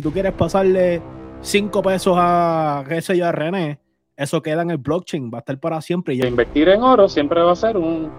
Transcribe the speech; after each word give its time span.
Si 0.00 0.02
tú 0.02 0.12
quieres 0.12 0.32
pasarle 0.32 1.02
5 1.42 1.82
pesos 1.82 2.16
a, 2.18 2.82
qué 2.88 3.02
sé 3.02 3.18
yo, 3.18 3.26
a 3.26 3.32
René, 3.32 3.78
eso 4.16 4.40
queda 4.40 4.62
en 4.62 4.70
el 4.70 4.78
blockchain, 4.78 5.30
va 5.30 5.36
a 5.36 5.40
estar 5.40 5.60
para 5.60 5.78
siempre. 5.82 6.14
Y 6.14 6.22
Invertir 6.26 6.70
en 6.70 6.82
oro 6.82 7.06
siempre 7.06 7.42
va 7.42 7.52
a 7.52 7.54
ser 7.54 7.76
un, 7.76 8.10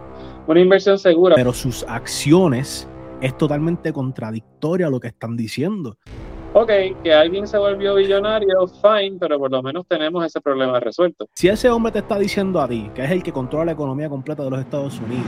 una 0.46 0.60
inversión 0.60 1.00
segura. 1.00 1.34
Pero 1.34 1.54
sus 1.54 1.84
acciones 1.88 2.88
es 3.20 3.36
totalmente 3.36 3.92
contradictoria 3.92 4.86
a 4.86 4.90
lo 4.92 5.00
que 5.00 5.08
están 5.08 5.36
diciendo. 5.36 5.98
Ok, 6.54 6.70
que 7.02 7.12
alguien 7.16 7.48
se 7.48 7.58
volvió 7.58 7.96
billonario, 7.96 8.68
fine, 8.68 9.18
pero 9.20 9.40
por 9.40 9.50
lo 9.50 9.64
menos 9.64 9.88
tenemos 9.88 10.24
ese 10.24 10.40
problema 10.40 10.80
resuelto. 10.80 11.30
Si 11.34 11.48
ese 11.48 11.68
hombre 11.72 11.94
te 11.94 11.98
está 11.98 12.20
diciendo 12.20 12.62
a 12.62 12.68
ti, 12.68 12.92
que 12.94 13.04
es 13.06 13.10
el 13.10 13.24
que 13.24 13.34
controla 13.34 13.66
la 13.66 13.72
economía 13.72 14.08
completa 14.08 14.44
de 14.44 14.52
los 14.52 14.60
Estados 14.60 15.00
Unidos, 15.00 15.26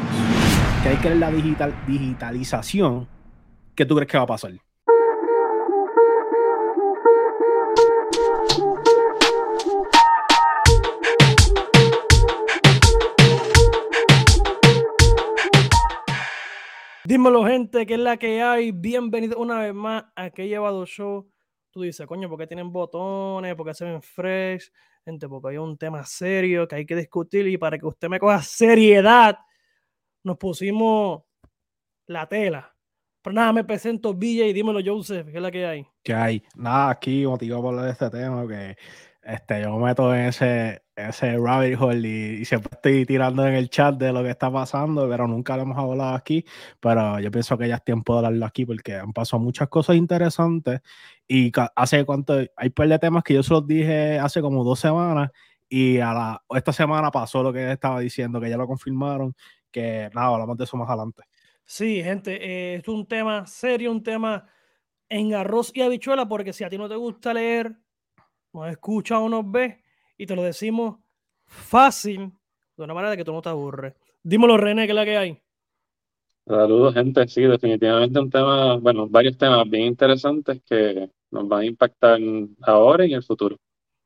que 0.83 0.89
hay 0.89 0.97
que 0.97 1.09
ver 1.09 1.17
la 1.17 1.31
digital, 1.31 1.73
digitalización, 1.87 3.07
¿qué 3.73 3.87
tú 3.87 3.95
crees 3.95 4.11
que 4.11 4.19
va 4.19 4.25
a 4.25 4.27
pasar? 4.27 4.51
Dímelo, 17.05 17.45
gente, 17.45 17.85
que 17.85 17.95
es 17.95 17.99
la 17.99 18.15
que 18.15 18.41
hay. 18.41 18.71
Bienvenido 18.71 19.37
una 19.37 19.59
vez 19.59 19.73
más 19.73 20.05
a 20.15 20.29
Que 20.29 20.47
llevado 20.47 20.85
show. 20.85 21.29
Tú 21.69 21.81
dices, 21.81 22.07
coño, 22.07 22.29
¿por 22.29 22.39
qué 22.39 22.47
tienen 22.47 22.71
botones? 22.71 23.55
¿Por 23.55 23.67
qué 23.67 23.73
se 23.73 23.83
ven 23.83 24.01
fresh? 24.01 24.71
Gente, 25.03 25.27
porque 25.27 25.49
hay 25.49 25.57
un 25.57 25.77
tema 25.77 26.05
serio 26.05 26.65
que 26.65 26.75
hay 26.75 26.85
que 26.85 26.95
discutir 26.95 27.45
y 27.49 27.57
para 27.57 27.77
que 27.77 27.85
usted 27.85 28.07
me 28.07 28.19
coja 28.19 28.41
seriedad, 28.41 29.37
nos 30.23 30.37
pusimos 30.37 31.23
la 32.07 32.25
tela. 32.25 32.73
Pero 33.21 33.33
nada, 33.33 33.51
me 33.51 33.65
presento 33.65 34.13
BJ, 34.13 34.53
dímelo, 34.53 34.79
Joseph, 34.85 35.27
¿qué 35.29 35.35
es 35.35 35.43
la 35.43 35.51
que 35.51 35.65
hay? 35.65 35.85
¿Qué 36.03 36.13
hay? 36.13 36.41
Nada, 36.55 36.91
aquí 36.91 37.25
motivado 37.25 37.63
por 37.63 37.69
hablar 37.71 37.85
de 37.85 37.91
este 37.91 38.09
tema, 38.11 38.47
que 38.47 38.77
este, 39.23 39.61
yo 39.61 39.77
me 39.77 39.85
meto 39.85 40.13
en 40.13 40.25
ese, 40.25 40.83
ese 40.95 41.37
rabbit 41.37 41.79
hole 41.79 42.07
y, 42.07 42.45
siempre 42.45 42.71
estoy 42.73 43.05
tirando 43.05 43.47
en 43.47 43.53
el 43.55 43.69
chat 43.69 43.95
de 43.95 44.11
lo 44.11 44.23
que 44.23 44.29
está 44.29 44.51
pasando, 44.51 45.07
pero 45.09 45.27
nunca 45.27 45.55
lo 45.55 45.63
hemos 45.63 45.77
hablado 45.77 46.15
aquí. 46.15 46.45
Pero 46.79 47.19
yo 47.19 47.31
pienso 47.31 47.57
que 47.57 47.67
ya 47.67 47.75
es 47.75 47.83
tiempo 47.83 48.13
de 48.13 48.19
hablarlo 48.19 48.45
aquí 48.45 48.65
porque 48.65 48.95
han 48.95 49.13
pasado 49.13 49.41
muchas 49.41 49.69
cosas 49.69 49.95
interesantes. 49.95 50.81
Y 51.27 51.51
hace 51.75 52.05
cuánto, 52.05 52.35
hay 52.55 52.69
par 52.69 52.87
de 52.87 52.99
temas 52.99 53.23
que 53.23 53.33
yo 53.33 53.43
se 53.43 53.53
los 53.53 53.65
dije 53.67 54.19
hace 54.19 54.41
como 54.41 54.63
dos 54.63 54.79
semanas 54.79 55.31
y 55.69 55.99
a 55.99 56.13
la, 56.13 56.43
esta 56.55 56.71
semana 56.71 57.09
pasó 57.09 57.41
lo 57.41 57.51
que 57.51 57.71
estaba 57.71 57.99
diciendo, 57.99 58.39
que 58.39 58.49
ya 58.49 58.57
lo 58.57 58.67
confirmaron, 58.67 59.35
que 59.71 60.09
nada, 60.13 60.27
hablamos 60.27 60.55
de 60.57 60.65
eso 60.65 60.77
más 60.77 60.87
adelante. 60.87 61.23
Sí, 61.65 62.03
gente, 62.03 62.37
eh, 62.41 62.75
es 62.75 62.87
un 62.87 63.07
tema 63.07 63.47
serio, 63.47 63.89
un 63.91 64.03
tema 64.03 64.47
en 65.09 65.33
arroz 65.33 65.71
y 65.73 65.81
habichuela, 65.81 66.27
porque 66.27 66.53
si 66.53 66.63
a 66.63 66.69
ti 66.69 66.77
no 66.77 66.87
te 66.87 66.95
gusta 66.95 67.33
leer, 67.33 67.75
nos 68.53 68.69
escucha 68.69 69.19
o 69.19 69.29
nos 69.29 69.49
ve 69.49 69.83
y 70.17 70.25
te 70.25 70.35
lo 70.35 70.43
decimos 70.43 70.99
fácil, 71.45 72.31
de 72.77 72.83
una 72.83 72.93
manera 72.93 73.17
que 73.17 73.25
tú 73.25 73.33
no 73.33 73.41
te 73.41 73.49
aburres. 73.49 73.93
Dímelo, 74.21 74.57
René, 74.57 74.85
¿qué 74.85 74.91
es 74.91 74.95
la 74.95 75.05
que 75.05 75.17
hay? 75.17 75.41
Saludos, 76.45 76.93
gente. 76.93 77.27
Sí, 77.27 77.41
definitivamente 77.41 78.19
un 78.19 78.29
tema, 78.29 78.77
bueno, 78.77 79.07
varios 79.07 79.37
temas 79.37 79.69
bien 79.69 79.85
interesantes 79.85 80.61
que 80.65 81.09
nos 81.31 81.47
van 81.47 81.61
a 81.61 81.65
impactar 81.65 82.19
ahora 82.61 83.05
y 83.05 83.11
en 83.11 83.17
el 83.17 83.23
futuro. 83.23 83.57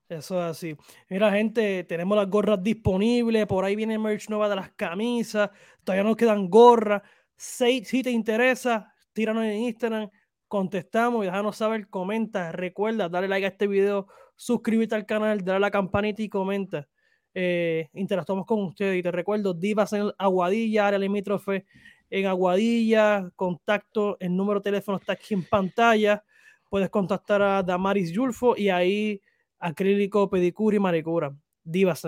Eso 0.08 0.40
es 0.40 0.46
así. 0.52 0.78
Mira, 1.10 1.32
gente, 1.32 1.84
tenemos 1.84 2.16
las 2.18 2.30
gorras 2.30 2.64
disponibles. 2.64 3.46
Por 3.46 3.66
ahí 3.66 3.76
viene 3.76 4.00
merch 4.00 4.30
nueva 4.30 4.48
de 4.48 4.56
las 4.56 4.72
camisas. 4.72 5.50
Todavía 5.84 6.04
nos 6.04 6.16
quedan 6.16 6.50
gorras. 6.50 7.02
Si, 7.36 7.84
si 7.84 8.04
te 8.04 8.12
interesa, 8.12 8.94
tíranos 9.12 9.44
en 9.44 9.64
Instagram, 9.64 10.10
contestamos 10.48 11.24
y 11.24 11.26
déjanos 11.26 11.58
saber, 11.58 11.90
comenta. 11.90 12.52
Recuerda, 12.52 13.10
darle 13.10 13.28
like 13.28 13.46
a 13.46 13.50
este 13.50 13.68
video, 13.68 14.08
suscríbete 14.38 14.96
al 14.96 15.06
canal, 15.06 15.44
dale 15.44 15.58
a 15.58 15.60
la 15.60 15.72
campanita 15.72 16.22
y 16.22 16.30
comenta. 16.30 16.88
Eh, 17.34 17.90
interactuamos 17.94 18.46
con 18.46 18.64
ustedes. 18.64 18.98
Y 18.98 19.04
te 19.04 19.12
recuerdo, 19.12 19.54
Divas 19.54 19.92
en 19.92 20.12
Aguadilla, 20.18 20.88
área 20.88 21.00
limítrofe 21.00 21.66
en 22.10 22.26
Aguadilla, 22.26 23.30
contacto, 23.36 24.18
el 24.20 24.36
número 24.36 24.60
de 24.60 24.64
teléfono 24.64 24.98
está 24.98 25.14
aquí 25.14 25.34
en 25.34 25.44
pantalla, 25.44 26.24
puedes 26.70 26.90
contactar 26.90 27.42
a 27.42 27.64
Damaris 27.64 28.12
Yulfo 28.12 28.56
y 28.56 28.70
ahí 28.70 29.22
acrílico, 29.60 30.30
pedicura 30.30 30.78
y 30.78 30.80
maricura, 30.80 31.36
Divas 31.64 32.08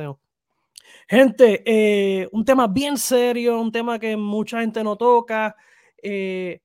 Gente, 1.08 1.62
eh, 1.66 2.28
un 2.32 2.46
tema 2.46 2.68
bien 2.68 2.98
serio, 2.98 3.60
un 3.60 3.72
tema 3.72 4.00
que 4.00 4.16
mucha 4.16 4.62
gente 4.62 4.84
no 4.84 4.96
toca. 4.96 5.56
Eh, 6.02 6.62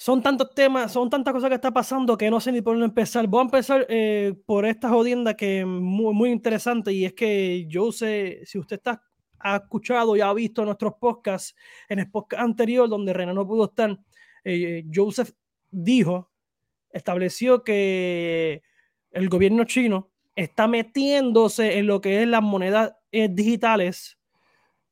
son 0.00 0.22
tantos 0.22 0.54
temas, 0.54 0.90
son 0.92 1.10
tantas 1.10 1.34
cosas 1.34 1.50
que 1.50 1.56
está 1.56 1.70
pasando 1.70 2.16
que 2.16 2.30
no 2.30 2.40
sé 2.40 2.52
ni 2.52 2.62
por 2.62 2.72
dónde 2.72 2.86
empezar. 2.86 3.26
Voy 3.26 3.40
a 3.40 3.42
empezar 3.42 3.84
eh, 3.90 4.32
por 4.46 4.64
esta 4.64 4.88
jodienda 4.88 5.36
que 5.36 5.60
es 5.60 5.66
muy, 5.66 6.14
muy, 6.14 6.30
interesante 6.30 6.90
y 6.90 7.04
es 7.04 7.12
que 7.12 7.66
yo 7.68 7.92
sé, 7.92 8.40
si 8.46 8.58
usted 8.58 8.76
está, 8.76 9.02
ha 9.38 9.56
escuchado 9.56 10.16
y 10.16 10.22
ha 10.22 10.32
visto 10.32 10.64
nuestros 10.64 10.94
podcasts, 10.98 11.54
en 11.86 11.98
el 11.98 12.10
podcast 12.10 12.42
anterior 12.42 12.88
donde 12.88 13.12
René 13.12 13.34
no 13.34 13.46
pudo 13.46 13.66
estar, 13.66 13.94
eh, 14.42 14.84
Joseph 14.90 15.32
dijo, 15.70 16.30
estableció 16.88 17.62
que 17.62 18.62
el 19.10 19.28
gobierno 19.28 19.64
chino 19.64 20.12
está 20.34 20.66
metiéndose 20.66 21.76
en 21.76 21.86
lo 21.86 22.00
que 22.00 22.22
es 22.22 22.26
las 22.26 22.42
monedas 22.42 22.94
eh, 23.12 23.28
digitales, 23.30 24.18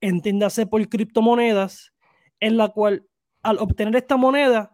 entiéndase 0.02 0.66
por 0.66 0.86
criptomonedas, 0.86 1.94
en 2.40 2.58
la 2.58 2.68
cual 2.68 3.08
al 3.42 3.56
obtener 3.58 3.96
esta 3.96 4.18
moneda, 4.18 4.70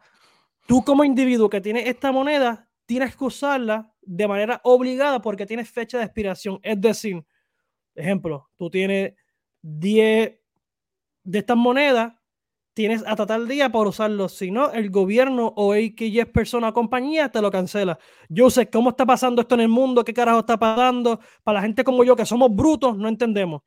tú 0.67 0.85
como 0.85 1.05
individuo 1.05 1.49
que 1.49 1.61
tiene 1.61 1.89
esta 1.89 2.13
moneda, 2.13 2.69
tienes 2.87 3.17
que 3.17 3.25
usarla 3.25 3.93
de 4.03 4.29
manera 4.29 4.61
obligada 4.65 5.21
porque 5.21 5.47
tienes 5.47 5.71
fecha 5.71 5.99
de 5.99 6.05
expiración. 6.05 6.59
Es 6.63 6.81
decir, 6.81 7.25
ejemplo, 7.95 8.51
tú 8.57 8.71
tienes 8.71 9.15
10 9.63 10.35
de 11.25 11.39
estas 11.39 11.57
monedas, 11.57 12.13
tienes 12.75 13.05
hasta 13.07 13.27
tal 13.27 13.49
día 13.49 13.71
para 13.71 13.89
usarlo. 13.89 14.29
Si 14.29 14.51
no, 14.51 14.71
el 14.73 14.91
gobierno 14.91 15.53
o 15.57 15.75
X 15.75 16.27
persona 16.27 16.69
o 16.69 16.75
compañía 16.75 17.31
te 17.31 17.41
lo 17.41 17.51
cancela. 17.51 17.99
Yo 18.29 18.51
sé 18.51 18.69
cómo 18.69 18.91
está 18.91 19.07
pasando 19.07 19.43
esto 19.43 19.55
en 19.55 19.63
el 19.63 19.69
mundo, 19.69 20.05
qué 20.05 20.13
carajo 20.13 20.41
está 20.41 20.59
pasando. 20.59 21.21
Para 21.43 21.59
la 21.59 21.63
gente 21.63 21.85
como 21.85 22.05
yo, 22.05 22.17
que 22.17 22.27
somos 22.27 22.55
brutos, 22.55 22.97
no 22.97 23.09
entendemos. 23.09 23.63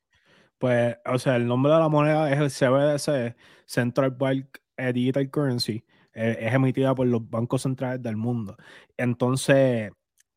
Pues, 0.58 0.98
o 1.06 1.20
sea, 1.20 1.36
el 1.36 1.48
nombre 1.48 1.72
de 1.72 1.80
la 1.80 1.88
moneda 1.90 2.32
es 2.32 2.40
el 2.40 2.50
CBDC, 2.50 3.36
Central 3.66 4.12
Bank 4.12 4.58
Digital 4.94 5.30
Currency. 5.30 5.84
Eh, 6.18 6.48
es 6.48 6.54
emitida 6.54 6.96
por 6.96 7.06
los 7.08 7.30
bancos 7.30 7.62
centrales 7.62 8.02
del 8.02 8.18
mundo. 8.18 8.58
Entonces, 8.98 9.92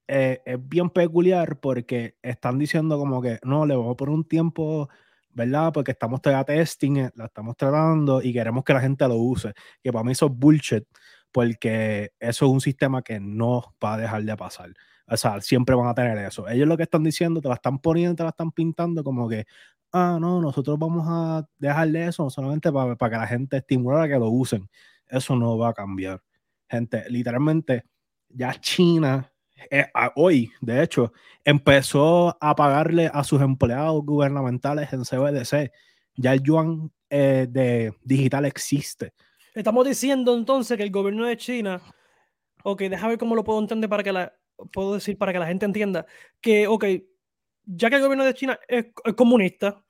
eh, 0.08 0.42
es 0.44 0.68
bien 0.68 0.90
peculiar 0.90 1.58
porque 1.58 2.16
están 2.22 2.58
diciendo 2.58 2.98
como 2.98 3.22
que 3.22 3.38
no, 3.44 3.64
le 3.64 3.74
vamos 3.76 3.96
por 3.96 4.10
un 4.10 4.24
tiempo, 4.24 4.90
¿verdad? 5.30 5.72
Porque 5.72 5.92
estamos 5.92 6.20
todavía 6.20 6.44
testing, 6.44 6.96
eh, 6.98 7.10
la 7.14 7.26
estamos 7.26 7.56
tratando 7.56 8.20
y 8.22 8.32
queremos 8.32 8.62
que 8.64 8.74
la 8.74 8.80
gente 8.82 9.08
lo 9.08 9.16
use. 9.16 9.54
Que 9.82 9.90
para 9.90 10.04
mí 10.04 10.12
eso 10.12 10.26
es 10.26 10.32
bullshit, 10.34 10.84
porque 11.32 12.12
eso 12.20 12.46
es 12.46 12.52
un 12.52 12.60
sistema 12.60 13.00
que 13.02 13.18
no 13.18 13.74
va 13.82 13.94
a 13.94 13.98
dejar 13.98 14.22
de 14.24 14.36
pasar. 14.36 14.74
O 15.06 15.16
sea, 15.16 15.40
siempre 15.40 15.74
van 15.74 15.88
a 15.88 15.94
tener 15.94 16.18
eso. 16.18 16.46
Ellos 16.48 16.68
lo 16.68 16.76
que 16.76 16.82
están 16.84 17.04
diciendo, 17.04 17.40
te 17.40 17.48
la 17.48 17.54
están 17.54 17.78
poniendo, 17.78 18.14
te 18.16 18.22
la 18.24 18.30
están 18.30 18.52
pintando 18.52 19.02
como 19.02 19.28
que, 19.30 19.46
ah, 19.92 20.18
no, 20.20 20.42
nosotros 20.42 20.78
vamos 20.78 21.06
a 21.08 21.46
dejarle 21.58 22.06
eso 22.06 22.28
solamente 22.30 22.70
para, 22.70 22.96
para 22.96 23.10
que 23.12 23.16
la 23.18 23.26
gente 23.26 23.56
estimule 23.58 23.98
a 24.04 24.08
que 24.08 24.18
lo 24.18 24.28
usen 24.28 24.68
eso 25.10 25.36
no 25.36 25.58
va 25.58 25.70
a 25.70 25.74
cambiar. 25.74 26.22
Gente, 26.68 27.04
literalmente, 27.08 27.84
ya 28.28 28.54
China, 28.54 29.30
eh, 29.70 29.86
hoy, 30.14 30.50
de 30.60 30.82
hecho, 30.82 31.12
empezó 31.44 32.36
a 32.40 32.54
pagarle 32.54 33.10
a 33.12 33.24
sus 33.24 33.40
empleados 33.42 34.04
gubernamentales 34.04 34.92
en 34.92 35.04
CBDC. 35.04 35.72
Ya 36.16 36.32
el 36.32 36.42
yuan 36.42 36.90
eh, 37.08 37.46
de 37.48 37.92
digital 38.02 38.44
existe. 38.44 39.12
Estamos 39.54 39.86
diciendo 39.86 40.36
entonces 40.36 40.76
que 40.76 40.82
el 40.84 40.90
gobierno 40.90 41.26
de 41.26 41.36
China, 41.36 41.80
ok, 42.62 42.82
déjame 42.82 43.10
ver 43.10 43.18
cómo 43.18 43.34
lo 43.34 43.44
puedo 43.44 43.58
entender 43.58 43.90
para 43.90 44.02
que 44.02 44.12
la, 44.12 44.32
puedo 44.72 44.94
decir 44.94 45.18
para 45.18 45.32
que 45.32 45.38
la 45.38 45.46
gente 45.46 45.66
entienda, 45.66 46.06
que, 46.40 46.66
ok, 46.66 46.84
ya 47.64 47.90
que 47.90 47.96
el 47.96 48.02
gobierno 48.02 48.24
de 48.24 48.34
China 48.34 48.58
es, 48.68 48.86
comunista, 49.16 49.84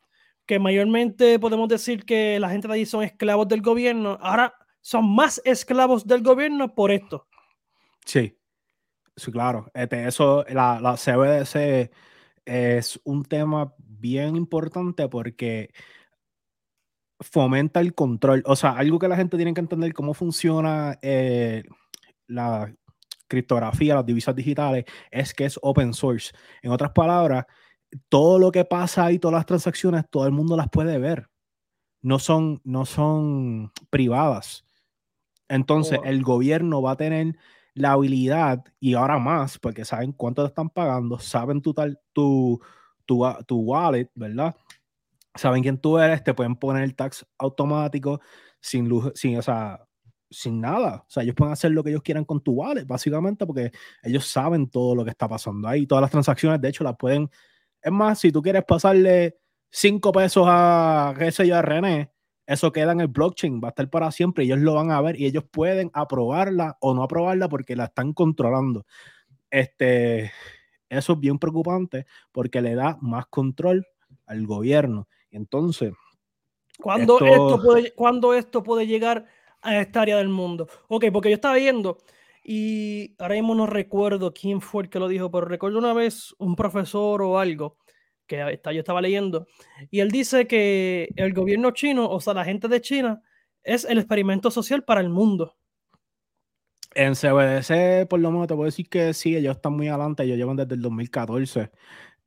que 0.46 0.58
mayormente 0.58 1.38
podemos 1.38 1.68
decir 1.68 2.04
que 2.04 2.40
la 2.40 2.50
gente 2.50 2.68
de 2.68 2.74
allí 2.74 2.86
son 2.86 3.04
esclavos 3.04 3.48
del 3.48 3.62
gobierno, 3.62 4.18
ahora 4.20 4.54
son 4.80 5.14
más 5.14 5.40
esclavos 5.44 6.06
del 6.06 6.22
gobierno 6.22 6.74
por 6.74 6.90
esto. 6.90 7.26
Sí, 8.04 8.36
sí, 9.16 9.30
claro. 9.30 9.70
Este, 9.74 10.06
eso, 10.06 10.44
la, 10.48 10.80
la 10.80 10.96
CBDC 10.96 11.90
es 12.44 13.00
un 13.04 13.24
tema 13.24 13.74
bien 13.78 14.36
importante 14.36 15.08
porque 15.08 15.70
fomenta 17.20 17.80
el 17.80 17.94
control. 17.94 18.42
O 18.46 18.56
sea, 18.56 18.72
algo 18.72 18.98
que 18.98 19.08
la 19.08 19.16
gente 19.16 19.36
tiene 19.36 19.54
que 19.54 19.60
entender 19.60 19.92
cómo 19.92 20.14
funciona 20.14 20.98
eh, 21.02 21.64
la 22.26 22.74
criptografía, 23.28 23.94
las 23.94 24.06
divisas 24.06 24.34
digitales, 24.34 24.84
es 25.10 25.34
que 25.34 25.44
es 25.44 25.58
open 25.62 25.94
source. 25.94 26.32
En 26.62 26.72
otras 26.72 26.90
palabras, 26.92 27.46
todo 28.08 28.38
lo 28.38 28.50
que 28.50 28.64
pasa 28.64 29.04
ahí, 29.06 29.18
todas 29.18 29.36
las 29.36 29.46
transacciones, 29.46 30.04
todo 30.10 30.26
el 30.26 30.32
mundo 30.32 30.56
las 30.56 30.68
puede 30.68 30.98
ver. 30.98 31.28
No 32.02 32.18
son, 32.18 32.60
no 32.64 32.86
son 32.86 33.72
privadas. 33.90 34.64
Entonces, 35.50 35.98
el 36.04 36.22
gobierno 36.22 36.80
va 36.80 36.92
a 36.92 36.96
tener 36.96 37.36
la 37.74 37.92
habilidad, 37.92 38.64
y 38.78 38.94
ahora 38.94 39.18
más, 39.18 39.58
porque 39.58 39.84
saben 39.84 40.12
cuánto 40.12 40.42
te 40.42 40.48
están 40.48 40.70
pagando, 40.70 41.18
saben 41.18 41.60
tu, 41.60 41.74
tal, 41.74 41.98
tu, 42.12 42.60
tu, 43.04 43.24
tu 43.46 43.60
wallet, 43.60 44.08
¿verdad? 44.14 44.54
Saben 45.34 45.62
quién 45.62 45.78
tú 45.78 45.98
eres, 45.98 46.22
te 46.22 46.34
pueden 46.34 46.56
poner 46.56 46.84
el 46.84 46.94
tax 46.94 47.26
automático 47.38 48.20
sin 48.60 48.88
luz, 48.88 49.12
sin, 49.16 49.38
o 49.38 49.42
sea, 49.42 49.80
sin 50.30 50.60
nada. 50.60 51.04
O 51.06 51.10
sea, 51.10 51.24
ellos 51.24 51.34
pueden 51.34 51.52
hacer 51.52 51.72
lo 51.72 51.82
que 51.82 51.90
ellos 51.90 52.02
quieran 52.02 52.24
con 52.24 52.40
tu 52.40 52.52
wallet, 52.52 52.84
básicamente, 52.84 53.44
porque 53.44 53.72
ellos 54.02 54.26
saben 54.26 54.70
todo 54.70 54.94
lo 54.94 55.04
que 55.04 55.10
está 55.10 55.28
pasando 55.28 55.66
ahí. 55.66 55.86
Todas 55.86 56.02
las 56.02 56.10
transacciones, 56.12 56.60
de 56.60 56.68
hecho, 56.68 56.84
las 56.84 56.96
pueden. 56.96 57.28
Es 57.82 57.92
más, 57.92 58.20
si 58.20 58.30
tú 58.30 58.40
quieres 58.40 58.64
pasarle 58.64 59.38
5 59.70 60.12
pesos 60.12 60.44
a, 60.48 61.14
qué 61.18 61.32
sé 61.32 61.46
yo, 61.46 61.56
a 61.56 61.62
René, 61.62 62.12
eso 62.50 62.72
queda 62.72 62.90
en 62.90 63.00
el 63.00 63.06
blockchain, 63.06 63.60
va 63.62 63.68
a 63.68 63.70
estar 63.70 63.88
para 63.88 64.10
siempre, 64.10 64.42
ellos 64.42 64.58
lo 64.58 64.74
van 64.74 64.90
a 64.90 65.00
ver 65.00 65.18
y 65.20 65.24
ellos 65.24 65.44
pueden 65.48 65.88
aprobarla 65.94 66.76
o 66.80 66.94
no 66.94 67.04
aprobarla 67.04 67.48
porque 67.48 67.76
la 67.76 67.84
están 67.84 68.12
controlando. 68.12 68.86
Este, 69.52 70.32
eso 70.88 71.12
es 71.12 71.20
bien 71.20 71.38
preocupante 71.38 72.06
porque 72.32 72.60
le 72.60 72.74
da 72.74 72.98
más 73.02 73.26
control 73.26 73.86
al 74.26 74.46
gobierno. 74.48 75.06
Entonces, 75.30 75.92
¿cuándo 76.80 77.20
esto, 77.24 77.62
puede, 77.62 77.94
¿cuándo 77.94 78.34
esto 78.34 78.64
puede 78.64 78.88
llegar 78.88 79.26
a 79.62 79.78
esta 79.78 80.02
área 80.02 80.16
del 80.16 80.28
mundo? 80.28 80.66
Ok, 80.88 81.04
porque 81.12 81.28
yo 81.28 81.36
estaba 81.36 81.54
viendo 81.54 81.98
y 82.42 83.14
ahora 83.20 83.36
mismo 83.36 83.54
no 83.54 83.66
recuerdo 83.66 84.34
quién 84.34 84.60
fue 84.60 84.82
el 84.82 84.90
que 84.90 84.98
lo 84.98 85.06
dijo, 85.06 85.30
pero 85.30 85.46
recuerdo 85.46 85.78
una 85.78 85.92
vez 85.92 86.34
un 86.38 86.56
profesor 86.56 87.22
o 87.22 87.38
algo 87.38 87.76
que 88.36 88.74
yo 88.74 88.80
estaba 88.80 89.00
leyendo, 89.00 89.46
y 89.90 90.00
él 90.00 90.10
dice 90.10 90.46
que 90.46 91.08
el 91.16 91.32
gobierno 91.32 91.72
chino, 91.72 92.08
o 92.08 92.20
sea, 92.20 92.34
la 92.34 92.44
gente 92.44 92.68
de 92.68 92.80
China, 92.80 93.22
es 93.62 93.84
el 93.84 93.98
experimento 93.98 94.50
social 94.50 94.84
para 94.84 95.00
el 95.00 95.10
mundo. 95.10 95.56
En 96.94 97.14
CBDC, 97.14 98.08
por 98.08 98.20
lo 98.20 98.30
menos, 98.30 98.48
te 98.48 98.54
puedo 98.54 98.66
decir 98.66 98.88
que 98.88 99.14
sí, 99.14 99.36
ellos 99.36 99.56
están 99.56 99.74
muy 99.74 99.88
adelante, 99.88 100.24
ellos 100.24 100.36
llevan 100.36 100.56
desde 100.56 100.74
el 100.74 100.82
2014 100.82 101.70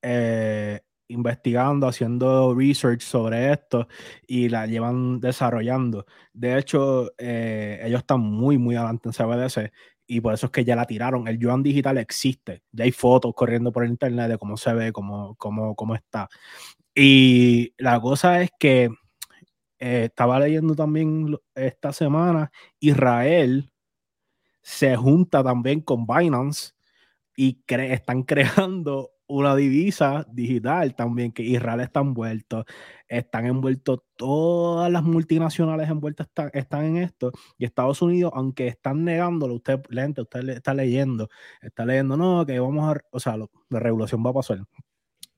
eh, 0.01 0.81
investigando, 1.07 1.88
haciendo 1.88 2.55
research 2.55 3.01
sobre 3.01 3.51
esto 3.51 3.88
y 4.25 4.50
la 4.50 4.65
llevan 4.65 5.19
desarrollando. 5.19 6.05
De 6.33 6.57
hecho, 6.57 7.11
eh, 7.17 7.81
ellos 7.83 8.00
están 8.00 8.21
muy, 8.21 8.57
muy 8.57 8.75
adelante 8.75 9.09
en 9.09 9.13
CBDC 9.13 9.71
y 10.07 10.21
por 10.21 10.33
eso 10.33 10.47
es 10.47 10.51
que 10.51 10.65
ya 10.65 10.75
la 10.75 10.85
tiraron. 10.85 11.27
El 11.27 11.39
yuan 11.39 11.63
digital 11.63 11.97
existe, 11.97 12.63
ya 12.71 12.83
hay 12.85 12.91
fotos 12.91 13.33
corriendo 13.35 13.71
por 13.71 13.85
internet 13.85 14.29
de 14.29 14.38
cómo 14.38 14.57
se 14.57 14.73
ve, 14.73 14.91
cómo, 14.91 15.35
cómo, 15.35 15.75
cómo 15.75 15.95
está. 15.95 16.29
Y 16.95 17.73
la 17.77 18.00
cosa 18.00 18.41
es 18.41 18.51
que 18.59 18.89
eh, 19.79 20.05
estaba 20.05 20.39
leyendo 20.39 20.75
también 20.75 21.38
esta 21.55 21.91
semana, 21.91 22.51
Israel 22.79 23.71
se 24.61 24.95
junta 24.95 25.44
también 25.44 25.81
con 25.81 26.05
Binance 26.07 26.73
y 27.35 27.59
están 27.67 28.23
creando 28.23 29.11
una 29.28 29.56
divisa 29.56 30.25
digital 30.31 30.96
también, 30.96 31.31
que 31.31 31.44
Israel 31.44 31.81
está 31.81 32.02
envuelto, 32.02 32.66
están 33.08 33.46
envueltos 33.46 34.02
todas 34.16 34.92
las 34.92 35.04
multinacionales 35.04 35.90
envueltas 35.90 36.28
están, 36.54 36.86
en 36.86 36.98
esto, 36.98 37.31
y 37.58 37.66
Estados 37.66 38.02
Unidos, 38.02 38.31
aunque 38.36 38.68
están 38.68 39.04
negándolo, 39.04 39.56
usted, 39.56 39.81
lente, 39.90 40.22
usted 40.22 40.50
está 40.50 40.74
leyendo, 40.74 41.30
está 41.62 41.86
leyendo, 41.86 42.18
no, 42.18 42.46
que 42.46 42.60
vamos 42.60 42.96
a, 42.96 43.02
o 43.12 43.20
sea, 43.20 43.38
la 43.38 43.80
revolución 43.80 44.24
va 44.25 44.31
a 44.31 44.34
pasar. 44.34 44.60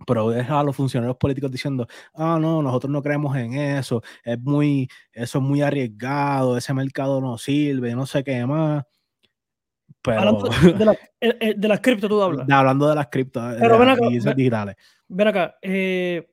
Pero 0.06 0.30
deja 0.30 0.60
a 0.60 0.64
los 0.64 0.76
funcionarios 0.76 1.18
políticos 1.18 1.52
diciendo, 1.52 1.88
ah, 2.14 2.38
no, 2.40 2.62
nosotros 2.62 2.92
no 2.92 3.02
creemos 3.02 3.36
en 3.38 3.54
eso, 3.54 4.02
es 4.24 4.40
muy, 4.42 4.90
eso 5.14 5.40
es 5.40 5.44
muy 5.44 5.62
arriesgado, 5.62 6.58
ese 6.58 6.74
mercado 6.74 7.22
no 7.22 7.38
sirve, 7.38 7.96
no 7.96 8.06
sé 8.06 8.24
qué 8.24 8.46
más 8.46 8.84
Hablando 10.14 10.50
de, 10.50 10.86
la, 10.86 10.94
eh, 11.20 11.38
eh, 11.40 11.56
las 11.58 11.80
cripto, 11.80 12.08
tú 12.08 12.22
hablas. 12.22 12.48
hablando 12.50 12.88
de 12.88 12.96
las 12.96 13.08
cripto, 13.08 13.42
Pero 13.60 13.80
ven 13.80 13.90
acá, 13.90 14.08
digitales. 14.36 14.76
Ven 15.08 15.28
acá, 15.28 15.58
eh, 15.62 16.28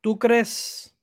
¿tú 0.00 0.18
crees 0.18 0.96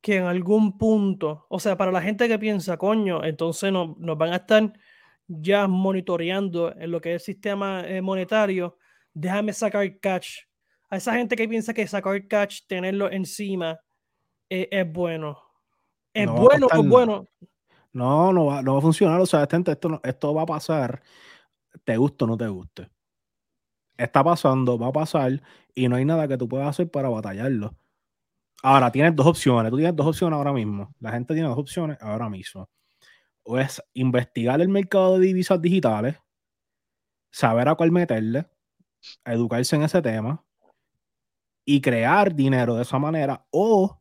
que 0.00 0.16
en 0.16 0.24
algún 0.24 0.76
punto, 0.78 1.46
o 1.48 1.58
sea, 1.58 1.76
para 1.76 1.92
la 1.92 2.02
gente 2.02 2.28
que 2.28 2.38
piensa, 2.38 2.76
coño, 2.76 3.24
entonces 3.24 3.72
nos, 3.72 3.96
nos 3.98 4.16
van 4.18 4.32
a 4.32 4.36
estar 4.36 4.72
ya 5.26 5.66
monitoreando 5.66 6.74
en 6.76 6.90
lo 6.90 7.00
que 7.00 7.14
es 7.14 7.22
el 7.22 7.34
sistema 7.34 7.84
monetario, 8.02 8.78
déjame 9.12 9.52
sacar 9.52 9.98
catch. 9.98 10.38
A 10.88 10.96
esa 10.98 11.14
gente 11.14 11.34
que 11.34 11.48
piensa 11.48 11.74
que 11.74 11.86
sacar 11.86 12.26
catch, 12.28 12.60
tenerlo 12.68 13.10
encima, 13.10 13.78
es 14.48 14.92
bueno. 14.92 15.38
¿Es 16.14 16.30
bueno 16.30 16.68
o 16.72 16.82
bueno? 16.84 17.26
No, 17.96 18.32
no 18.32 18.46
va, 18.46 18.62
no 18.62 18.74
va 18.74 18.78
a 18.78 18.82
funcionar. 18.82 19.20
O 19.20 19.26
sea, 19.26 19.46
gente, 19.50 19.72
esto, 19.72 20.00
esto 20.04 20.34
va 20.34 20.42
a 20.42 20.46
pasar 20.46 21.02
te 21.84 21.96
guste 21.96 22.24
o 22.24 22.26
no 22.26 22.36
te 22.36 22.48
guste. 22.48 22.90
Está 23.96 24.22
pasando, 24.22 24.78
va 24.78 24.88
a 24.88 24.92
pasar 24.92 25.42
y 25.74 25.88
no 25.88 25.96
hay 25.96 26.04
nada 26.04 26.28
que 26.28 26.36
tú 26.36 26.48
puedas 26.48 26.68
hacer 26.68 26.90
para 26.90 27.08
batallarlo. 27.08 27.74
Ahora, 28.62 28.90
tienes 28.90 29.14
dos 29.14 29.26
opciones. 29.26 29.70
Tú 29.70 29.76
tienes 29.76 29.96
dos 29.96 30.06
opciones 30.06 30.36
ahora 30.36 30.52
mismo. 30.52 30.94
La 31.00 31.12
gente 31.12 31.34
tiene 31.34 31.48
dos 31.48 31.58
opciones 31.58 31.98
ahora 32.00 32.28
mismo. 32.28 32.68
O 33.44 33.58
es 33.58 33.82
investigar 33.94 34.60
el 34.60 34.68
mercado 34.68 35.18
de 35.18 35.26
divisas 35.26 35.60
digitales, 35.60 36.16
saber 37.30 37.68
a 37.68 37.74
cuál 37.74 37.92
meterle, 37.92 38.46
educarse 39.24 39.76
en 39.76 39.82
ese 39.82 40.02
tema 40.02 40.44
y 41.64 41.80
crear 41.80 42.34
dinero 42.34 42.74
de 42.74 42.82
esa 42.82 42.98
manera. 42.98 43.46
O 43.50 43.98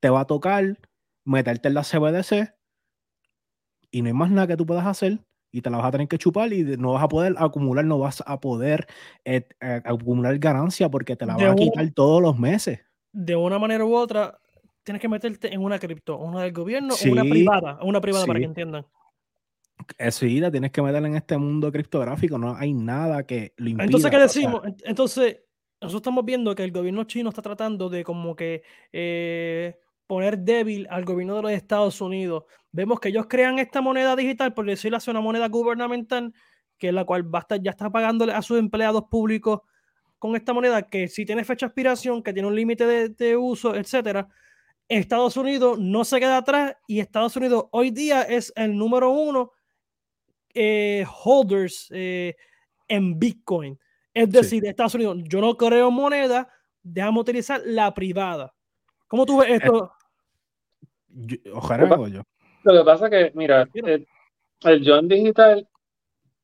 te 0.00 0.10
va 0.10 0.20
a 0.20 0.26
tocar 0.26 0.78
meterte 1.24 1.68
en 1.68 1.74
la 1.74 1.82
CBDC 1.84 2.57
y 3.90 4.02
no 4.02 4.08
hay 4.08 4.14
más 4.14 4.30
nada 4.30 4.46
que 4.46 4.56
tú 4.56 4.66
puedas 4.66 4.86
hacer 4.86 5.18
y 5.50 5.62
te 5.62 5.70
la 5.70 5.78
vas 5.78 5.86
a 5.86 5.90
tener 5.92 6.08
que 6.08 6.18
chupar 6.18 6.52
y 6.52 6.62
no 6.76 6.92
vas 6.92 7.02
a 7.02 7.08
poder 7.08 7.34
acumular, 7.38 7.84
no 7.84 7.98
vas 7.98 8.22
a 8.26 8.40
poder 8.40 8.86
eh, 9.24 9.46
eh, 9.60 9.80
acumular 9.84 10.38
ganancia 10.38 10.90
porque 10.90 11.16
te 11.16 11.26
la 11.26 11.36
vas 11.36 11.52
a 11.52 11.54
quitar 11.54 11.90
todos 11.90 12.20
los 12.20 12.38
meses. 12.38 12.80
De 13.12 13.34
una 13.34 13.58
manera 13.58 13.84
u 13.84 13.94
otra, 13.94 14.38
tienes 14.82 15.00
que 15.00 15.08
meterte 15.08 15.52
en 15.52 15.62
una 15.62 15.78
cripto, 15.78 16.18
una 16.18 16.42
del 16.42 16.52
gobierno 16.52 16.94
o 16.94 17.10
una 17.10 17.22
privada, 17.22 17.78
una 17.82 18.00
privada 18.00 18.26
para 18.26 18.38
que 18.38 18.44
entiendan. 18.44 18.86
Eh, 19.96 20.10
sí, 20.10 20.40
la 20.40 20.50
tienes 20.50 20.70
que 20.70 20.82
meter 20.82 21.04
en 21.04 21.14
este 21.14 21.38
mundo 21.38 21.72
criptográfico, 21.72 22.36
no 22.36 22.54
hay 22.54 22.74
nada 22.74 23.24
que 23.24 23.54
lo 23.56 23.70
impida. 23.70 23.84
Entonces, 23.84 24.10
¿qué 24.10 24.18
decimos? 24.18 24.62
Entonces, 24.84 25.38
nosotros 25.80 26.00
estamos 26.00 26.24
viendo 26.24 26.54
que 26.54 26.64
el 26.64 26.72
gobierno 26.72 27.04
chino 27.04 27.30
está 27.30 27.40
tratando 27.40 27.88
de 27.88 28.04
como 28.04 28.36
que 28.36 28.62
poner 30.08 30.38
débil 30.38 30.88
al 30.90 31.04
gobierno 31.04 31.36
de 31.36 31.42
los 31.42 31.52
Estados 31.52 32.00
Unidos. 32.00 32.44
Vemos 32.72 32.98
que 32.98 33.10
ellos 33.10 33.26
crean 33.28 33.58
esta 33.60 33.80
moneda 33.80 34.16
digital, 34.16 34.54
por 34.54 34.66
decirlo 34.66 34.96
así, 34.96 35.10
una 35.10 35.20
moneda 35.20 35.48
gubernamental, 35.48 36.32
que 36.78 36.88
es 36.88 36.94
la 36.94 37.04
cual 37.04 37.32
va 37.32 37.46
ya 37.60 37.70
está 37.70 37.90
pagándole 37.90 38.32
a 38.32 38.42
sus 38.42 38.58
empleados 38.58 39.04
públicos 39.10 39.60
con 40.18 40.34
esta 40.34 40.52
moneda 40.52 40.82
que 40.82 41.08
sí 41.08 41.26
tiene 41.26 41.44
fecha 41.44 41.66
de 41.66 41.68
expiración, 41.68 42.22
que 42.22 42.32
tiene 42.32 42.48
un 42.48 42.56
límite 42.56 43.10
de, 43.10 43.36
uso, 43.36 43.74
etcétera. 43.74 44.28
Estados 44.88 45.36
Unidos 45.36 45.78
no 45.78 46.04
se 46.04 46.18
queda 46.18 46.38
atrás 46.38 46.74
y 46.86 47.00
Estados 47.00 47.36
Unidos 47.36 47.66
hoy 47.72 47.90
día 47.90 48.22
es 48.22 48.50
el 48.56 48.76
número 48.76 49.10
uno 49.10 49.52
eh, 50.54 51.04
holders 51.22 51.88
eh, 51.90 52.34
en 52.88 53.18
Bitcoin. 53.18 53.78
Es 54.14 54.30
decir, 54.30 54.64
Estados 54.64 54.94
Unidos, 54.94 55.18
yo 55.24 55.42
no 55.42 55.54
creo 55.54 55.90
moneda, 55.90 56.48
déjame 56.82 57.20
utilizar 57.20 57.60
la 57.66 57.92
privada. 57.92 58.54
¿Cómo 59.06 59.26
tú 59.26 59.38
ves 59.38 59.50
esto? 59.50 59.92
Ojalá 61.52 62.08
yo. 62.08 62.22
Lo 62.64 62.72
que 62.72 62.84
pasa 62.84 63.06
es 63.06 63.10
que, 63.10 63.32
mira, 63.34 63.68
el, 63.72 64.82
yuan 64.82 65.08
digital, 65.08 65.66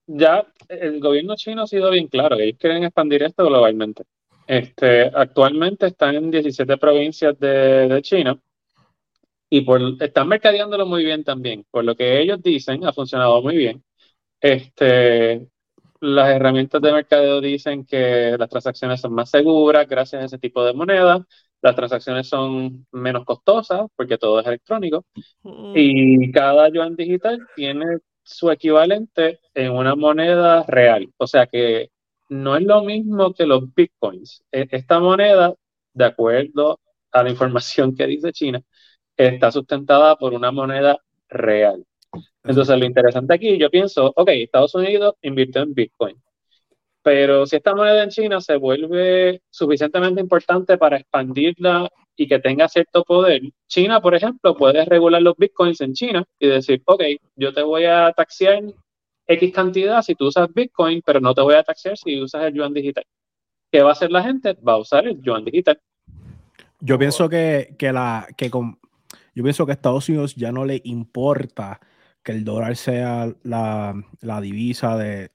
ya 0.07 0.47
el 0.69 1.00
gobierno 1.00 1.35
chino 1.37 1.62
ha 1.62 1.66
sido 1.66 1.90
bien 1.90 2.09
claro, 2.09 2.37
ellos 2.37 2.59
quieren 2.59 2.85
expandir 2.85 3.23
esto 3.23 3.45
globalmente. 3.47 4.04
Este, 4.47 5.11
actualmente 5.14 5.87
están 5.87 6.14
en 6.16 6.31
17 6.31 6.76
provincias 6.76 7.38
de, 7.38 8.00
China 8.02 8.38
y 9.49 9.62
por, 9.62 9.81
están 10.00 10.28
mercadeándolo 10.28 10.87
muy 10.87 11.04
bien 11.04 11.25
también. 11.25 11.64
Por 11.71 11.85
lo 11.85 11.95
que 11.97 12.21
ellos 12.21 12.43
dicen, 12.43 12.85
ha 12.87 12.93
funcionado 12.93 13.43
muy 13.43 13.57
bien. 13.57 13.83
Este, 14.40 15.49
las 16.00 16.28
herramientas 16.31 16.83
de 16.83 16.93
mercadeo 16.93 17.40
dicen 17.40 17.85
que 17.87 18.37
las 18.38 18.49
transacciones 18.50 19.00
son 19.00 19.14
más 19.14 19.31
seguras 19.31 19.88
gracias 19.88 20.23
a 20.23 20.26
ese 20.26 20.38
tipo 20.38 20.64
de 20.64 20.75
monedas 20.75 21.23
las 21.64 21.75
transacciones 21.75 22.28
son 22.28 22.87
menos 22.92 23.25
costosas 23.25 23.87
porque 23.97 24.18
todo 24.18 24.38
es 24.38 24.47
electrónico 24.47 25.06
mm. 25.42 25.73
y 25.75 26.30
cada 26.30 26.68
yuan 26.68 26.94
digital 26.94 27.38
tiene 27.56 28.00
su 28.23 28.50
equivalente 28.50 29.40
en 29.54 29.73
una 29.73 29.94
moneda 29.94 30.64
real. 30.68 31.11
O 31.16 31.26
sea 31.26 31.47
que 31.47 31.90
no 32.28 32.56
es 32.56 32.64
lo 32.64 32.85
mismo 32.85 33.33
que 33.33 33.47
los 33.47 33.75
bitcoins. 33.75 34.44
E, 34.52 34.68
esta 34.73 35.00
moneda, 35.00 35.54
de 35.94 36.04
acuerdo 36.04 36.80
a 37.12 37.23
la 37.23 37.30
información 37.30 37.97
que 37.97 38.06
dice 38.09 38.33
China, 38.33 38.61
está 39.16 39.50
sustentada 39.50 40.16
por 40.16 40.35
una 40.35 40.52
moneda 40.52 40.99
real. 41.30 41.83
Entonces, 42.42 42.78
lo 42.78 42.85
interesante 42.85 43.33
aquí, 43.35 43.59
yo 43.59 43.71
pienso, 43.71 44.12
ok, 44.14 44.28
Estados 44.28 44.75
Unidos 44.75 45.14
invirtió 45.23 45.62
en 45.62 45.73
Bitcoin. 45.73 46.23
Pero 47.04 47.44
si 47.44 47.56
esta 47.56 47.75
moneda 47.75 48.02
en 48.02 48.08
China 48.08 48.40
se 48.40 48.56
vuelve 48.56 49.42
suficientemente 49.50 50.23
importante 50.23 50.78
para 50.78 50.96
expandirla 50.96 51.88
y 52.16 52.26
que 52.26 52.38
tenga 52.38 52.66
cierto 52.66 53.04
poder, 53.04 53.42
China, 53.68 54.00
por 54.00 54.14
ejemplo, 54.14 54.56
puede 54.56 54.84
regular 54.87 55.20
los 55.20 55.37
bitcoins 55.37 55.82
en 55.82 55.92
China 55.92 56.25
y 56.40 56.49
decir, 56.49 56.82
ok, 56.87 57.02
yo 57.37 57.52
te 57.52 57.62
voy 57.62 57.84
a 57.84 58.11
taxear 58.12 58.62
X 59.26 59.52
cantidad 59.52 60.02
si 60.02 60.14
tú 60.14 60.28
usas 60.28 60.49
Bitcoin, 60.52 61.02
pero 61.04 61.20
no 61.20 61.34
te 61.34 61.42
voy 61.42 61.54
a 61.54 61.62
taxar 61.62 61.96
si 61.96 62.20
usas 62.20 62.44
el 62.44 62.54
yuan 62.54 62.73
digital. 62.73 63.04
¿Qué 63.70 63.82
va 63.82 63.90
a 63.90 63.92
hacer 63.92 64.11
la 64.11 64.23
gente? 64.23 64.54
Va 64.54 64.73
a 64.73 64.78
usar 64.78 65.06
el 65.06 65.20
yuan 65.20 65.44
digital. 65.44 65.78
Yo 66.80 66.99
pienso 66.99 67.28
que, 67.28 67.75
que 67.78 67.92
la 67.92 68.26
que 68.37 68.50
con, 68.50 68.78
yo 69.34 69.42
pienso 69.42 69.66
que 69.66 69.73
a 69.73 69.75
Estados 69.75 70.08
Unidos 70.08 70.34
ya 70.34 70.52
no 70.52 70.64
le 70.64 70.80
importa 70.84 71.80
que 72.23 72.32
el 72.32 72.44
dólar 72.44 72.76
sea 72.76 73.34
la, 73.42 73.94
divisa 74.40 74.96
de, 74.96 75.30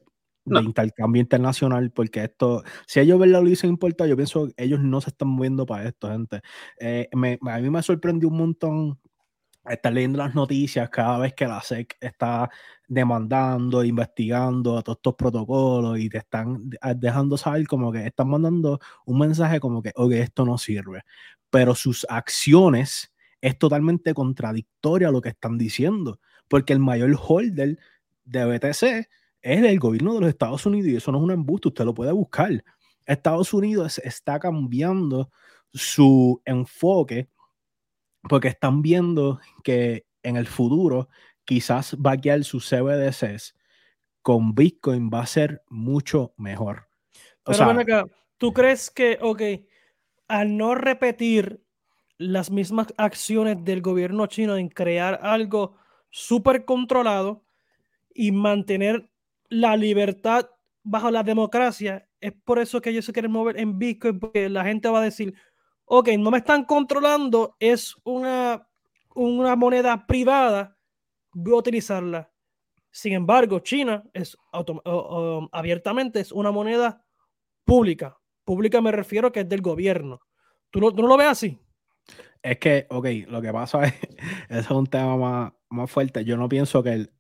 intercambio 0.46 1.22
internacional, 1.22 1.92
porque 1.92 2.24
esto, 2.24 2.64
si 2.88 3.00
ellos 3.00 3.20
ven 3.20 3.32
la 3.32 3.40
divisa 3.40 3.68
importa, 3.68 4.08
yo 4.08 4.16
pienso 4.16 4.48
que 4.48 4.54
ellos 4.58 4.80
no 4.80 5.02
se 5.02 5.10
están 5.10 5.30
moviendo 5.30 5.66
para 5.66 5.88
esto, 5.88 6.10
gente. 6.10 6.42
Eh, 6.80 7.08
a 7.12 7.60
mí 7.60 7.70
me 7.70 7.84
sorprendió 7.84 8.30
un 8.30 8.38
montón 8.38 9.00
estar 9.68 9.94
leyendo 9.94 10.20
las 10.20 10.36
noticias 10.36 10.90
cada 10.90 11.18
vez 11.20 11.34
que 11.34 11.48
la 11.48 11.62
SEC 11.62 11.96
está 12.00 12.50
demandando, 12.88 13.84
investigando 13.84 14.78
a 14.78 14.82
todos 14.82 14.98
estos 14.98 15.16
protocolos 15.16 16.00
y 16.00 16.10
te 16.10 16.20
están 16.20 16.70
dejando 16.96 17.38
saber 17.38 17.68
como 17.68 17.92
que 17.92 18.06
están 18.06 18.30
mandando 18.30 18.80
un 19.06 19.20
mensaje 19.20 19.60
como 19.60 19.82
que, 19.82 19.92
oye, 19.96 20.22
esto 20.22 20.46
no 20.46 20.58
sirve. 20.58 21.04
Pero 21.50 21.76
sus 21.76 22.06
acciones 22.10 23.14
es 23.42 23.58
totalmente 23.58 24.14
contradictoria 24.14 25.10
a 25.10 25.12
lo 25.12 25.22
que 25.22 25.30
están 25.30 25.58
diciendo, 25.58 26.20
porque 26.48 26.74
el 26.74 26.80
mayor 26.80 27.16
holder 27.20 27.78
de 28.26 28.46
BTC 28.46 29.10
es 29.42 29.64
el 29.64 29.80
gobierno 29.80 30.16
de 30.16 30.22
los 30.22 30.30
Estados 30.30 30.66
Unidos 30.66 30.90
y 30.90 30.96
eso 30.96 31.12
no 31.12 31.20
es 31.20 31.24
un 31.24 31.32
embuste, 31.32 31.70
usted 31.70 31.86
lo 31.86 31.94
puede 31.94 32.12
buscar. 32.12 32.64
Estados 33.06 33.54
Unidos 33.54 34.00
está 34.00 34.40
cambiando 34.40 35.32
su 35.74 36.42
enfoque 36.46 37.30
porque 38.24 38.50
están 38.50 38.82
viendo 38.82 39.40
que 39.64 40.06
en 40.24 40.36
el 40.36 40.48
futuro 40.48 41.10
quizás 41.46 41.96
vaquear 41.98 42.44
sus 42.44 42.68
CBDCs 42.70 43.56
con 44.22 44.54
Bitcoin 44.54 45.10
va 45.12 45.22
a 45.22 45.26
ser 45.26 45.64
mucho 45.70 46.34
mejor. 46.38 46.88
Pero 47.44 48.10
¿tú 48.38 48.54
crees 48.54 48.92
que, 48.92 49.18
ok, 49.22 49.42
al 50.28 50.58
no 50.58 50.76
repetir 50.76 51.64
las 52.18 52.52
mismas 52.52 52.88
acciones 52.98 53.64
del 53.64 53.82
gobierno 53.82 54.28
chino 54.28 54.58
en 54.58 54.70
crear 54.70 55.20
algo 55.24 55.78
súper 56.12 56.66
controlado 56.66 57.44
y 58.14 58.32
mantener 58.32 59.10
la 59.50 59.76
libertad 59.76 60.50
bajo 60.84 61.12
la 61.12 61.24
democracia. 61.24 62.08
Es 62.22 62.34
por 62.44 62.60
eso 62.60 62.82
que 62.82 62.90
ellos 62.90 63.06
se 63.06 63.14
quieren 63.14 63.32
mover 63.32 63.60
en 63.60 63.78
Bitcoin, 63.78 64.20
porque 64.20 64.50
la 64.50 64.64
gente 64.64 64.90
va 64.90 65.00
a 65.00 65.04
decir, 65.04 65.34
ok, 65.86 66.10
no 66.20 66.32
me 66.32 66.38
están 66.38 66.66
controlando, 66.66 67.56
es 67.60 67.96
una, 68.04 68.68
una 69.16 69.56
moneda 69.56 70.06
privada, 70.06 70.78
voy 71.34 71.54
a 71.54 71.58
utilizarla. 71.58 72.32
Sin 72.92 73.14
embargo, 73.14 73.60
China 73.60 74.04
es 74.14 74.38
abiertamente 75.52 76.20
es 76.20 76.32
una 76.32 76.52
moneda 76.52 77.04
pública. 77.64 78.18
Pública 78.44 78.82
me 78.82 78.92
refiero 78.92 79.32
que 79.32 79.42
es 79.42 79.50
del 79.50 79.62
gobierno. 79.62 80.22
¿Tú 80.72 80.80
¿tú 80.80 81.02
no 81.02 81.08
lo 81.08 81.18
ves 81.18 81.28
así? 81.28 81.60
Es 82.42 82.58
que, 82.58 82.88
ok, 82.90 83.08
lo 83.28 83.42
que 83.42 83.52
pasa 83.52 83.84
es, 83.86 83.94
ese 84.50 84.60
es 84.60 84.72
un 84.72 84.88
tema 84.88 85.54
más, 85.70 85.92
fuerte. 85.92 86.26
Yo 86.26 86.38
no 86.38 86.50
pienso 86.50 86.82
que 86.84 86.94
el, 86.94 87.14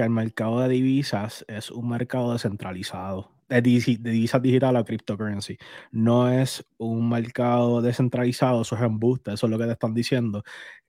que 0.00 0.04
el 0.04 0.10
mercado 0.10 0.60
de 0.60 0.70
divisas 0.70 1.44
es 1.46 1.70
un 1.70 1.90
mercado 1.90 2.32
descentralizado, 2.32 3.32
de, 3.50 3.60
divisas 3.60 4.40
digitales 4.40 4.80
o 4.80 4.84
cryptocurrency. 4.86 5.58
No 5.92 6.30
es 6.30 6.64
un 6.78 7.06
mercado 7.10 7.82
descentralizado, 7.82 8.62
eso 8.62 8.76
es 8.76 8.80
embuste, 8.82 9.34
eso 9.34 9.46
es 9.46 9.50
lo 9.50 9.58
que 9.58 9.66
te 9.66 9.72
están 9.72 9.92
diciendo. 9.92 10.42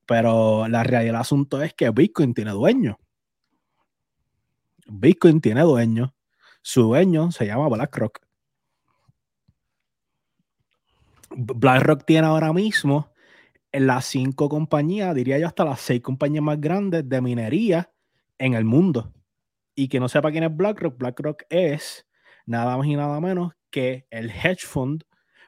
Pero 0.05 0.65
la 0.69 0.83
realidad 0.83 1.11
del 1.11 1.21
asunto 1.21 1.61
es 1.61 1.73
que 1.73 1.89
Bitcoin 1.89 2.33
tiene 2.33 2.51
dueño. 2.51 2.99
Bitcoin 4.87 5.41
tiene 5.41 5.61
dueño. 5.63 6.15
Su 6.61 6.83
dueño 6.83 7.31
se 7.31 7.47
llama 7.47 7.67
BlackRock. 7.67 8.19
BlackRock 11.31 12.05
tiene 12.05 12.27
ahora 12.27 12.53
mismo 12.53 13.11
las 13.73 14.05
cinco 14.05 14.47
compañías, 14.47 15.13
diría 15.13 15.37
yo 15.37 15.47
hasta 15.47 15.65
las 15.65 15.81
seis 15.81 16.01
compañías 16.01 16.45
más 16.45 16.61
grandes 16.61 17.09
de 17.09 17.19
minería 17.19 17.91
en 18.41 18.55
el 18.55 18.65
mundo. 18.65 19.13
Y 19.75 19.87
que 19.87 19.99
no 19.99 20.09
sepa 20.09 20.31
quién 20.31 20.43
es 20.43 20.55
BlackRock, 20.55 20.97
BlackRock 20.97 21.43
es 21.49 22.05
nada 22.45 22.75
más 22.75 22.87
y 22.87 22.95
nada 22.95 23.21
menos 23.21 23.53
que 23.69 24.05
el 24.09 24.29
hedge 24.29 24.65
fund 24.65 25.03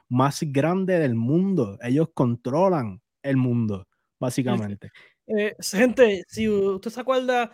más 0.08 0.40
grande 0.42 0.98
del 0.98 1.14
mundo. 1.14 1.78
Ellos 1.82 2.08
controlan 2.14 3.02
el 3.22 3.36
mundo, 3.36 3.86
básicamente. 4.18 4.90
Eh, 5.26 5.54
gente, 5.60 6.24
si 6.28 6.48
usted 6.48 6.90
se 6.90 7.00
acuerda 7.00 7.50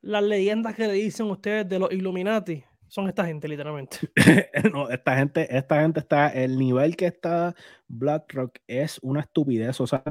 las 0.00 0.22
leyendas 0.22 0.74
que 0.74 0.86
le 0.86 0.94
dicen 0.94 1.26
ustedes 1.26 1.68
de 1.68 1.78
los 1.78 1.92
Illuminati, 1.92 2.64
son 2.86 3.08
esta 3.08 3.24
gente, 3.24 3.48
literalmente. 3.48 3.98
no, 4.72 4.88
esta 4.88 5.16
gente, 5.16 5.56
esta 5.56 5.80
gente 5.80 6.00
está, 6.00 6.28
el 6.28 6.56
nivel 6.58 6.96
que 6.96 7.06
está 7.06 7.54
BlackRock 7.88 8.58
es 8.66 8.98
una 9.02 9.20
estupidez. 9.20 9.80
O 9.80 9.86
sea, 9.86 10.02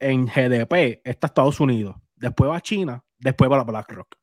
en 0.00 0.26
GDP 0.26 1.00
está 1.04 1.26
Estados 1.26 1.60
Unidos, 1.60 1.96
después 2.24 2.50
va 2.50 2.60
China, 2.60 3.04
después 3.18 3.50
va 3.50 3.58
la 3.58 3.64
BlackRock. 3.64 4.16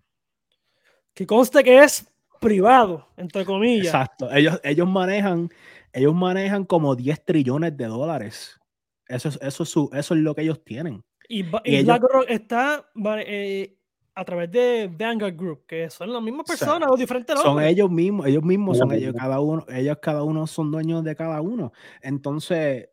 Que 1.13 1.25
conste 1.27 1.63
que 1.63 1.83
es 1.83 2.07
privado, 2.39 3.07
entre 3.17 3.45
comillas. 3.45 3.87
Exacto. 3.87 4.31
Ellos, 4.31 4.59
ellos 4.63 4.89
manejan, 4.89 5.49
ellos 5.93 6.15
manejan 6.15 6.65
como 6.65 6.95
10 6.95 7.25
trillones 7.25 7.77
de 7.77 7.85
dólares. 7.85 8.59
Eso 9.07 9.29
es, 9.29 9.39
eso 9.41 9.63
eso 9.93 10.13
es 10.13 10.19
lo 10.19 10.33
que 10.33 10.41
ellos 10.41 10.63
tienen. 10.63 11.03
Y, 11.27 11.43
BlackRock 11.43 12.25
está 12.27 12.89
eh, 13.25 13.77
a 14.15 14.25
través 14.25 14.51
de 14.51 14.89
Vanguard 14.91 15.35
Group, 15.35 15.65
que 15.65 15.89
son 15.89 16.11
las 16.11 16.21
mismas 16.21 16.45
personas 16.45 16.89
o, 16.91 16.97
diferentes 16.97 17.35
nombres. 17.35 17.53
Son 17.53 17.63
ellos 17.63 17.89
mismos, 17.89 18.27
ellos 18.27 18.43
mismos 18.43 18.77
son 18.77 18.91
ellos, 18.91 19.13
cada 19.17 19.39
uno, 19.39 19.65
ellos 19.69 19.97
cada 20.01 20.23
uno 20.23 20.47
son 20.47 20.71
dueños 20.71 21.03
de 21.03 21.15
cada 21.15 21.41
uno. 21.41 21.71
Entonces, 22.01 22.89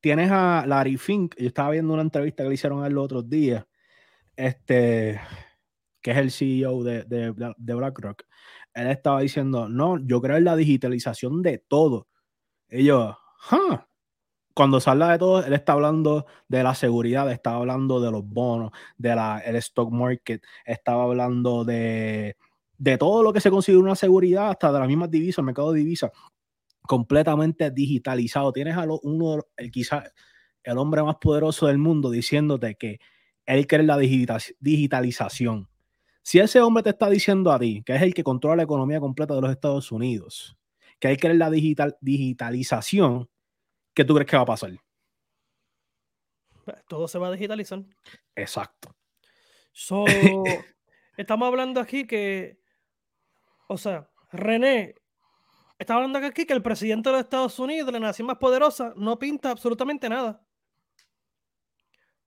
tienes 0.00 0.30
a 0.30 0.64
Larry 0.66 0.98
Fink, 0.98 1.34
yo 1.38 1.46
estaba 1.46 1.70
viendo 1.70 1.94
una 1.94 2.02
entrevista 2.02 2.42
que 2.42 2.50
le 2.50 2.54
hicieron 2.56 2.82
a 2.82 2.88
él 2.88 2.92
los 2.92 3.04
otros 3.04 3.30
días, 3.30 3.64
este, 4.36 5.20
que 6.00 6.10
es 6.12 6.16
el 6.18 6.30
CEO 6.30 6.82
de, 6.82 7.04
de, 7.04 7.32
de 7.56 7.74
BlackRock. 7.74 8.24
Él 8.74 8.88
estaba 8.88 9.20
diciendo, 9.20 9.68
no, 9.68 9.98
yo 9.98 10.20
creo 10.20 10.36
en 10.36 10.44
la 10.44 10.56
digitalización 10.56 11.42
de 11.42 11.58
todo. 11.58 12.08
Y 12.70 12.84
yo, 12.84 13.18
huh, 13.50 13.78
cuando 14.54 14.80
se 14.80 14.90
habla 14.90 15.12
de 15.12 15.18
todo, 15.18 15.44
él 15.44 15.52
está 15.52 15.72
hablando 15.72 16.26
de 16.48 16.62
la 16.62 16.74
seguridad, 16.74 17.30
está 17.30 17.54
hablando 17.54 18.00
de 18.00 18.10
los 18.10 18.24
bonos, 18.24 18.70
del 18.96 19.18
el 19.44 19.56
stock 19.56 19.90
market, 19.90 20.42
estaba 20.64 21.04
hablando 21.04 21.64
de, 21.64 22.36
de 22.78 22.98
todo 22.98 23.22
lo 23.22 23.32
que 23.32 23.40
se 23.40 23.50
considera 23.50 23.82
una 23.82 23.94
seguridad, 23.96 24.50
hasta 24.50 24.72
de 24.72 24.78
las 24.78 24.88
mismas 24.88 25.10
divisas, 25.10 25.38
el 25.38 25.44
mercado 25.44 25.72
de 25.72 25.80
divisas, 25.80 26.10
completamente 26.82 27.70
digitalizado. 27.70 28.52
Tienes 28.52 28.76
a 28.76 28.86
uno, 29.02 29.42
el, 29.56 29.70
quizás 29.70 30.12
el 30.62 30.78
hombre 30.78 31.02
más 31.02 31.16
poderoso 31.16 31.66
del 31.66 31.78
mundo 31.78 32.10
diciéndote 32.10 32.74
que 32.74 32.98
él 33.46 33.66
quiere 33.66 33.84
la 33.84 33.98
digitalización. 33.98 35.68
Si 36.22 36.38
ese 36.38 36.60
hombre 36.60 36.84
te 36.84 36.90
está 36.90 37.10
diciendo 37.10 37.50
a 37.52 37.58
ti, 37.58 37.82
que 37.84 37.96
es 37.96 38.02
el 38.02 38.14
que 38.14 38.22
controla 38.22 38.56
la 38.56 38.62
economía 38.62 39.00
completa 39.00 39.34
de 39.34 39.40
los 39.40 39.50
Estados 39.50 39.90
Unidos, 39.90 40.56
que 41.00 41.08
él 41.08 41.16
quiere 41.16 41.34
la 41.34 41.50
digital, 41.50 41.96
digitalización, 42.00 43.28
¿qué 43.92 44.04
tú 44.04 44.14
crees 44.14 44.30
que 44.30 44.36
va 44.36 44.42
a 44.42 44.46
pasar? 44.46 44.70
Pues, 46.64 46.76
todo 46.86 47.08
se 47.08 47.18
va 47.18 47.28
a 47.28 47.32
digitalizar. 47.32 47.82
Exacto. 48.36 48.94
estamos 51.16 51.48
hablando 51.48 51.80
aquí 51.80 52.06
que, 52.06 52.60
o 53.66 53.76
sea, 53.76 54.08
René, 54.30 54.94
está 55.78 55.94
hablando 55.94 56.18
aquí 56.18 56.46
que 56.46 56.52
el 56.52 56.62
presidente 56.62 57.08
de 57.08 57.16
los 57.16 57.24
Estados 57.24 57.58
Unidos, 57.58 57.92
la 57.92 57.98
nación 57.98 58.26
más 58.26 58.38
poderosa, 58.38 58.92
no 58.96 59.18
pinta 59.18 59.50
absolutamente 59.50 60.08
nada. 60.08 60.44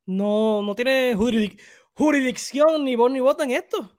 No, 0.05 0.61
no 0.61 0.75
tiene 0.75 1.15
jurisdicción 1.93 2.83
ni 2.83 2.95
voz 2.95 3.11
ni 3.11 3.19
voto 3.19 3.43
en 3.43 3.51
esto. 3.51 3.89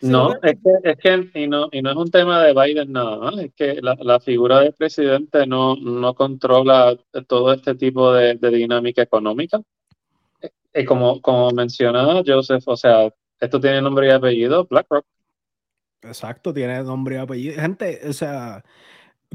No, 0.00 0.34
es 0.42 0.58
que, 0.62 0.90
es 0.90 0.96
que 0.98 1.40
y 1.40 1.48
no, 1.48 1.68
y 1.72 1.80
no 1.80 1.90
es 1.90 1.96
un 1.96 2.10
tema 2.10 2.42
de 2.42 2.52
Biden 2.52 2.92
nada 2.92 3.30
es 3.42 3.54
que 3.54 3.80
la, 3.80 4.20
figura 4.20 4.60
del 4.60 4.74
presidente 4.74 5.46
no, 5.46 5.76
no 5.76 6.14
controla 6.14 6.94
todo 7.26 7.52
este 7.54 7.74
tipo 7.74 8.12
de, 8.12 8.34
dinámica 8.36 9.02
económica. 9.02 9.62
Y 10.42 10.46
eh, 10.46 10.52
eh, 10.74 10.84
como, 10.84 11.22
como 11.22 11.50
mencionaba 11.52 12.22
Joseph, 12.26 12.64
o 12.66 12.76
sea, 12.76 13.08
esto 13.40 13.60
tiene 13.60 13.80
nombre 13.80 14.08
y 14.08 14.10
apellido, 14.10 14.66
BlackRock. 14.66 15.06
Exacto, 16.02 16.52
tiene 16.52 16.82
nombre 16.82 17.16
y 17.16 17.18
apellido. 17.18 17.60
Gente, 17.62 18.00
o 18.06 18.12
sea, 18.12 18.62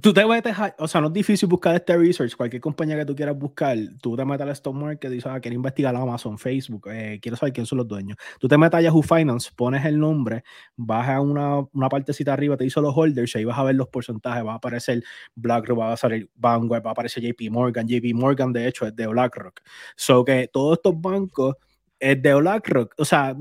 Tú 0.02 0.14
te 0.14 0.26
metes, 0.26 0.56
o 0.78 0.88
sea, 0.88 1.02
no 1.02 1.08
es 1.08 1.14
difícil 1.14 1.50
buscar 1.50 1.76
este 1.76 1.98
research, 1.98 2.34
cualquier 2.36 2.62
compañía 2.62 2.96
que 2.96 3.06
tú 3.06 3.14
quieras 3.14 3.38
buscar, 3.38 3.78
tú 4.02 4.16
te 4.16 4.24
metes 4.24 4.42
al 4.42 4.50
stock 4.52 4.74
market 4.74 5.12
y 5.12 5.16
dices, 5.16 5.30
ah, 5.30 5.42
quiero 5.42 5.56
investigar 5.56 5.94
Amazon, 5.94 6.38
Facebook, 6.38 6.88
eh, 6.90 7.20
quiero 7.22 7.36
saber 7.36 7.52
quién 7.52 7.66
son 7.66 7.80
los 7.80 7.88
dueños. 7.88 8.18
Tú 8.40 8.48
te 8.48 8.58
metes 8.58 8.78
a 8.78 8.82
Yahoo 8.82 9.02
Finance, 9.02 9.52
pones 9.54 9.84
el 9.86 10.00
nombre, 10.00 10.44
vas 10.78 11.10
a 11.10 11.20
una, 11.20 11.60
una 11.74 11.90
partecita 11.90 12.32
arriba, 12.32 12.56
te 12.56 12.64
dice 12.64 12.80
los 12.80 12.96
holders, 12.96 13.36
y 13.36 13.40
ahí 13.40 13.44
vas 13.46 13.58
a 13.58 13.64
ver 13.64 13.76
los 13.76 13.90
porcentajes, 13.90 14.46
va 14.46 14.54
a 14.54 14.56
aparecer 14.56 15.04
BlackRock, 15.36 15.80
va 15.80 15.92
a 15.92 15.98
salir 15.98 16.30
Vanguard, 16.36 16.86
va 16.86 16.92
a 16.92 16.94
aparecer 16.94 17.22
JP 17.22 17.52
Morgan, 17.52 17.86
JP 17.86 18.14
Morgan 18.14 18.54
de 18.54 18.68
hecho 18.70 18.88
es 18.88 18.96
de 18.96 19.06
BlackRock. 19.06 19.60
So 19.98 20.24
que 20.24 20.50
todos 20.52 20.78
estos 20.78 21.00
bancos 21.02 21.56
Es 22.00 22.22
de 22.22 22.34
BlackRock. 22.34 22.96
O 22.98 23.04
sea, 23.06 23.36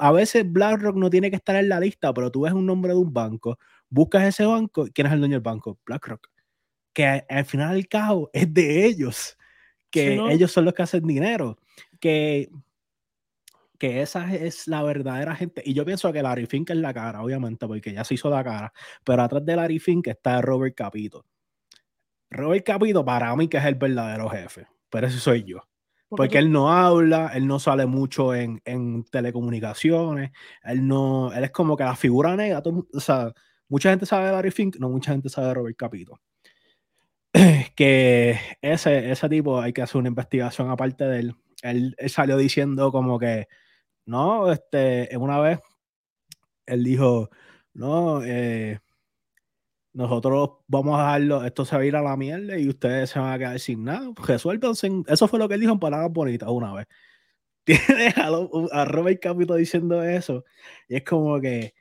a, 0.00 0.12
veces 0.12 0.50
BlackRock 0.50 0.96
no 0.96 1.10
tiene 1.10 1.28
que 1.28 1.36
estar 1.36 1.56
en 1.56 1.68
la 1.68 1.78
lista, 1.78 2.14
pero 2.14 2.30
tú 2.30 2.42
ves 2.42 2.54
un 2.54 2.64
nombre 2.64 2.92
de 2.92 2.98
un 2.98 3.12
banco, 3.12 3.58
buscas 3.92 4.24
ese 4.24 4.46
banco, 4.46 4.86
¿quién 4.92 5.06
es 5.06 5.12
el 5.12 5.20
dueño 5.20 5.34
del 5.34 5.42
banco? 5.42 5.78
BlackRock. 5.84 6.28
Que 6.94 7.24
al 7.28 7.44
final 7.44 7.74
del 7.74 7.88
cabo 7.88 8.30
es 8.32 8.52
de 8.52 8.86
ellos, 8.86 9.36
que 9.90 10.14
ellos 10.30 10.50
son 10.50 10.64
los 10.64 10.74
que 10.74 10.82
hacen 10.82 11.06
dinero. 11.06 11.58
Que 12.00 12.50
que 13.78 14.00
esa 14.00 14.32
es 14.32 14.68
la 14.68 14.84
verdadera 14.84 15.34
gente. 15.34 15.60
Y 15.66 15.74
yo 15.74 15.84
pienso 15.84 16.12
que 16.12 16.22
Larry 16.22 16.46
Fink 16.46 16.70
es 16.70 16.76
la 16.76 16.94
cara, 16.94 17.20
obviamente, 17.20 17.66
porque 17.66 17.92
ya 17.92 18.04
se 18.04 18.14
hizo 18.14 18.30
la 18.30 18.44
cara. 18.44 18.72
Pero 19.02 19.22
atrás 19.22 19.44
de 19.44 19.56
Larry 19.56 19.80
Fink 19.80 20.06
está 20.06 20.40
Robert 20.40 20.76
Capito. 20.76 21.26
Robert 22.30 22.64
Capito 22.64 23.04
para 23.04 23.34
mí 23.34 23.48
que 23.48 23.56
es 23.56 23.64
el 23.64 23.74
verdadero 23.74 24.30
jefe. 24.30 24.68
Pero 24.88 25.08
ese 25.08 25.18
soy 25.18 25.42
yo. 25.42 25.66
Porque 26.08 26.38
él 26.38 26.52
no 26.52 26.70
habla, 26.70 27.32
él 27.34 27.48
no 27.48 27.58
sale 27.58 27.86
mucho 27.86 28.36
en, 28.36 28.62
en, 28.64 29.02
telecomunicaciones, 29.02 30.30
él 30.62 30.86
no, 30.86 31.32
él 31.32 31.42
es 31.42 31.50
como 31.50 31.76
que 31.76 31.82
la 31.82 31.96
figura 31.96 32.36
negra, 32.36 32.62
o 32.92 33.00
sea, 33.00 33.32
mucha 33.72 33.88
gente 33.88 34.04
sabe 34.04 34.26
de 34.26 34.32
Larry 34.32 34.50
Fink, 34.50 34.76
no 34.78 34.90
mucha 34.90 35.12
gente 35.12 35.30
sabe 35.30 35.48
de 35.48 35.54
Robert 35.54 35.76
Capito. 35.78 36.20
que 37.74 38.38
ese, 38.60 39.10
ese 39.10 39.28
tipo 39.30 39.58
hay 39.60 39.72
que 39.72 39.80
hacer 39.80 39.96
una 39.98 40.08
investigación 40.10 40.70
aparte 40.70 41.04
de 41.04 41.20
él. 41.20 41.36
Él, 41.62 41.96
salió 42.08 42.36
diciendo 42.36 42.92
como 42.92 43.18
que 43.18 43.48
no, 44.04 44.52
este, 44.52 45.08
una 45.16 45.40
vez 45.40 45.60
él 46.66 46.84
dijo, 46.84 47.30
no, 47.72 48.22
eh, 48.24 48.78
nosotros 49.94 50.50
vamos 50.68 50.98
a 51.00 51.04
dejarlo, 51.04 51.42
esto 51.42 51.64
se 51.64 51.74
va 51.74 51.80
a 51.82 51.86
ir 51.86 51.96
a 51.96 52.02
la 52.02 52.16
mierda 52.16 52.58
y 52.58 52.68
ustedes 52.68 53.08
se 53.08 53.18
van 53.18 53.32
a 53.32 53.38
quedar 53.38 53.58
sin 53.58 53.84
nada. 53.84 54.12
Resuélvanse. 54.16 54.90
Eso 55.06 55.28
fue 55.28 55.38
lo 55.38 55.48
que 55.48 55.54
él 55.54 55.60
dijo 55.60 55.72
en 55.72 55.78
palabras 55.80 56.12
bonitas 56.12 56.50
una 56.50 56.74
vez. 56.74 56.86
Tiene 57.64 58.12
a, 58.16 58.84
Robert 58.84 59.22
Capito 59.22 59.54
diciendo 59.54 60.02
eso 60.02 60.44
y 60.88 60.96
es 60.96 61.04
como 61.04 61.40
que, 61.40 61.74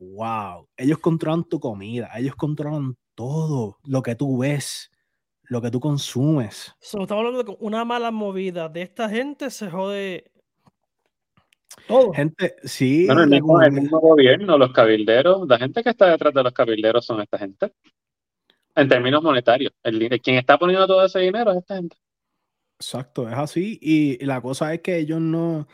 wow, 0.00 0.68
ellos 0.76 0.98
controlan 0.98 1.44
tu 1.44 1.60
comida, 1.60 2.10
ellos 2.16 2.34
controlan 2.34 2.96
todo 3.14 3.78
lo 3.84 4.02
que 4.02 4.14
tú 4.14 4.38
ves, 4.38 4.90
lo 5.44 5.60
que 5.60 5.70
tú 5.70 5.78
consumes. 5.78 6.74
estamos 6.80 7.10
hablando 7.10 7.42
de 7.44 7.56
una 7.60 7.84
mala 7.84 8.10
movida 8.10 8.68
de 8.68 8.82
esta 8.82 9.08
gente 9.08 9.50
se 9.50 9.70
jode 9.70 10.30
Gente, 12.14 12.56
sí. 12.64 13.06
el, 13.08 13.28
mismo, 13.28 14.00
gobierno, 14.00 14.58
los 14.58 14.72
cabilderos, 14.72 15.46
la 15.48 15.58
gente 15.58 15.82
que 15.82 15.90
está 15.90 16.10
detrás 16.10 16.34
de 16.34 16.42
los 16.42 16.52
cabilderos 16.52 17.04
son 17.04 17.20
esta 17.20 17.38
gente. 17.38 17.72
En 18.74 18.88
términos 18.88 19.22
monetarios. 19.22 19.72
El, 19.82 20.20
quien 20.20 20.36
está 20.36 20.58
poniendo 20.58 20.86
todo 20.86 21.04
ese 21.04 21.20
dinero 21.20 21.52
es 21.52 21.58
esta 21.58 21.76
gente. 21.76 21.96
Exacto, 22.78 23.28
es 23.28 23.34
así. 23.34 23.78
Y, 23.80 24.24
la 24.24 24.40
cosa 24.40 24.72
es 24.72 24.80
que 24.80 24.98
ellos 24.98 25.20
no. 25.20 25.66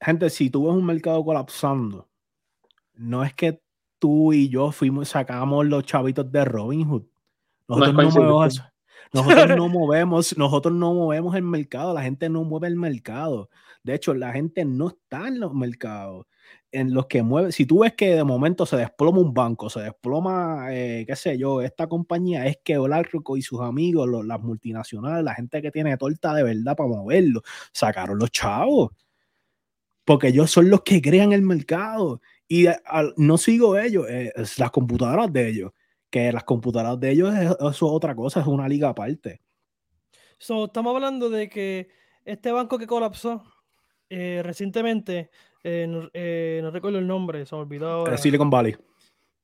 Gente, 0.00 0.30
si 0.30 0.50
tú 0.50 0.66
ves 0.66 0.74
un 0.74 0.84
mercado 0.84 1.24
colapsando, 1.24 2.08
no 2.96 3.24
es 3.24 3.34
que 3.34 3.60
tú 3.98 4.32
y 4.32 4.48
yo 4.48 4.72
fuimos, 4.72 5.08
sacamos 5.08 5.66
los 5.66 5.84
chavitos 5.84 6.30
de 6.30 6.44
Robin 6.44 6.88
Hood. 6.88 7.04
Nosotros 7.68 7.94
no, 7.94 8.10
movemos 8.10 8.62
Nosotros 9.12 9.56
no 9.56 9.68
movemos, 9.68 10.38
nosotros 10.38 10.74
no 10.74 10.94
movemos 10.94 11.34
el 11.34 11.42
mercado, 11.42 11.94
la 11.94 12.02
gente 12.02 12.28
no 12.28 12.44
mueve 12.44 12.68
el 12.68 12.76
mercado. 12.76 13.50
De 13.82 13.94
hecho, 13.94 14.14
la 14.14 14.32
gente 14.32 14.64
no 14.64 14.88
está 14.88 15.28
en 15.28 15.40
los 15.40 15.54
mercados 15.54 16.26
en 16.72 16.92
los 16.92 17.06
que 17.06 17.22
mueve. 17.22 17.52
Si 17.52 17.66
tú 17.66 17.80
ves 17.80 17.94
que 17.94 18.14
de 18.14 18.24
momento 18.24 18.66
se 18.66 18.76
desploma 18.76 19.20
un 19.20 19.32
banco, 19.32 19.70
se 19.70 19.80
desploma, 19.80 20.68
eh, 20.70 21.04
qué 21.06 21.16
sé 21.16 21.38
yo, 21.38 21.62
esta 21.62 21.86
compañía, 21.88 22.46
es 22.46 22.58
que 22.62 22.76
Olarco 22.76 23.36
y 23.36 23.42
sus 23.42 23.60
amigos, 23.60 24.08
las 24.24 24.40
multinacionales, 24.40 25.24
la 25.24 25.34
gente 25.34 25.62
que 25.62 25.70
tiene 25.70 25.96
torta 25.96 26.34
de 26.34 26.42
verdad 26.42 26.76
para 26.76 26.88
moverlo, 26.88 27.42
sacaron 27.72 28.18
los 28.18 28.30
chavos. 28.30 28.90
Porque 30.04 30.28
ellos 30.28 30.50
son 30.50 30.70
los 30.70 30.82
que 30.82 31.02
crean 31.02 31.32
el 31.32 31.42
mercado. 31.42 32.20
Y 32.48 32.66
no 33.16 33.38
sigo 33.38 33.78
ellos, 33.78 34.06
eh, 34.08 34.32
es 34.36 34.58
las 34.58 34.70
computadoras 34.70 35.32
de 35.32 35.48
ellos. 35.48 35.72
Que 36.10 36.32
las 36.32 36.44
computadoras 36.44 37.00
de 37.00 37.10
ellos, 37.10 37.34
eso 37.34 37.68
es 37.70 37.82
otra 37.82 38.14
cosa, 38.14 38.40
es 38.40 38.46
una 38.46 38.68
liga 38.68 38.88
aparte. 38.88 39.42
estamos 40.38 40.94
hablando 40.94 41.28
de 41.28 41.48
que 41.48 41.88
este 42.24 42.52
banco 42.52 42.78
que 42.78 42.86
colapsó, 42.86 43.42
eh, 44.08 44.40
recientemente, 44.44 45.30
eh, 45.64 46.08
eh, 46.12 46.60
no, 46.62 46.70
recuerdo 46.70 46.98
el 46.98 47.06
nombre, 47.06 47.46
se 47.46 47.54
me 47.54 47.62
olvidó 47.62 47.88
ahora. 47.88 48.16
Silicon 48.16 48.50
Valley. 48.50 48.76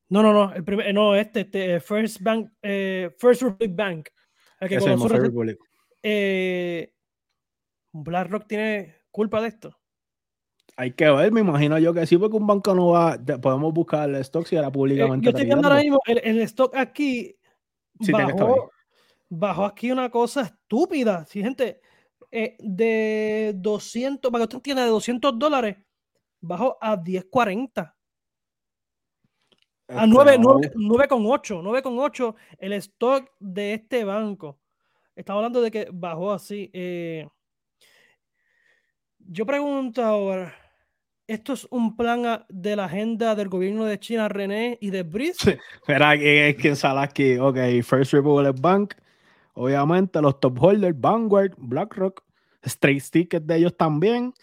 No, 0.09 0.21
no, 0.21 0.31
no, 0.31 0.53
el 0.53 0.63
primer, 0.63 0.93
no, 0.93 1.15
este, 1.15 1.41
este 1.41 1.79
First 1.79 2.21
Bank, 2.21 2.51
First 2.61 3.41
Republic 3.41 3.75
Bank. 3.75 4.09
El 4.59 4.69
que 4.69 4.79
First 4.79 5.11
Republic. 5.11 5.59
BlackRock 7.93 8.47
tiene 8.47 8.95
culpa 9.11 9.41
de 9.41 9.47
esto. 9.47 9.77
Hay 10.75 10.91
que 10.91 11.09
ver, 11.09 11.31
me 11.31 11.41
imagino 11.41 11.77
yo 11.77 11.93
que 11.93 12.05
sí, 12.07 12.17
porque 12.17 12.35
un 12.35 12.47
banco 12.47 12.73
no 12.73 12.89
va, 12.89 13.17
podemos 13.41 13.73
buscar 13.73 14.09
el 14.09 14.15
stock 14.17 14.45
si 14.47 14.55
era 14.55 14.71
públicamente. 14.71 15.25
yo 15.25 15.29
estoy 15.29 15.45
viendo 15.45 15.67
ahora 15.67 15.81
mismo 15.81 15.99
el, 16.05 16.39
stock 16.41 16.75
aquí 16.75 17.35
bajó, 18.11 18.71
bajó 19.29 19.65
aquí 19.65 19.91
una 19.91 20.09
cosa 20.09 20.41
estúpida. 20.41 21.25
Si 21.25 21.41
gente, 21.41 21.79
eh, 22.31 22.55
de 22.59 23.53
200, 23.55 24.31
para 24.31 24.41
que 24.41 24.45
usted 24.45 24.57
entienda, 24.57 24.83
de 24.83 24.89
200 24.89 25.37
dólares, 25.37 25.77
bajó 26.41 26.77
a 26.81 26.97
10.40. 26.97 27.93
A 29.89 30.07
9,8. 30.07 31.61
9,8 31.61 32.35
el 32.57 32.73
stock 32.73 33.29
de 33.39 33.73
este 33.73 34.03
banco. 34.03 34.59
Estamos 35.15 35.39
hablando 35.39 35.61
de 35.61 35.69
que 35.69 35.87
bajó 35.91 36.31
así. 36.31 36.71
Eh, 36.73 37.27
yo 39.19 39.45
pregunto 39.45 40.03
ahora, 40.03 40.55
¿esto 41.33 41.53
es 41.53 41.67
un 41.69 41.95
plan 41.95 42.45
de 42.49 42.75
la 42.75 42.85
agenda 42.85 43.35
del 43.35 43.49
gobierno 43.49 43.85
de 43.85 43.99
China, 43.99 44.29
René, 44.29 44.77
y 44.81 44.89
de 44.89 45.03
Brice? 45.03 45.59
Espera, 45.75 46.15
es 46.15 46.55
que 46.55 46.75
sale 46.75 47.01
aquí. 47.01 47.37
Ok, 47.37 47.57
First 47.83 48.13
Republic 48.13 48.55
Bank 48.59 48.93
Obviamente 49.53 50.21
los 50.21 50.39
top 50.39 50.61
holders, 50.61 50.99
Vanguard, 50.99 51.53
BlackRock, 51.57 52.23
Straight 52.63 53.03
Tickets 53.09 53.45
de 53.45 53.57
ellos 53.57 53.77
también. 53.77 54.33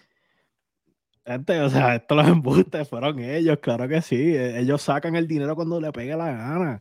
Gente, 1.26 1.60
o 1.60 1.68
sea, 1.68 1.96
estos 1.96 2.16
los 2.16 2.28
embustes 2.28 2.88
fueron 2.88 3.18
ellos, 3.18 3.58
claro 3.60 3.88
que 3.88 4.00
sí. 4.02 4.34
E, 4.34 4.60
ellos 4.60 4.82
sacan 4.82 5.16
el 5.16 5.26
dinero 5.26 5.54
cuando 5.56 5.80
le 5.80 5.92
pegue 5.92 6.16
la 6.16 6.30
gana. 6.30 6.80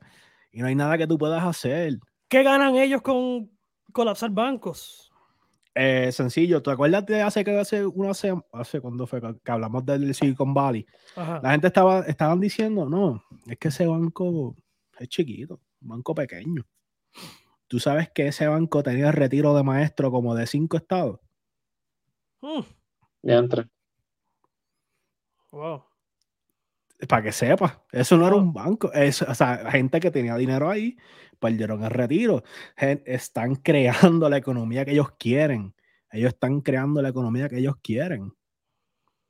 Y 0.52 0.62
no 0.62 0.68
hay 0.68 0.76
nada 0.76 0.98
que 0.98 1.08
tú 1.08 1.18
puedas 1.18 1.44
hacer. 1.44 2.00
¿Qué 2.28 2.44
ganan 2.44 2.76
ellos 2.76 3.02
con 3.02 3.50
colapsar 3.92 4.30
bancos? 4.30 5.09
Eh, 5.76 6.12
sencillo, 6.12 6.62
¿te 6.62 6.72
acuerdas 6.72 7.06
de 7.06 7.22
hace 7.22 7.44
que 7.44 7.58
hace 7.58 7.86
una 7.86 8.14
semana, 8.14 8.44
hace 8.54 8.82
cuando 8.82 9.06
fue 9.08 9.22
que 9.22 9.52
hablamos 9.52 9.86
del 9.86 10.14
Silicon 10.14 10.54
Valley? 10.54 10.86
La 11.16 11.52
gente 11.52 11.68
estaba, 11.68 12.02
estaban 12.02 12.40
diciendo, 12.40 12.90
no, 12.90 13.24
es 13.48 13.58
que 13.58 13.68
ese 13.70 13.86
banco 13.86 14.56
es 15.00 15.08
chiquito, 15.08 15.62
un 15.82 15.90
banco 15.90 16.14
pequeño. 16.16 16.66
¿Tú 17.68 17.80
sabes 17.80 18.10
que 18.10 18.28
ese 18.28 18.48
banco 18.48 18.82
tenía 18.82 19.12
retiro 19.12 19.56
de 19.56 19.64
maestro 19.64 20.12
como 20.12 20.34
de 20.34 20.48
cinco 20.48 20.78
estados? 20.78 21.20
Ya 23.22 23.38
entra. 23.38 23.70
Wow. 25.52 25.89
Para 27.08 27.24
que 27.24 27.32
sepa, 27.32 27.86
eso 27.92 28.18
no 28.18 28.28
era 28.28 28.36
un 28.36 28.54
banco. 28.54 28.92
Es, 28.92 29.22
o 29.22 29.34
sea, 29.34 29.72
gente 29.72 30.00
que 30.00 30.12
tenía 30.12 30.36
dinero 30.36 30.70
ahí 30.70 30.98
perdieron 31.40 31.84
el 31.84 31.90
retiro. 31.90 32.44
están 32.78 33.56
creando 33.56 34.30
la 34.30 34.38
economía 34.38 34.86
que 34.86 34.92
ellos 34.92 35.12
quieren. 35.18 35.74
Ellos 36.12 36.34
están 36.34 36.62
creando 36.62 37.02
la 37.02 37.10
economía 37.10 37.48
que 37.50 37.60
ellos 37.60 37.76
quieren. 37.82 38.34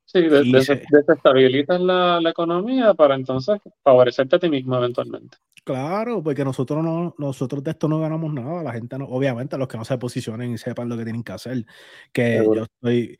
Sí, 0.05 0.21
desestabilizas 0.21 1.79
la, 1.79 2.19
la 2.19 2.31
economía 2.31 2.95
para 2.95 3.13
entonces 3.13 3.59
favorecerte 3.83 4.37
a 4.37 4.39
ti 4.39 4.49
mismo 4.49 4.75
eventualmente. 4.75 5.37
Claro, 5.63 6.23
porque 6.23 6.43
nosotros 6.43 6.83
no, 6.83 7.13
nosotros 7.19 7.63
de 7.63 7.71
esto 7.71 7.87
no 7.87 7.99
ganamos 7.99 8.33
nada. 8.33 8.63
La 8.63 8.71
gente 8.71 8.97
no, 8.97 9.05
obviamente, 9.05 9.55
los 9.55 9.67
que 9.67 9.77
no 9.77 9.85
se 9.85 9.99
posicionen 9.99 10.51
y 10.51 10.57
sepan 10.57 10.89
lo 10.89 10.97
que 10.97 11.03
tienen 11.03 11.23
que 11.23 11.31
hacer. 11.31 11.63
Que 12.11 12.41
yo 12.43 12.63
estoy 12.63 13.19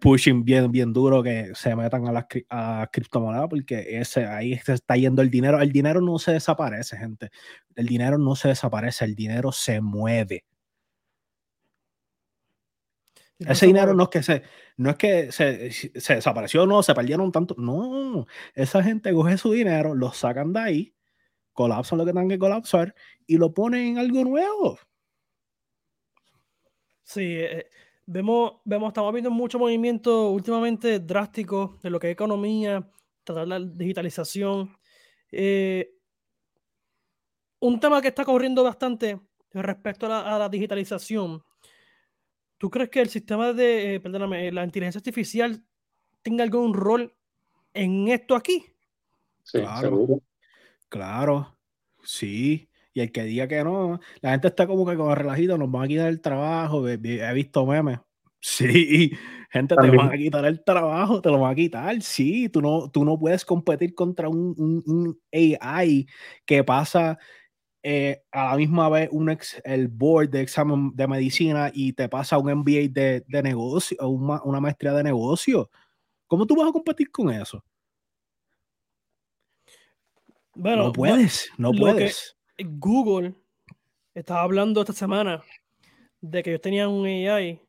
pushing 0.00 0.44
bien, 0.44 0.70
bien 0.72 0.92
duro 0.92 1.22
que 1.22 1.52
se 1.54 1.74
metan 1.76 2.06
a 2.08 2.12
las 2.12 2.26
a 2.50 2.88
criptomonedas, 2.92 3.48
porque 3.48 4.00
ese 4.00 4.26
ahí 4.26 4.58
se 4.58 4.74
está 4.74 4.96
yendo 4.96 5.22
el 5.22 5.30
dinero. 5.30 5.60
El 5.60 5.72
dinero 5.72 6.00
no 6.00 6.18
se 6.18 6.32
desaparece, 6.32 6.96
gente. 6.96 7.30
El 7.74 7.86
dinero 7.86 8.18
no 8.18 8.36
se 8.36 8.48
desaparece, 8.48 9.04
el 9.04 9.14
dinero 9.14 9.52
se 9.52 9.80
mueve. 9.80 10.44
Ese 13.38 13.66
dinero 13.66 13.94
no 13.94 14.04
es 14.04 14.08
que 14.08 14.22
se, 14.22 14.42
no 14.76 14.90
es 14.90 14.96
que 14.96 15.30
se, 15.30 15.70
se 15.70 16.14
desapareció, 16.16 16.66
no, 16.66 16.82
se 16.82 16.94
perdieron 16.94 17.30
tanto. 17.30 17.54
No, 17.56 18.26
esa 18.54 18.82
gente 18.82 19.12
coge 19.12 19.38
su 19.38 19.52
dinero, 19.52 19.94
lo 19.94 20.12
sacan 20.12 20.52
de 20.52 20.60
ahí 20.60 20.94
colapsan 21.58 21.98
lo 21.98 22.04
que 22.04 22.12
tengan 22.12 22.28
que 22.28 22.38
colapsar 22.38 22.94
y 23.26 23.36
lo 23.36 23.52
ponen 23.52 23.88
en 23.88 23.98
algo 23.98 24.22
nuevo. 24.22 24.78
Sí, 27.02 27.22
eh, 27.36 27.66
vemos, 28.08 28.54
vemos, 28.64 28.88
estamos 28.88 29.12
viendo 29.12 29.30
mucho 29.30 29.58
movimiento 29.58 30.30
últimamente 30.30 30.98
drástico 30.98 31.78
de 31.82 31.90
lo 31.90 32.00
que 32.00 32.08
es 32.08 32.12
economía, 32.14 32.90
tratar 33.22 33.46
la 33.46 33.60
digitalización. 33.60 34.74
Eh, 35.30 35.94
un 37.60 37.78
tema 37.78 38.00
que 38.00 38.08
está 38.08 38.24
corriendo 38.24 38.64
bastante 38.64 39.20
respecto 39.52 40.06
a 40.06 40.38
la, 40.38 40.48
digitalización. 40.48 41.42
¿Tú 42.56 42.70
crees 42.70 42.88
que 42.88 43.00
el 43.00 43.08
sistema 43.08 43.52
de, 43.52 43.96
eh, 43.96 44.00
perdóname, 44.00 44.50
la 44.52 44.64
inteligencia 44.64 44.98
artificial 44.98 45.62
tenga 46.22 46.44
algún 46.44 46.72
rol 46.72 47.14
en 47.74 48.08
esto 48.08 48.34
aquí? 48.34 48.64
Sí, 49.42 49.58
Claro. 49.58 49.80
seguro. 49.80 50.22
Claro, 50.88 51.58
sí. 52.02 52.67
Y 52.98 53.00
el 53.00 53.12
que 53.12 53.22
diga 53.22 53.46
que 53.46 53.62
no, 53.62 54.00
la 54.20 54.32
gente 54.32 54.48
está 54.48 54.66
como 54.66 54.84
que 54.84 54.96
con 54.96 55.08
el 55.10 55.16
relajito, 55.16 55.56
nos 55.56 55.70
van 55.70 55.84
a 55.84 55.86
quitar 55.86 56.08
el 56.08 56.20
trabajo. 56.20 56.88
He, 56.88 56.96
visto 56.96 57.64
memes. 57.64 58.00
Sí, 58.40 59.12
gente, 59.50 59.74
te 59.76 59.90
van 59.96 60.12
a 60.12 60.16
quitar 60.16 60.44
el 60.44 60.62
trabajo, 60.64 61.20
te 61.20 61.28
lo 61.28 61.38
van 61.40 61.52
a 61.52 61.54
quitar. 61.54 62.02
Sí, 62.02 62.48
tú 62.48 62.60
no, 62.60 62.88
tú 62.90 63.04
no 63.04 63.16
puedes 63.18 63.44
competir 63.44 63.94
contra 63.94 64.28
un, 64.28 64.54
un- 64.58 64.82
un 64.86 65.20
AI 65.32 66.06
que 66.44 66.62
pasa 66.64 67.18
eh, 67.84 68.22
a 68.32 68.50
la 68.50 68.56
misma 68.56 68.88
vez 68.88 69.08
un 69.12 69.30
ex- 69.30 69.60
el 69.64 69.86
board 69.88 70.30
de 70.30 70.40
examen 70.40 70.90
de 70.94 71.06
medicina 71.08 71.70
y 71.74 71.92
te 71.92 72.08
pasa 72.08 72.38
un 72.38 72.48
MBA 72.50 72.88
de, 72.92 73.24
de 73.26 73.42
negocio, 73.42 73.96
o 74.00 74.08
una, 74.08 74.42
una 74.42 74.60
maestría 74.60 74.92
de 74.92 75.04
negocio. 75.04 75.70
¿Cómo 76.26 76.46
tú 76.46 76.56
vas 76.56 76.68
a 76.68 76.72
competir 76.72 77.10
con 77.12 77.30
eso? 77.30 77.64
Bueno, 80.54 80.84
no 80.84 80.92
puedes, 80.92 81.48
no 81.58 81.68
lo 81.68 81.74
que- 81.74 81.80
puedes. 81.80 82.37
Google 82.58 83.34
estaba 84.14 84.42
hablando 84.42 84.80
esta 84.80 84.92
semana 84.92 85.42
de 86.20 86.42
que 86.42 86.50
ellos 86.50 86.62
tenían 86.62 86.90
un 86.90 87.06
AI 87.06 87.60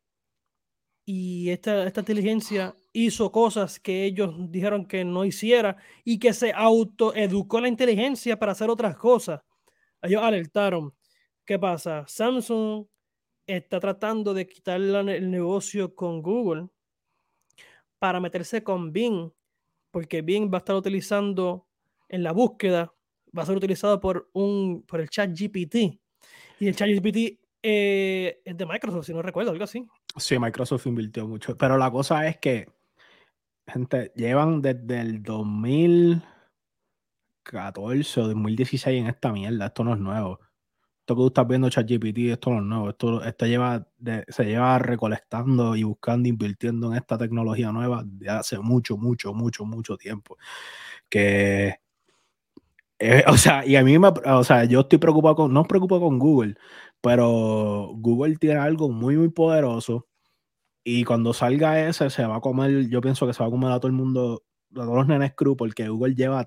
y 1.05 1.49
esta, 1.49 1.85
esta 1.85 2.01
inteligencia 2.01 2.75
hizo 2.93 3.31
cosas 3.31 3.79
que 3.79 4.03
ellos 4.05 4.33
dijeron 4.51 4.85
que 4.85 5.03
no 5.05 5.25
hiciera 5.25 5.77
y 6.03 6.19
que 6.19 6.33
se 6.33 6.51
autoeducó 6.53 7.61
la 7.61 7.67
inteligencia 7.67 8.37
para 8.37 8.51
hacer 8.51 8.69
otras 8.69 8.97
cosas. 8.97 9.41
Ellos 10.01 10.21
alertaron. 10.23 10.93
¿Qué 11.45 11.57
pasa? 11.57 12.05
Samsung 12.07 12.85
está 13.45 13.79
tratando 13.79 14.33
de 14.33 14.47
quitar 14.47 14.79
el 14.79 15.31
negocio 15.31 15.95
con 15.95 16.21
Google 16.21 16.69
para 17.97 18.19
meterse 18.19 18.63
con 18.63 18.93
Bing, 18.93 19.31
porque 19.91 20.21
Bing 20.21 20.51
va 20.51 20.57
a 20.57 20.59
estar 20.59 20.75
utilizando 20.75 21.67
en 22.07 22.23
la 22.23 22.31
búsqueda, 22.31 22.93
va 23.37 23.43
a 23.43 23.45
ser 23.45 23.57
utilizado 23.57 23.99
por, 23.99 24.29
un, 24.33 24.83
por 24.87 25.01
el 25.01 25.09
chat 25.09 25.31
GPT. 25.31 25.99
Y 26.59 26.67
el 26.67 26.75
chat 26.75 26.89
GPT 26.89 27.39
eh, 27.61 28.41
es 28.43 28.57
de 28.57 28.65
Microsoft, 28.65 29.05
si 29.05 29.13
no 29.13 29.21
recuerdo, 29.21 29.51
algo 29.51 29.63
así. 29.63 29.87
Sí, 30.17 30.39
Microsoft 30.39 30.87
invirtió 30.87 31.27
mucho. 31.27 31.55
Pero 31.57 31.77
la 31.77 31.91
cosa 31.91 32.27
es 32.27 32.37
que, 32.37 32.67
gente, 33.67 34.11
llevan 34.15 34.61
desde 34.61 35.01
el 35.01 35.21
2014 35.23 38.21
o 38.21 38.27
2016 38.27 39.01
en 39.01 39.07
esta 39.07 39.31
mierda. 39.31 39.67
Esto 39.67 39.83
no 39.83 39.93
es 39.93 39.99
nuevo. 39.99 40.39
Esto 41.01 41.15
que 41.15 41.21
tú 41.21 41.27
estás 41.27 41.47
viendo 41.47 41.69
ChatGPT, 41.69 42.17
esto 42.31 42.49
no 42.51 42.57
es 42.59 42.63
nuevo. 42.63 42.89
Esto, 42.89 43.23
esto 43.23 43.45
lleva 43.45 43.87
se 44.27 44.45
lleva 44.45 44.79
recolectando 44.79 45.75
y 45.75 45.83
buscando, 45.83 46.29
invirtiendo 46.29 46.91
en 46.91 46.97
esta 46.97 47.17
tecnología 47.17 47.71
nueva 47.71 48.03
de 48.05 48.29
hace 48.29 48.59
mucho, 48.59 48.97
mucho, 48.97 49.33
mucho, 49.33 49.65
mucho 49.65 49.97
tiempo. 49.97 50.37
Que, 51.09 51.79
eh, 52.99 53.23
o 53.27 53.37
sea, 53.37 53.65
y 53.65 53.75
a 53.75 53.83
mí 53.83 53.97
me, 53.97 54.09
o 54.09 54.43
sea, 54.43 54.65
yo 54.65 54.81
estoy 54.81 54.99
preocupado 54.99 55.35
con, 55.35 55.53
no 55.53 55.63
preocupado 55.65 56.01
con 56.01 56.19
Google, 56.19 56.55
pero 57.01 57.91
Google 57.95 58.35
tiene 58.37 58.59
algo 58.59 58.89
muy, 58.89 59.17
muy 59.17 59.29
poderoso 59.29 60.07
y 60.83 61.03
cuando 61.03 61.33
salga 61.33 61.87
ese, 61.87 62.09
se 62.09 62.25
va 62.25 62.37
a 62.37 62.41
comer, 62.41 62.89
yo 62.89 63.01
pienso 63.01 63.27
que 63.27 63.33
se 63.33 63.43
va 63.43 63.47
a 63.47 63.51
comer 63.51 63.71
a 63.71 63.79
todo 63.79 63.87
el 63.87 63.93
mundo, 63.93 64.43
a 64.71 64.75
todos 64.75 64.95
los 64.95 65.07
nenes 65.07 65.33
crew, 65.35 65.55
porque 65.55 65.87
Google 65.87 66.15
lleva 66.15 66.45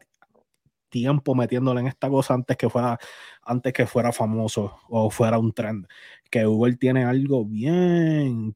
tiempo 0.88 1.34
metiéndole 1.34 1.80
en 1.80 1.86
esta 1.86 2.08
cosa 2.08 2.34
antes 2.34 2.56
que 2.56 2.68
fuera, 2.68 2.98
antes 3.42 3.72
que 3.72 3.86
fuera 3.86 4.12
famoso 4.12 4.78
o 4.88 5.10
fuera 5.10 5.38
un 5.38 5.52
trend. 5.52 5.86
Que 6.30 6.44
Google 6.44 6.76
tiene 6.76 7.04
algo 7.04 7.44
bien, 7.44 8.54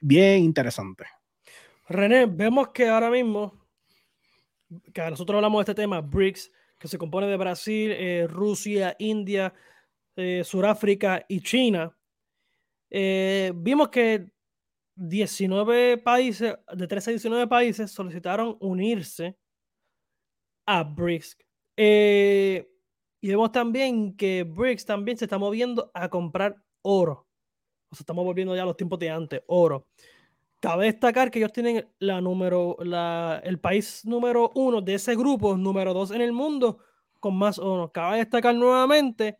bien 0.00 0.44
interesante. 0.44 1.04
René, 1.88 2.26
vemos 2.26 2.68
que 2.68 2.88
ahora 2.88 3.10
mismo, 3.10 3.54
que 4.92 5.10
nosotros 5.10 5.36
hablamos 5.36 5.64
de 5.64 5.72
este 5.72 5.82
tema, 5.82 6.00
BRICS, 6.00 6.52
que 6.78 6.88
se 6.88 6.98
compone 6.98 7.26
de 7.26 7.36
Brasil, 7.36 7.92
eh, 7.92 8.26
Rusia, 8.28 8.94
India, 8.98 9.52
eh, 10.16 10.42
Sudáfrica 10.44 11.24
y 11.28 11.40
China. 11.42 11.94
eh, 12.90 13.52
vimos 13.54 13.88
que 13.90 14.30
19 14.96 15.98
países, 15.98 16.56
de 16.74 16.86
13 16.88 17.10
a 17.10 17.12
19 17.12 17.46
países, 17.48 17.90
solicitaron 17.92 18.56
unirse 18.60 19.36
a 20.66 20.82
BRICS. 20.84 21.36
Eh, 21.76 22.68
y 23.22 23.28
vemos 23.28 23.52
también 23.52 24.16
que 24.16 24.44
BRICS 24.44 24.84
también 24.84 25.16
se 25.18 25.24
está 25.24 25.38
moviendo 25.38 25.90
a 25.94 26.08
comprar 26.08 26.56
oro. 26.82 27.26
O 27.90 27.96
sea, 27.96 28.02
estamos 28.02 28.24
volviendo 28.24 28.54
ya 28.54 28.62
a 28.62 28.66
los 28.66 28.76
tiempos 28.76 28.98
de 28.98 29.10
antes, 29.10 29.42
oro. 29.46 29.86
Cabe 30.60 30.86
destacar 30.86 31.30
que 31.30 31.38
ellos 31.38 31.52
tienen 31.52 31.88
la 32.00 32.20
número, 32.20 32.76
el 33.44 33.60
país 33.60 34.04
número 34.04 34.50
uno 34.56 34.80
de 34.80 34.94
ese 34.94 35.14
grupo, 35.14 35.56
número 35.56 35.94
dos 35.94 36.10
en 36.10 36.20
el 36.20 36.32
mundo, 36.32 36.78
con 37.20 37.36
más 37.36 37.58
oro. 37.58 37.92
Cabe 37.92 38.18
destacar 38.18 38.54
nuevamente 38.54 39.38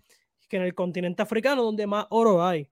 que 0.49 0.57
en 0.57 0.63
el 0.63 0.75
continente 0.75 1.23
africano, 1.23 1.65
donde 1.65 1.87
más 1.87 2.07
oro 2.11 2.45
hay. 2.45 2.71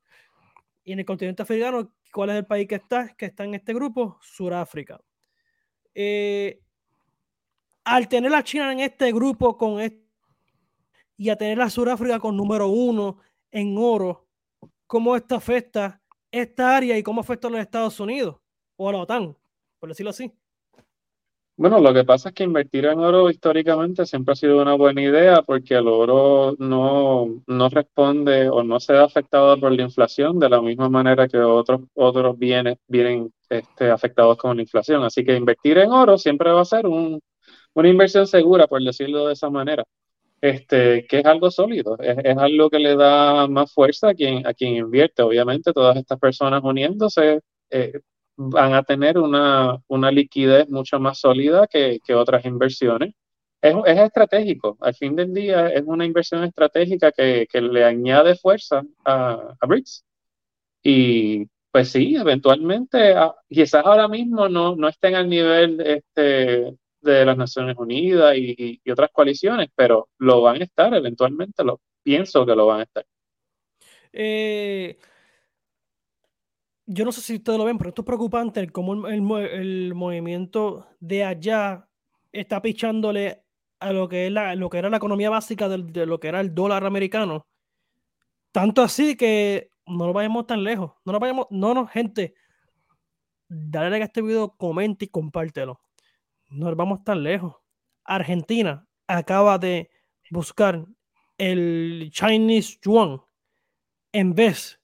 Y 0.84 0.92
en 0.92 1.00
el 1.00 1.04
continente 1.04 1.42
africano, 1.42 1.92
¿cuál 2.12 2.30
es 2.30 2.36
el 2.36 2.46
país 2.46 2.68
que 2.68 2.76
está? 2.76 3.14
Que 3.16 3.26
está 3.26 3.44
en 3.44 3.54
este 3.54 3.74
grupo, 3.74 4.18
Sudáfrica. 4.22 5.00
Eh, 5.92 6.60
al 7.84 8.08
tener 8.08 8.32
a 8.34 8.44
China 8.44 8.72
en 8.72 8.80
este 8.80 9.12
grupo 9.12 9.56
con 9.56 9.80
este, 9.80 10.06
y 11.16 11.30
a 11.30 11.36
tener 11.36 11.60
a 11.60 11.70
Sudáfrica 11.70 12.20
con 12.20 12.36
número 12.36 12.68
uno 12.68 13.18
en 13.50 13.76
oro, 13.76 14.28
¿cómo 14.86 15.16
esto 15.16 15.34
afecta 15.34 16.00
esta 16.36 16.76
área 16.76 16.96
y 16.98 17.02
cómo 17.02 17.20
afecta 17.20 17.48
a 17.48 17.50
los 17.50 17.60
Estados 17.60 17.98
Unidos 18.00 18.36
o 18.76 18.88
a 18.88 18.92
la 18.92 18.98
OTAN, 18.98 19.36
por 19.78 19.88
decirlo 19.88 20.10
así? 20.10 20.32
Bueno, 21.58 21.80
lo 21.80 21.94
que 21.94 22.04
pasa 22.04 22.28
es 22.28 22.34
que 22.34 22.44
invertir 22.44 22.84
en 22.84 22.98
oro 22.98 23.30
históricamente 23.30 24.04
siempre 24.04 24.32
ha 24.32 24.36
sido 24.36 24.60
una 24.60 24.74
buena 24.74 25.00
idea 25.00 25.40
porque 25.40 25.74
el 25.74 25.88
oro 25.88 26.54
no, 26.58 27.42
no 27.46 27.68
responde 27.70 28.50
o 28.50 28.62
no 28.62 28.78
se 28.78 28.92
ve 28.92 28.98
afectado 28.98 29.58
por 29.58 29.72
la 29.72 29.82
inflación 29.82 30.38
de 30.38 30.50
la 30.50 30.60
misma 30.60 30.90
manera 30.90 31.26
que 31.26 31.38
otros, 31.38 31.80
otros 31.94 32.38
bienes 32.38 32.76
vienen 32.86 33.32
este, 33.48 33.90
afectados 33.90 34.36
con 34.36 34.54
la 34.56 34.62
inflación. 34.62 35.02
Así 35.02 35.24
que 35.24 35.34
invertir 35.34 35.78
en 35.78 35.92
oro 35.92 36.18
siempre 36.18 36.50
va 36.52 36.60
a 36.60 36.64
ser 36.66 36.86
un, 36.86 37.22
una 37.72 37.88
inversión 37.88 38.26
segura, 38.26 38.66
por 38.66 38.82
decirlo 38.82 39.26
de 39.26 39.32
esa 39.32 39.48
manera. 39.48 39.84
Este, 40.46 41.04
que 41.08 41.18
es 41.18 41.24
algo 41.26 41.50
sólido, 41.50 41.98
es, 41.98 42.18
es 42.22 42.38
algo 42.38 42.70
que 42.70 42.78
le 42.78 42.94
da 42.94 43.48
más 43.48 43.72
fuerza 43.72 44.10
a 44.10 44.14
quien, 44.14 44.46
a 44.46 44.54
quien 44.54 44.76
invierte. 44.76 45.22
Obviamente, 45.22 45.72
todas 45.72 45.96
estas 45.96 46.20
personas 46.20 46.62
uniéndose 46.62 47.40
eh, 47.70 48.00
van 48.36 48.74
a 48.74 48.84
tener 48.84 49.18
una, 49.18 49.82
una 49.88 50.10
liquidez 50.12 50.68
mucho 50.68 51.00
más 51.00 51.18
sólida 51.18 51.66
que, 51.66 51.98
que 52.04 52.14
otras 52.14 52.44
inversiones. 52.44 53.14
Es, 53.60 53.74
es, 53.86 53.98
estratégico, 53.98 54.76
al 54.80 54.94
fin 54.94 55.16
del 55.16 55.34
día 55.34 55.68
es 55.68 55.82
una 55.84 56.04
inversión 56.04 56.44
estratégica 56.44 57.10
que, 57.10 57.48
que 57.50 57.60
le 57.60 57.84
añade 57.84 58.36
fuerza 58.36 58.82
a, 59.04 59.56
a 59.60 59.66
BRICS. 59.66 60.04
Y 60.82 61.46
pues 61.72 61.90
sí, 61.90 62.14
eventualmente, 62.16 63.14
a, 63.14 63.34
quizás 63.48 63.84
ahora 63.84 64.06
mismo 64.08 64.48
no, 64.48 64.76
no 64.76 64.88
estén 64.88 65.16
al 65.16 65.28
nivel 65.28 65.80
este, 65.80 66.76
de 67.00 67.24
las 67.24 67.36
Naciones 67.36 67.76
Unidas 67.78 68.36
y, 68.36 68.80
otras 68.90 69.10
coaliciones, 69.12 69.68
pero 69.74 70.08
lo 70.18 70.42
van 70.42 70.60
a 70.60 70.64
estar 70.64 70.92
eventualmente, 70.94 71.64
lo 71.64 71.80
pienso 72.02 72.44
que 72.46 72.54
lo 72.54 72.66
van 72.66 72.80
a 72.80 72.82
estar. 72.84 73.06
Eh, 74.12 74.98
yo 76.86 77.04
no 77.04 77.12
sé 77.12 77.20
si 77.20 77.36
ustedes 77.36 77.58
lo 77.58 77.64
ven, 77.64 77.78
pero 77.78 77.90
esto 77.90 78.02
es 78.02 78.06
preocupante 78.06 78.68
cómo 78.70 79.06
el, 79.06 79.14
el, 79.14 79.32
el 79.32 79.94
movimiento 79.94 80.86
de 81.00 81.24
allá 81.24 81.88
está 82.32 82.62
pichándole 82.62 83.46
a 83.80 83.92
lo 83.92 84.08
que, 84.08 84.26
es 84.26 84.32
la, 84.32 84.54
lo 84.54 84.70
que 84.70 84.78
era 84.78 84.90
la 84.90 84.96
economía 84.96 85.30
básica 85.30 85.68
de, 85.68 86.06
lo 86.06 86.20
que 86.20 86.28
era 86.28 86.40
el 86.40 86.54
dólar 86.54 86.84
americano. 86.84 87.46
Tanto 88.52 88.82
así 88.82 89.16
que 89.16 89.70
no 89.86 90.06
lo 90.06 90.12
vayamos 90.12 90.46
tan 90.46 90.64
lejos. 90.64 90.92
No 91.04 91.12
nos 91.12 91.20
vayamos, 91.20 91.46
no, 91.50 91.74
no, 91.74 91.86
gente. 91.86 92.34
Dale 93.48 93.90
like 93.90 94.02
a 94.02 94.06
este 94.06 94.22
video, 94.22 94.56
comenta 94.56 95.04
y 95.04 95.08
compártelo. 95.08 95.80
No 96.48 96.74
vamos 96.74 97.02
tan 97.04 97.22
lejos. 97.22 97.54
Argentina 98.04 98.86
acaba 99.06 99.58
de 99.58 99.90
buscar 100.30 100.84
el 101.38 102.08
Chinese 102.12 102.78
Yuan 102.82 103.20
en 104.12 104.34
vez 104.34 104.80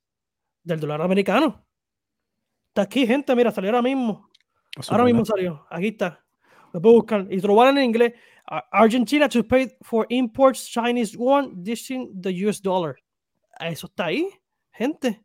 del 0.63 0.81
dólar 0.81 1.03
americano. 1.03 1.65
Está 2.69 2.83
aquí, 2.83 3.07
gente. 3.07 3.35
Mira, 3.35 3.51
salió 3.51 3.71
ahora 3.71 3.83
mismo. 3.83 4.31
Eso 4.79 4.93
ahora 4.93 5.05
mismo 5.05 5.25
salió. 5.25 5.67
Aquí 5.71 5.89
está. 5.89 6.25
Lo 6.73 6.81
puedo 6.81 6.97
buscar. 6.97 7.27
Y 7.31 7.41
lo 7.41 7.69
en 7.69 7.79
inglés. 7.79 8.15
Argentina 8.71 9.29
to 9.29 9.45
pay 9.45 9.69
for 9.83 10.07
imports 10.11 10.69
Chinese 10.69 11.13
yuan 11.13 11.63
dishing 11.63 12.21
the 12.21 12.31
US 12.47 12.61
dollar. 12.61 12.97
Eso 13.61 13.87
está 13.87 14.07
ahí, 14.07 14.29
gente. 14.73 15.23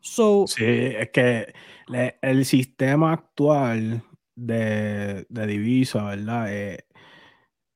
So, 0.00 0.46
sí, 0.46 0.64
es 0.64 1.10
que 1.10 1.52
le, 1.88 2.18
el 2.22 2.44
sistema 2.44 3.12
actual 3.12 4.02
de, 4.34 5.26
de 5.28 5.46
divisa, 5.46 6.04
¿verdad? 6.04 6.46
Eh, 6.52 6.84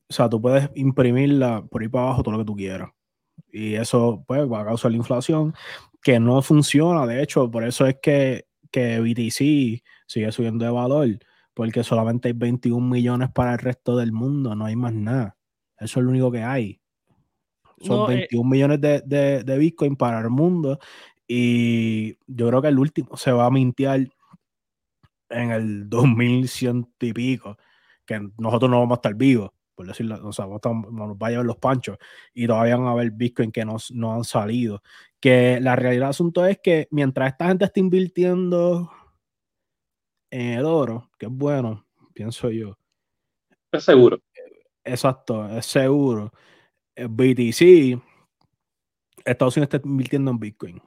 o 0.08 0.12
sea, 0.12 0.28
tú 0.28 0.40
puedes 0.40 0.70
imprimirla 0.74 1.64
por 1.66 1.82
ahí 1.82 1.88
para 1.88 2.04
abajo 2.04 2.22
todo 2.22 2.32
lo 2.32 2.38
que 2.38 2.44
tú 2.44 2.56
quieras. 2.56 2.90
Y 3.50 3.74
eso, 3.74 4.24
pues, 4.26 4.40
va 4.50 4.60
a 4.62 4.64
causar 4.66 4.90
la 4.90 4.98
inflación. 4.98 5.54
que 6.02 6.20
no 6.20 6.40
funciona. 6.42 7.06
De 7.06 7.22
hecho, 7.22 7.50
por 7.50 7.64
eso 7.64 7.86
es 7.86 7.96
que, 8.00 8.46
que 8.70 9.00
BTC 9.00 9.82
sigue 10.06 10.32
subiendo 10.32 10.64
de 10.64 10.70
valor, 10.70 11.08
porque 11.54 11.82
solamente 11.82 12.28
hay 12.28 12.34
21 12.34 12.86
millones 12.88 13.30
para 13.32 13.54
el 13.54 13.58
resto 13.58 13.96
del 13.96 14.12
mundo, 14.12 14.54
no 14.54 14.66
hay 14.66 14.76
más 14.76 14.92
nada. 14.92 15.36
Eso 15.78 16.00
es 16.00 16.04
lo 16.04 16.10
único 16.10 16.30
que 16.30 16.42
hay. 16.42 16.80
Son 17.80 18.06
21 18.06 18.46
eh, 18.46 18.50
millones 18.50 18.80
de, 18.80 19.42
de, 19.44 19.58
Bitcoin 19.58 19.96
para 19.96 20.20
el 20.20 20.30
mundo 20.30 20.78
y 21.28 22.16
yo 22.26 22.48
creo 22.48 22.62
que 22.62 22.68
el 22.68 22.78
último 22.78 23.16
se 23.16 23.32
va 23.32 23.46
a 23.46 23.50
mintear 23.50 24.06
en 25.28 25.50
el 25.50 25.88
2100 25.88 26.94
y 27.00 27.12
pico, 27.12 27.56
que 28.04 28.20
nosotros 28.38 28.70
no 28.70 28.80
vamos 28.80 28.96
a 28.96 29.00
estar 29.00 29.14
vivos, 29.14 29.50
por 29.74 29.86
decirlo, 29.86 30.26
o 30.26 30.32
sea, 30.32 30.46
nos 30.46 31.16
va 31.16 31.26
a 31.26 31.30
llevar 31.30 31.44
los 31.46 31.58
panchos 31.58 31.98
y 32.32 32.46
todavía 32.46 32.76
van 32.76 32.86
a 32.86 32.92
haber 32.92 33.10
Bitcoin 33.10 33.52
que 33.52 33.64
no, 33.64 33.76
no 33.92 34.14
han 34.14 34.24
salido. 34.24 34.82
Que 35.20 35.60
la 35.60 35.76
realidad 35.76 36.02
del 36.02 36.10
asunto 36.10 36.46
es 36.46 36.58
que 36.62 36.88
mientras 36.90 37.32
esta 37.32 37.48
gente 37.48 37.66
está 37.66 37.80
invirtiendo 37.80 38.90
en 40.30 40.58
el 40.58 40.64
oro, 40.64 41.10
que 41.18 41.26
es 41.26 41.32
bueno, 41.32 41.86
pienso 42.14 42.50
yo. 42.50 42.78
Es 43.70 43.84
seguro. 43.84 44.18
Exacto, 44.82 45.46
es 45.48 45.66
seguro. 45.66 46.32
BTC, 46.96 48.00
Estados 49.24 49.56
Unidos 49.56 49.74
está 49.74 49.86
invirtiendo 49.86 50.30
en 50.30 50.38
Bitcoin. 50.38 50.82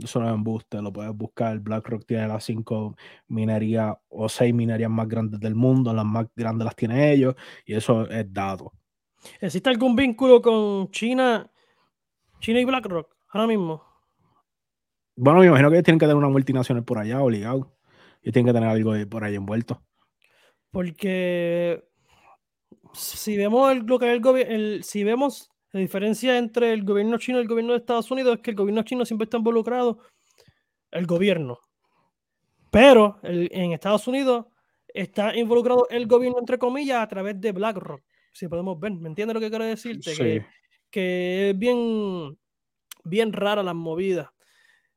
Eso 0.00 0.20
no 0.20 0.28
es 0.28 0.34
embuste, 0.34 0.80
lo 0.80 0.92
puedes 0.92 1.12
buscar. 1.14 1.58
BlackRock 1.58 2.06
tiene 2.06 2.28
las 2.28 2.44
cinco 2.44 2.96
minerías 3.28 3.94
o 4.08 4.28
seis 4.28 4.54
minerías 4.54 4.90
más 4.90 5.08
grandes 5.08 5.40
del 5.40 5.54
mundo, 5.54 5.92
las 5.92 6.04
más 6.04 6.26
grandes 6.34 6.64
las 6.64 6.76
tiene 6.76 7.12
ellos, 7.12 7.34
y 7.66 7.74
eso 7.74 8.08
es 8.08 8.32
dado. 8.32 8.72
¿Existe 9.40 9.68
algún 9.68 9.94
vínculo 9.94 10.40
con 10.40 10.90
China, 10.90 11.50
China 12.40 12.60
y 12.60 12.64
BlackRock 12.64 13.14
ahora 13.28 13.46
mismo? 13.46 13.82
Bueno, 15.14 15.40
me 15.40 15.46
imagino 15.46 15.70
que 15.70 15.82
tienen 15.82 15.98
que 15.98 16.06
tener 16.06 16.16
una 16.16 16.28
multinacional 16.28 16.84
por 16.84 16.98
allá, 16.98 17.20
obligado. 17.20 17.76
Y 18.22 18.32
tienen 18.32 18.46
que 18.46 18.54
tener 18.54 18.68
algo 18.68 18.94
por 19.10 19.24
ahí 19.24 19.34
envuelto. 19.34 19.82
Porque 20.70 21.84
si 22.94 23.36
vemos 23.36 23.76
lo 23.84 23.98
que 23.98 24.06
es 24.06 24.12
el 24.12 24.20
gobierno, 24.20 24.82
si 24.82 25.04
vemos 25.04 25.51
la 25.72 25.80
diferencia 25.80 26.36
entre 26.36 26.72
el 26.72 26.84
gobierno 26.84 27.18
chino 27.18 27.38
y 27.38 27.42
el 27.42 27.48
gobierno 27.48 27.72
de 27.72 27.78
Estados 27.78 28.10
Unidos 28.10 28.36
es 28.36 28.42
que 28.42 28.50
el 28.50 28.56
gobierno 28.56 28.82
chino 28.82 29.04
siempre 29.06 29.24
está 29.24 29.38
involucrado 29.38 29.98
el 30.90 31.06
gobierno. 31.06 31.58
Pero 32.70 33.18
en 33.22 33.72
Estados 33.72 34.06
Unidos 34.06 34.46
está 34.88 35.34
involucrado 35.34 35.86
el 35.88 36.06
gobierno, 36.06 36.38
entre 36.38 36.58
comillas, 36.58 37.02
a 37.02 37.08
través 37.08 37.40
de 37.40 37.52
BlackRock. 37.52 38.02
Si 38.32 38.48
podemos 38.48 38.78
ver, 38.78 38.92
¿me 38.92 39.08
entiendes 39.08 39.34
lo 39.34 39.40
que 39.40 39.48
quiero 39.48 39.64
decirte? 39.64 40.14
Que, 40.14 40.46
que, 40.90 41.50
es 41.50 41.58
bien, 41.58 42.38
bien 43.04 43.32
rara 43.32 43.62
las 43.62 43.74
movidas. 43.74 44.28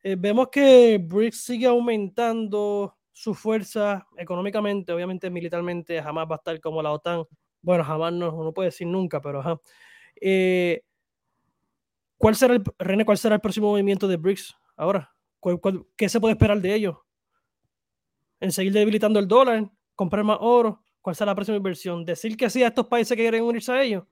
Eh, 0.04 0.16
vemos 0.18 0.50
que 0.50 1.00
BRICS 1.02 1.42
sigue 1.42 1.68
aumentando 1.68 2.98
su 3.12 3.34
fuerza 3.34 4.06
económicamente, 4.18 4.92
obviamente 4.92 5.30
militarmente, 5.30 6.02
jamás 6.02 6.28
va 6.30 6.36
a 6.36 6.38
estar 6.38 6.60
como 6.60 6.82
la 6.82 6.92
OTAN. 6.92 7.24
Bueno, 7.62 7.84
jamás 7.84 8.14
no, 8.14 8.44
no 8.44 8.54
puede 8.54 8.68
decir 8.68 8.88
nunca, 8.88 9.22
pero 9.22 9.40
ajá. 9.40 9.60
Eh, 10.22 10.82
¿Cuál 12.18 12.36
será 12.36 12.56
el, 12.56 12.64
René, 12.80 13.06
cuál 13.06 13.18
será 13.18 13.36
el 13.36 13.42
próximo 13.42 13.70
movimiento 13.70 14.08
de 14.08 14.18
BRICS 14.18 14.56
ahora? 14.78 15.12
qué 15.96 16.10
se 16.10 16.20
puede 16.20 16.34
esperar 16.34 16.60
de 16.60 16.74
ellos? 16.74 16.96
¿En 18.40 18.52
seguir 18.52 18.74
debilitando 18.74 19.20
el 19.20 19.28
dólar? 19.28 19.70
¿Comprar 19.94 20.24
más 20.24 20.38
oro? 20.42 20.82
¿Cuál 21.02 21.16
será 21.16 21.32
la 21.32 21.36
próxima 21.36 21.58
inversión? 21.58 22.04
¿Decir 22.04 22.36
que 22.36 22.50
sí 22.50 22.64
a 22.64 22.68
estos 22.68 22.88
países 22.88 23.16
que 23.16 23.24
quieren 23.24 23.44
unirse 23.44 23.72
a 23.72 23.84
ellos? 23.84 24.04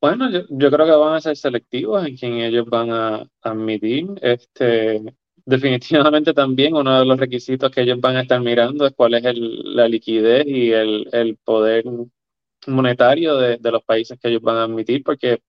Bueno, 0.00 0.28
yo, 0.30 0.70
creo 0.70 0.84
que 0.84 0.92
van 0.92 1.14
a 1.14 1.20
ser 1.20 1.36
selectivos 1.36 2.04
en 2.06 2.16
quien 2.16 2.34
ellos 2.34 2.66
van 2.66 2.90
a 2.90 3.30
admitir. 3.40 4.08
Este, 4.20 5.02
definitivamente 5.44 6.34
también 6.34 6.74
uno 6.74 6.98
de 6.98 7.06
los 7.06 7.18
requisitos 7.18 7.70
que 7.70 7.82
ellos 7.82 8.00
van 8.00 8.16
a 8.16 8.22
estar 8.22 8.40
mirando 8.40 8.86
es 8.86 8.92
cuál 8.94 9.14
es 9.14 9.22
la 9.38 9.88
liquidez 9.88 10.44
y 10.46 10.72
el, 10.72 11.08
el 11.12 11.36
poder 11.36 11.84
monetario 12.68 13.36
de, 13.36 13.58
los 13.70 13.82
países 13.84 14.18
que 14.18 14.28
ellos 14.28 14.42
van 14.42 14.56
a 14.56 14.64
admitir, 14.64 15.02
porque 15.04 15.42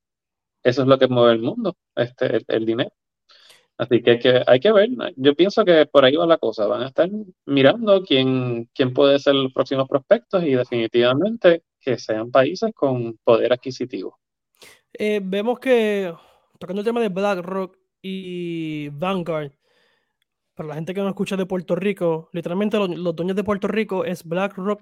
eso 0.63 0.81
es 0.81 0.87
lo 0.87 0.97
que 0.99 1.07
mueve 1.07 1.33
el 1.33 1.41
mundo, 1.41 1.75
este, 1.95 2.43
el, 2.47 2.65
dinero. 2.65 2.91
Así 3.77 4.01
que 4.01 4.11
hay, 4.11 4.19
que 4.19 4.43
hay 4.45 4.59
que 4.59 4.71
ver, 4.71 4.89
yo 5.15 5.35
pienso 5.35 5.63
que 5.63 5.85
por 5.85 6.03
ahí 6.03 6.15
va 6.15 6.25
la 6.25 6.37
cosa, 6.37 6.65
van 6.65 6.81
a 6.81 6.87
estar 6.87 7.09
mirando 7.45 8.03
quién, 8.03 8.69
quién 8.73 8.93
puede 8.93 9.19
ser 9.19 9.35
los 9.35 9.53
próximos 9.53 9.87
prospectos 9.87 10.43
y 10.43 10.55
definitivamente 10.55 11.63
que 11.79 11.97
sean 11.97 12.31
países 12.31 12.71
con 12.73 13.17
poder 13.23 13.53
adquisitivo. 13.53 14.19
Eh, 14.93 15.21
vemos 15.23 15.59
que, 15.59 16.13
tocando 16.59 16.81
el 16.81 16.85
tema 16.85 17.01
de 17.01 17.09
BlackRock 17.09 17.77
y 18.01 18.89
Vanguard, 18.89 19.51
para 20.55 20.69
la 20.69 20.75
gente 20.75 20.95
que 20.95 21.01
no 21.01 21.09
escucha 21.09 21.37
de 21.37 21.45
Puerto 21.45 21.75
Rico, 21.75 22.29
literalmente 22.33 22.77
los, 22.77 22.89
los 22.89 23.15
dueños 23.15 23.35
de 23.35 23.43
Puerto 23.43 23.67
Rico 23.67 24.05
es 24.05 24.23
BlackRock 24.23 24.81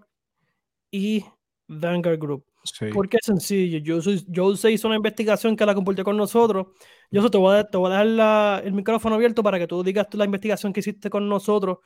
y 0.89 1.25
Vanguard 1.67 2.19
Group. 2.19 2.45
Porque 2.93 3.17
es 3.17 3.25
sencillo. 3.25 3.79
Yo, 3.79 3.99
yo 4.27 4.55
se 4.55 4.71
hizo 4.71 4.87
una 4.87 4.97
investigación 4.97 5.55
que 5.55 5.65
la 5.65 5.75
compartió 5.75 6.03
con 6.03 6.17
nosotros. 6.17 6.67
Yo 7.11 7.29
te 7.29 7.37
voy 7.37 7.57
a, 7.57 7.63
te 7.63 7.77
voy 7.77 7.91
a 7.91 8.03
dejar 8.03 8.65
el 8.65 8.73
micrófono 8.73 9.15
abierto 9.15 9.43
para 9.43 9.59
que 9.59 9.67
tú 9.67 9.83
digas 9.83 10.07
la 10.13 10.25
investigación 10.25 10.73
que 10.73 10.79
hiciste 10.79 11.09
con 11.09 11.29
nosotros 11.29 11.79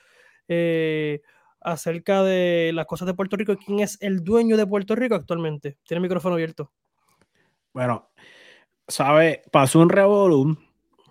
eh, 0.47 1.21
acerca 1.61 2.23
de 2.23 2.71
las 2.73 2.85
cosas 2.85 3.07
de 3.07 3.13
Puerto 3.13 3.35
Rico 3.35 3.53
y 3.53 3.57
quién 3.57 3.79
es 3.79 3.97
el 4.01 4.23
dueño 4.23 4.55
de 4.57 4.65
Puerto 4.65 4.95
Rico 4.95 5.15
actualmente. 5.15 5.77
Tiene 5.83 5.99
el 5.99 6.03
micrófono 6.03 6.35
abierto. 6.35 6.71
Bueno, 7.73 8.09
sabe, 8.87 9.43
pasó 9.51 9.79
un 9.79 9.89
revolum. 9.89 10.55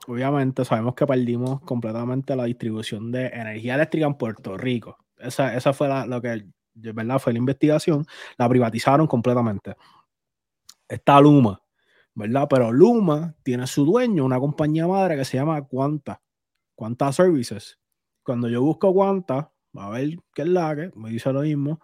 Obviamente 0.06 0.64
sabemos 0.64 0.94
que 0.94 1.06
perdimos 1.06 1.60
completamente 1.60 2.34
la 2.34 2.44
distribución 2.44 3.12
de 3.12 3.26
energía 3.26 3.74
eléctrica 3.74 4.06
en 4.06 4.14
Puerto 4.14 4.56
Rico. 4.56 4.96
Esa, 5.18 5.54
esa 5.54 5.74
fue 5.74 5.88
lo 6.06 6.22
que 6.22 6.46
¿verdad? 6.80 7.18
Fue 7.18 7.32
la 7.32 7.38
investigación, 7.38 8.06
la 8.36 8.48
privatizaron 8.48 9.06
completamente. 9.06 9.76
Está 10.88 11.20
Luma, 11.20 11.62
¿verdad? 12.14 12.46
Pero 12.48 12.72
Luma 12.72 13.34
tiene 13.42 13.66
su 13.66 13.84
dueño, 13.84 14.24
una 14.24 14.38
compañía 14.38 14.86
madre 14.86 15.16
que 15.16 15.24
se 15.24 15.36
llama 15.36 15.62
Quanta, 15.62 16.20
Quanta 16.74 17.12
Services. 17.12 17.78
Cuando 18.22 18.48
yo 18.48 18.62
busco 18.62 18.92
Quanta, 18.92 19.52
a 19.74 19.90
ver 19.90 20.16
qué 20.34 20.42
es 20.42 20.48
la 20.48 20.74
que, 20.74 20.90
me 20.96 21.10
dice 21.10 21.32
lo 21.32 21.42
mismo. 21.42 21.80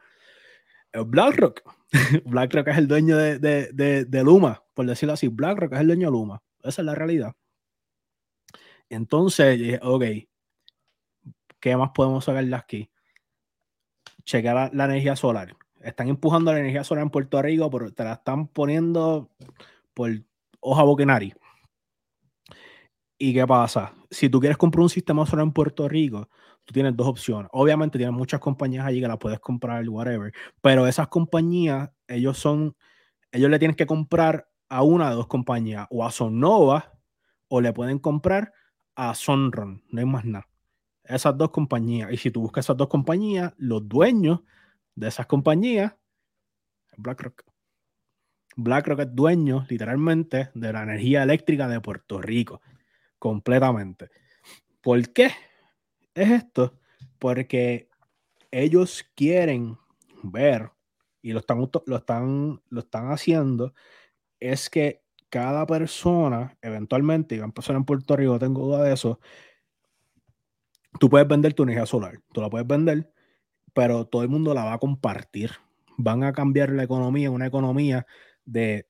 BlackRock. 0.92 1.62
BlackRock 2.24 2.68
es 2.68 2.78
el 2.78 2.88
dueño 2.88 3.16
de, 3.16 3.38
de, 3.38 4.04
de, 4.04 4.24
Luma, 4.24 4.62
por 4.74 4.86
decirlo 4.86 5.14
así. 5.14 5.28
BlackRock 5.28 5.72
es 5.72 5.80
el 5.80 5.86
dueño 5.88 6.08
de 6.08 6.12
Luma. 6.12 6.42
Esa 6.62 6.82
es 6.82 6.86
la 6.86 6.94
realidad. 6.94 7.32
Entonces 8.88 9.80
ok, 9.82 10.04
¿qué 11.60 11.76
más 11.76 11.90
podemos 11.94 12.24
sacar 12.24 12.44
de 12.44 12.54
aquí? 12.54 12.90
Chequea 14.24 14.70
la, 14.72 14.84
energía 14.84 15.16
solar. 15.16 15.56
Están 15.80 16.08
empujando 16.08 16.52
la 16.52 16.60
energía 16.60 16.84
solar 16.84 17.02
en 17.02 17.10
Puerto 17.10 17.40
Rico, 17.42 17.70
pero 17.70 17.92
te 17.92 18.04
la 18.04 18.14
están 18.14 18.48
poniendo 18.48 19.30
por 19.92 20.10
hoja 20.60 20.82
boquenari. 20.82 21.34
¿Y 23.18 23.34
qué 23.34 23.46
pasa? 23.46 23.92
Si 24.10 24.28
tú 24.28 24.40
quieres 24.40 24.58
comprar 24.58 24.82
un 24.82 24.88
sistema 24.88 25.26
solar 25.26 25.44
en 25.44 25.52
Puerto 25.52 25.88
Rico, 25.88 26.28
tú 26.64 26.72
tienes 26.72 26.96
dos 26.96 27.06
opciones. 27.06 27.48
Obviamente 27.52 27.98
tienes 27.98 28.14
muchas 28.16 28.40
compañías 28.40 28.86
allí 28.86 29.00
que 29.00 29.08
la 29.08 29.18
puedes 29.18 29.40
comprar, 29.40 29.88
whatever, 29.88 30.32
pero 30.60 30.86
esas 30.86 31.08
compañías, 31.08 31.90
ellos 32.08 32.38
son, 32.38 32.76
ellos 33.30 33.50
le 33.50 33.58
tienen 33.58 33.76
que 33.76 33.86
comprar 33.86 34.48
a 34.68 34.82
una 34.82 35.10
de 35.10 35.16
dos 35.16 35.26
compañías, 35.26 35.86
o 35.90 36.04
a 36.04 36.10
Sonova, 36.10 36.98
o 37.48 37.60
le 37.60 37.72
pueden 37.72 37.98
comprar 37.98 38.52
a 38.96 39.14
Sunrun, 39.14 39.84
no 39.90 40.00
hay 40.00 40.06
más 40.06 40.24
nada 40.24 40.48
esas 41.04 41.36
dos 41.36 41.50
compañías. 41.50 42.12
Y 42.12 42.16
si 42.16 42.30
tú 42.30 42.40
buscas 42.40 42.66
esas 42.66 42.76
dos 42.76 42.88
compañías, 42.88 43.52
los 43.56 43.88
dueños 43.88 44.40
de 44.94 45.08
esas 45.08 45.26
compañías, 45.26 45.94
BlackRock. 46.96 47.44
BlackRock 48.56 49.00
es 49.00 49.14
dueño 49.14 49.66
literalmente 49.68 50.50
de 50.54 50.72
la 50.72 50.82
energía 50.82 51.22
eléctrica 51.22 51.68
de 51.68 51.80
Puerto 51.80 52.20
Rico, 52.20 52.60
completamente. 53.18 54.10
¿Por 54.80 55.12
qué 55.12 55.30
es 56.14 56.30
esto? 56.30 56.78
Porque 57.18 57.88
ellos 58.50 59.04
quieren 59.16 59.76
ver, 60.22 60.70
y 61.20 61.32
lo 61.32 61.40
están, 61.40 61.68
lo 61.86 61.96
están, 61.96 62.62
lo 62.68 62.80
están 62.80 63.10
haciendo, 63.10 63.74
es 64.38 64.70
que 64.70 65.02
cada 65.30 65.66
persona, 65.66 66.56
eventualmente, 66.62 67.34
y 67.34 67.38
va 67.38 67.44
a 67.44 67.46
empezar 67.46 67.74
en 67.74 67.84
Puerto 67.84 68.14
Rico, 68.14 68.38
tengo 68.38 68.66
duda 68.66 68.84
de 68.84 68.92
eso, 68.92 69.18
tú 70.98 71.08
puedes 71.08 71.26
vender 71.28 71.54
tu 71.54 71.62
energía 71.62 71.86
solar, 71.86 72.20
tú 72.32 72.40
la 72.40 72.50
puedes 72.50 72.66
vender, 72.66 73.12
pero 73.72 74.06
todo 74.06 74.22
el 74.22 74.28
mundo 74.28 74.54
la 74.54 74.64
va 74.64 74.74
a 74.74 74.78
compartir. 74.78 75.50
Van 75.96 76.24
a 76.24 76.32
cambiar 76.32 76.70
la 76.70 76.84
economía 76.84 77.28
en 77.28 77.34
una 77.34 77.46
economía 77.46 78.06
de 78.44 78.86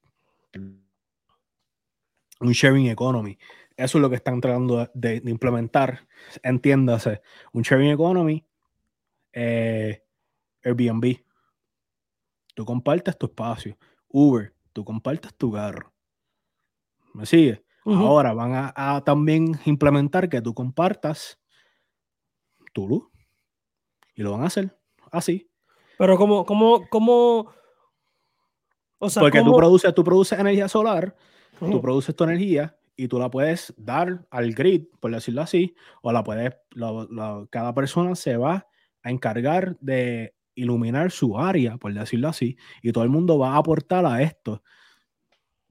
un 2.40 2.52
sharing 2.52 2.86
economy. 2.86 3.38
Eso 3.76 3.98
es 3.98 4.02
lo 4.02 4.08
que 4.08 4.16
están 4.16 4.40
tratando 4.40 4.88
de, 4.94 5.20
implementar. 5.24 6.06
Entiéndase, 6.42 7.22
un 7.52 7.62
sharing 7.62 7.90
economy, 7.90 8.44
eh, 9.32 10.02
Airbnb. 10.62 11.16
Tú 12.54 12.64
compartes 12.64 13.18
tu 13.18 13.26
espacio. 13.26 13.76
Uber, 14.08 14.54
tú 14.72 14.84
compartes 14.84 15.34
tu 15.34 15.52
carro. 15.52 15.92
¿Me 17.12 17.26
sigue? 17.26 17.64
Ahora 17.84 18.32
van 18.32 18.72
a, 18.74 19.02
también 19.04 19.58
implementar 19.66 20.28
que 20.28 20.40
tú 20.40 20.54
compartas 20.54 21.38
tu 22.74 22.86
luz. 22.86 23.04
Y 24.14 24.22
lo 24.22 24.32
van 24.32 24.42
a 24.42 24.46
hacer 24.48 24.78
así. 25.10 25.50
Pero 25.96 26.18
como, 26.18 26.44
como, 26.44 26.86
como, 26.88 27.52
o 28.98 29.08
sea, 29.08 29.20
porque 29.22 29.42
tú 29.42 29.54
produces, 29.54 29.94
tú 29.94 30.04
produces 30.04 30.38
energía 30.38 30.68
solar, 30.68 31.16
tú 31.58 31.80
produces 31.80 32.14
tu 32.14 32.24
energía 32.24 32.76
y 32.96 33.08
tú 33.08 33.18
la 33.18 33.30
puedes 33.30 33.72
dar 33.76 34.26
al 34.30 34.52
grid, 34.52 34.84
por 35.00 35.12
decirlo 35.12 35.42
así, 35.42 35.74
o 36.02 36.12
la 36.12 36.22
puedes, 36.22 36.54
cada 37.50 37.74
persona 37.74 38.14
se 38.14 38.36
va 38.36 38.66
a 39.02 39.10
encargar 39.10 39.76
de 39.80 40.34
iluminar 40.54 41.10
su 41.10 41.38
área, 41.38 41.76
por 41.76 41.92
decirlo 41.92 42.28
así, 42.28 42.56
y 42.82 42.92
todo 42.92 43.04
el 43.04 43.10
mundo 43.10 43.38
va 43.38 43.54
a 43.54 43.58
aportar 43.58 44.04
a 44.06 44.22
esto. 44.22 44.62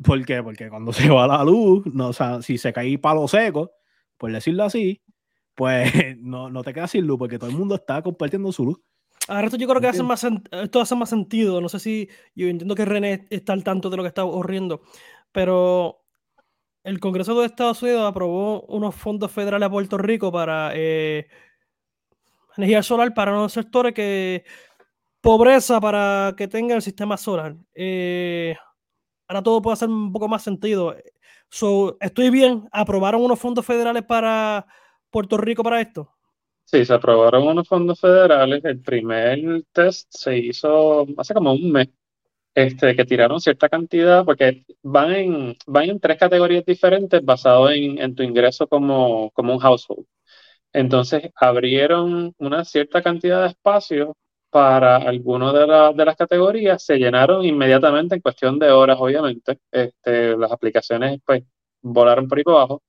¿Por 0.04 0.26
qué? 0.26 0.42
Porque 0.44 0.70
cuando 0.70 0.94
se 0.94 1.10
va 1.10 1.28
la 1.28 1.44
luz, 1.44 1.86
no, 1.86 2.10
o 2.10 2.14
sea, 2.14 2.42
si 2.42 2.58
se 2.58 2.74
cae 2.74 2.98
palo 2.98 3.28
seco, 3.28 3.72
por 4.18 4.32
decirlo 4.32 4.64
así, 4.64 5.02
pues 5.56 5.92
no, 6.20 6.50
no 6.50 6.64
te 6.64 6.74
quedas 6.74 6.92
sin 6.92 7.06
luz, 7.06 7.18
porque 7.18 7.40
todo 7.40 7.50
el 7.50 7.58
mundo 7.58 7.76
está 7.76 8.02
compartiendo 8.02 8.52
su 8.52 8.66
luz. 8.66 8.82
Ahora 9.28 9.46
esto 9.48 9.58
yo 9.58 9.68
creo 9.68 9.80
que 9.80 9.88
hace 9.88 10.04
más 10.04 10.26
esto 10.52 10.82
hace 10.82 10.96
más 10.96 11.10
sentido. 11.10 11.62
No 11.62 11.70
sé 11.70 11.80
si 11.80 12.10
yo 12.36 12.48
entiendo 12.48 12.76
que 12.76 12.86
René 12.86 13.26
está 13.30 13.54
al 13.54 13.64
tanto 13.64 13.90
de 13.90 13.98
lo 13.98 14.04
que 14.04 14.10
está 14.10 14.26
ocurriendo, 14.26 14.82
pero 15.32 16.04
el 16.84 17.00
Congreso 17.00 17.40
de 17.40 17.46
Estados 17.46 17.82
Unidos 17.82 18.06
aprobó 18.06 18.64
unos 18.64 18.96
fondos 18.96 19.32
federales 19.32 19.68
a 19.68 19.72
Puerto 19.72 19.98
Rico 19.98 20.32
para 20.32 20.72
eh, 20.76 21.28
energía 22.58 22.84
solar 22.84 23.14
para 23.14 23.32
unos 23.32 23.54
sectores 23.54 23.94
que 23.94 24.44
pobreza 25.22 25.80
para 25.80 26.34
que 26.36 26.50
tenga 26.50 26.76
el 26.76 26.82
sistema 26.82 27.16
solar. 27.16 27.56
Eh, 27.74 28.56
ahora 29.28 29.42
todo 29.42 29.62
puede 29.62 29.74
hacer 29.74 29.88
un 29.88 30.12
poco 30.12 30.28
más 30.28 30.44
sentido. 30.44 30.94
estoy 32.02 32.30
bien, 32.30 32.68
aprobaron 32.74 33.24
unos 33.24 33.40
fondos 33.40 33.66
federales 33.66 34.04
para 34.04 34.68
Puerto 35.14 35.38
Rico 35.38 35.64
para 35.64 35.80
esto. 35.80 36.10
Sí, 36.66 36.86
se 36.86 36.94
aprobaron 36.94 37.48
unos 37.48 37.68
fondos 37.68 38.00
federales. 38.00 38.64
El 38.66 38.82
primer 38.82 39.40
test 39.72 40.08
se 40.12 40.38
hizo 40.40 41.06
hace 41.18 41.34
como 41.34 41.54
un 41.54 41.72
mes 41.72 41.90
este, 42.56 42.96
que 42.96 43.06
tiraron 43.06 43.42
cierta 43.42 43.70
cantidad, 43.70 44.26
porque 44.26 44.66
van 44.84 45.12
en, 45.14 45.58
van 45.68 45.90
en 45.90 46.00
tres 46.00 46.18
categorías 46.20 46.66
diferentes 46.66 47.24
basado 47.26 47.70
en, 47.72 48.00
en 48.00 48.16
tu 48.16 48.24
ingreso 48.24 48.68
como, 48.68 49.32
como 49.32 49.54
un 49.54 49.60
household. 49.60 50.06
Entonces 50.74 51.32
abrieron 51.36 52.34
una 52.40 52.66
cierta 52.66 53.02
cantidad 53.04 53.42
de 53.44 53.50
espacios 53.50 54.10
para 54.50 54.98
algunas 54.98 55.54
de, 55.54 55.62
de 55.96 56.06
las 56.06 56.16
categorías, 56.18 56.84
se 56.84 56.98
llenaron 56.98 57.46
inmediatamente 57.46 58.16
en 58.16 58.22
cuestión 58.22 58.60
de 58.60 58.72
horas, 58.72 58.98
obviamente. 59.00 59.60
Este, 59.72 60.38
las 60.38 60.52
aplicaciones 60.52 61.20
pues, 61.26 61.44
volaron 61.82 62.28
por 62.28 62.38
ahí 62.40 62.44
por 62.44 62.56
abajo. 62.56 62.84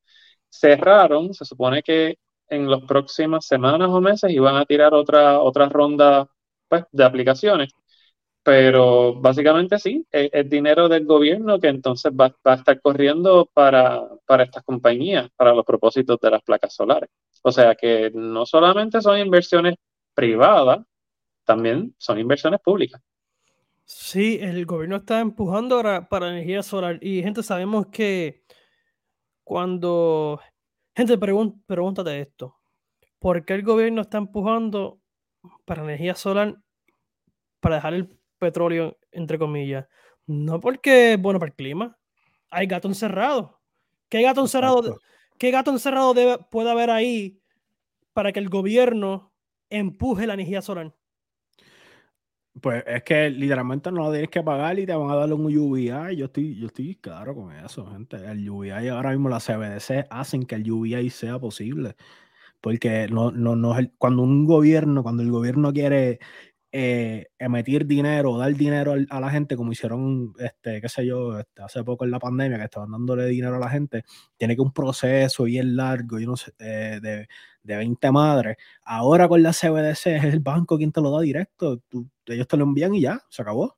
Cerraron, 0.59 1.35
se 1.35 1.45
supone 1.45 1.83
que 1.83 2.19
en 2.49 2.71
las 2.71 2.83
próximas 2.83 3.47
semanas 3.47 3.89
o 3.91 4.01
meses 4.01 4.31
iban 4.31 4.57
a 4.57 4.65
tirar 4.65 4.95
otra, 4.95 5.41
otra 5.41 5.69
ronda 5.69 6.29
pues, 6.69 6.85
de 6.93 7.05
aplicaciones 7.05 7.71
pero 8.45 9.15
básicamente 9.15 9.79
sí, 9.79 10.07
es, 10.13 10.49
dinero 10.51 10.87
del 10.87 11.07
gobierno 11.07 11.59
que 11.59 11.69
entonces 11.69 12.13
va, 12.13 12.37
a 12.45 12.55
estar 12.55 12.79
corriendo 12.83 13.49
para, 13.55 14.07
para, 14.27 14.45
estas 14.45 14.63
compañías, 14.63 15.31
para 15.35 15.55
los 15.55 15.65
propósitos 15.65 16.21
de 16.21 16.31
las 16.31 16.43
placas 16.43 16.75
solares. 16.75 17.09
O 17.43 17.51
sea 17.51 17.75
que 17.75 18.11
no 18.15 18.45
solamente 18.45 19.01
son 19.01 19.19
inversiones 19.19 19.77
privadas, 20.13 20.81
también 21.45 21.95
son 21.97 22.19
inversiones 22.19 22.61
públicas. 22.61 23.01
Sí, 23.87 24.39
el 24.41 24.67
gobierno 24.67 24.97
está 24.97 25.21
empujando 25.21 25.77
ahora 25.77 26.07
para 26.11 26.29
energía 26.29 26.63
solar 26.63 26.99
y 27.01 27.23
gente, 27.23 27.43
sabemos 27.43 27.87
que 27.87 28.43
cuando... 29.45 30.41
Gente, 30.97 31.19
pregúntate 31.19 32.21
esto. 32.21 32.57
¿Por 33.19 33.45
qué 33.45 33.55
el 33.55 33.63
gobierno 33.63 34.03
está 34.03 34.19
empujando 34.19 35.01
para 35.65 35.83
energía 35.83 36.15
solar 36.15 36.57
para 37.61 37.77
dejar 37.77 37.95
el 37.95 38.19
petróleo, 38.39 38.99
entre 39.11 39.39
comillas. 39.39 39.87
No 40.27 40.61
porque 40.61 41.17
bueno 41.19 41.39
para 41.39 41.49
el 41.49 41.57
clima. 41.57 41.99
Hay 42.51 42.67
gato 42.67 42.89
encerrado. 42.89 43.61
¿Qué 44.11 44.23
gato 44.23 44.43
encerrado, 44.43 45.01
¿qué 45.39 45.51
gato 45.51 45.71
encerrado 45.71 46.15
debe, 46.15 46.39
puede 46.51 46.71
haber 46.71 46.91
ahí 46.91 47.41
para 48.13 48.33
que 48.33 48.39
el 48.39 48.49
gobierno 48.49 49.33
empuje 49.71 50.27
la 50.27 50.35
energía 50.35 50.63
solar? 50.63 50.95
Pues 52.61 52.85
es 52.87 53.03
que 53.03 53.31
literalmente 53.31 53.91
no 53.91 54.05
lo 54.05 54.13
tienes 54.13 54.31
que 54.31 54.43
pagar 54.43 54.79
y 54.79 54.87
te 54.87 54.95
van 54.95 55.11
a 55.11 55.17
dar 55.17 55.33
un 55.33 55.45
UBI. 55.47 56.17
Yo 56.17 56.27
estoy, 56.27 56.55
yo 56.55 56.69
estoy 56.69 56.95
claro 56.97 57.35
con 57.35 57.53
eso, 57.53 57.85
gente. 57.91 58.17
El 58.17 58.49
UBI 58.49 58.89
ahora 58.89 59.11
mismo 59.11 59.29
la 59.29 59.41
CBDC 59.41 60.07
hacen 60.09 60.45
que 60.45 60.55
el 60.55 60.71
UBI 60.71 61.11
sea 61.11 61.39
posible. 61.41 61.97
Porque 62.61 63.09
no, 63.09 63.33
no, 63.33 63.57
no 63.57 63.77
cuando 63.99 64.23
un 64.23 64.47
gobierno, 64.47 65.03
cuando 65.03 65.23
el 65.25 65.31
gobierno 65.33 65.73
quiere 65.73 66.21
eh, 66.73 67.29
emitir 67.39 67.87
dinero, 67.87 68.37
dar 68.39 68.55
dinero 68.57 68.95
a 69.11 69.21
la 69.21 69.31
gente, 69.31 69.57
como 69.57 69.73
hicieron, 69.73 70.35
este, 70.41 70.81
qué 70.81 70.89
sé 70.89 71.07
yo, 71.07 71.39
este, 71.39 71.63
hace 71.63 71.85
poco 71.85 72.05
en 72.05 72.11
la 72.13 72.19
pandemia, 72.19 72.59
que 72.59 72.65
estaban 72.65 72.91
dándole 72.93 73.27
dinero 73.27 73.57
a 73.57 73.61
la 73.61 73.71
gente, 73.71 74.05
tiene 74.37 74.57
que 74.57 74.63
un 74.63 74.73
proceso 74.73 75.45
bien 75.45 75.77
largo, 75.77 76.19
y 76.21 76.27
no 76.27 76.35
eh, 76.59 76.99
de, 77.03 77.29
de 77.65 77.77
20 77.77 78.13
madres. 78.13 78.57
Ahora 78.85 79.29
con 79.29 79.43
la 79.43 79.53
CBDC 79.53 80.07
es 80.07 80.25
el 80.25 80.41
banco 80.41 80.79
quien 80.79 80.93
te 80.93 81.01
lo 81.01 81.11
da 81.11 81.21
directo, 81.23 81.83
ellos 82.27 82.49
te 82.49 82.57
lo 82.57 82.65
envían 82.65 82.95
y 82.95 83.01
ya, 83.03 83.21
se 83.29 83.43
acabó. 83.43 83.77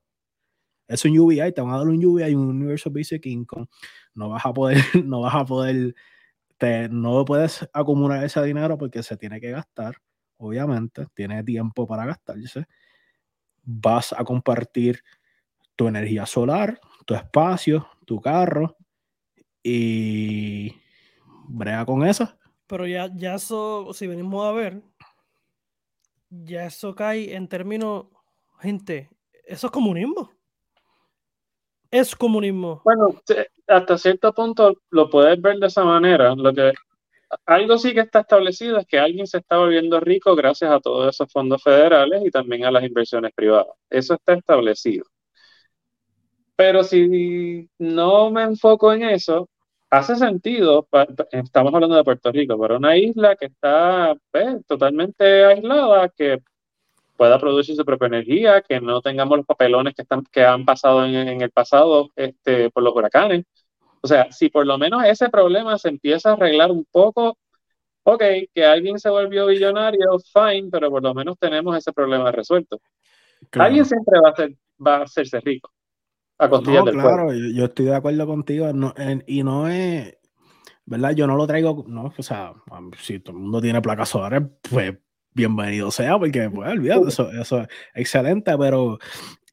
Es 0.88 1.04
un 1.04 1.18
UBI, 1.18 1.52
te 1.52 1.60
van 1.62 1.74
a 1.74 1.78
dar 1.78 1.88
un 1.88 2.04
UBI, 2.04 2.34
un 2.34 2.50
Universal 2.50 2.92
Basic 2.92 3.24
Income. 3.26 3.66
No 4.14 4.28
vas 4.28 4.44
a 4.46 4.52
poder, 4.52 4.76
no 5.04 5.22
vas 5.22 5.34
a 5.34 5.44
poder, 5.46 5.94
te, 6.58 6.88
no 6.90 7.24
puedes 7.24 7.68
acumular 7.72 8.24
ese 8.24 8.42
dinero 8.42 8.78
porque 8.78 9.02
se 9.02 9.16
tiene 9.16 9.40
que 9.40 9.50
gastar 9.50 9.96
obviamente, 10.38 11.06
tiene 11.14 11.42
tiempo 11.42 11.86
para 11.86 12.04
gastarse 12.04 12.66
vas 13.66 14.12
a 14.12 14.24
compartir 14.24 15.02
tu 15.74 15.88
energía 15.88 16.24
solar, 16.24 16.80
tu 17.04 17.14
espacio, 17.14 17.88
tu 18.06 18.20
carro 18.20 18.76
y 19.62 20.72
brega 21.48 21.84
con 21.84 22.06
eso. 22.06 22.38
Pero 22.66 22.86
ya, 22.86 23.10
ya 23.14 23.34
eso, 23.34 23.92
si 23.92 24.06
venimos 24.06 24.44
a 24.44 24.52
ver, 24.52 24.82
ya 26.30 26.66
eso 26.66 26.94
cae 26.94 27.34
en 27.34 27.48
términos, 27.48 28.06
gente, 28.60 29.10
eso 29.44 29.68
es 29.68 29.72
comunismo. 29.72 30.32
Es 31.90 32.16
comunismo. 32.16 32.82
Bueno, 32.84 33.20
hasta 33.68 33.96
cierto 33.98 34.32
punto 34.32 34.74
lo 34.90 35.08
puedes 35.08 35.40
ver 35.40 35.58
de 35.58 35.68
esa 35.68 35.84
manera. 35.84 36.34
Lo 36.34 36.52
que 36.52 36.72
algo 37.44 37.78
sí 37.78 37.94
que 37.94 38.00
está 38.00 38.20
establecido 38.20 38.78
es 38.78 38.86
que 38.86 38.98
alguien 38.98 39.26
se 39.26 39.38
está 39.38 39.58
volviendo 39.58 40.00
rico 40.00 40.34
gracias 40.34 40.70
a 40.70 40.80
todos 40.80 41.14
esos 41.14 41.30
fondos 41.32 41.62
federales 41.62 42.22
y 42.24 42.30
también 42.30 42.64
a 42.64 42.70
las 42.70 42.84
inversiones 42.84 43.32
privadas. 43.34 43.74
Eso 43.88 44.14
está 44.14 44.34
establecido. 44.34 45.04
Pero 46.56 46.82
si 46.82 47.68
no 47.78 48.30
me 48.30 48.42
enfoco 48.42 48.92
en 48.92 49.04
eso, 49.04 49.48
hace 49.90 50.16
sentido, 50.16 50.88
estamos 51.30 51.74
hablando 51.74 51.96
de 51.96 52.04
Puerto 52.04 52.32
Rico, 52.32 52.58
pero 52.60 52.76
una 52.76 52.96
isla 52.96 53.36
que 53.36 53.46
está 53.46 54.14
pues, 54.30 54.64
totalmente 54.66 55.44
aislada, 55.44 56.08
que 56.08 56.42
pueda 57.16 57.38
producir 57.38 57.76
su 57.76 57.84
propia 57.84 58.06
energía, 58.06 58.62
que 58.62 58.80
no 58.80 59.00
tengamos 59.00 59.38
los 59.38 59.46
papelones 59.46 59.94
que, 59.94 60.02
están, 60.02 60.22
que 60.30 60.44
han 60.44 60.64
pasado 60.64 61.04
en, 61.04 61.14
en 61.14 61.40
el 61.40 61.50
pasado 61.50 62.10
este, 62.16 62.70
por 62.70 62.82
los 62.82 62.94
huracanes 62.94 63.44
o 64.06 64.08
sea, 64.08 64.30
si 64.30 64.50
por 64.50 64.64
lo 64.64 64.78
menos 64.78 65.02
ese 65.04 65.28
problema 65.28 65.76
se 65.78 65.88
empieza 65.88 66.30
a 66.30 66.32
arreglar 66.34 66.70
un 66.70 66.84
poco, 66.84 67.36
ok, 68.04 68.22
que 68.54 68.64
alguien 68.64 69.00
se 69.00 69.10
volvió 69.10 69.46
billonario, 69.46 70.18
fine, 70.32 70.68
pero 70.70 70.90
por 70.90 71.02
lo 71.02 71.12
menos 71.12 71.36
tenemos 71.40 71.76
ese 71.76 71.92
problema 71.92 72.30
resuelto. 72.30 72.80
Alguien 73.52 73.84
siempre 73.84 74.20
va 74.20 74.30
a, 74.30 74.36
ser, 74.36 74.56
va 74.84 74.96
a 74.98 75.02
hacerse 75.02 75.40
rico. 75.40 75.72
A 76.38 76.48
costillas 76.48 76.84
del 76.84 76.94
claro, 76.94 77.32
yo, 77.32 77.64
estoy 77.64 77.86
de 77.86 77.96
acuerdo 77.96 78.26
contigo. 78.26 78.68
y 79.26 79.42
no 79.42 79.68
es, 79.68 80.16
¿verdad? 80.84 81.12
Yo 81.12 81.26
no 81.26 81.36
lo 81.36 81.46
traigo, 81.46 81.84
no, 81.88 82.12
o 82.16 82.22
sea, 82.22 82.52
si 83.00 83.20
todo 83.20 83.36
el 83.36 83.42
mundo 83.42 83.60
tiene 83.60 83.80
placas 83.80 84.10
solares, 84.10 84.42
pues 84.70 84.96
bienvenido 85.32 85.90
sea, 85.90 86.18
porque, 86.18 86.50
pues, 86.50 86.70
olvídate, 86.70 87.08
eso, 87.08 87.30
eso 87.30 87.60
es 87.60 87.68
excelente, 87.94 88.56
pero 88.58 88.98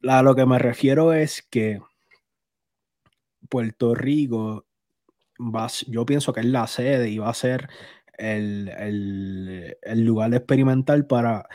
a 0.07 0.23
lo 0.23 0.35
que 0.35 0.45
me 0.45 0.59
refiero 0.59 1.13
es 1.13 1.41
que 1.49 1.79
Puerto 3.49 3.93
Rico, 3.93 4.65
va, 5.39 5.67
yo 5.87 6.05
pienso 6.05 6.33
que 6.33 6.41
es 6.41 6.45
la 6.45 6.67
sede 6.67 7.09
y 7.09 7.17
va 7.17 7.29
a 7.29 7.33
ser 7.33 7.69
el, 8.17 9.75
lugar 9.97 10.33
experimental 10.33 11.05
para 11.05 11.47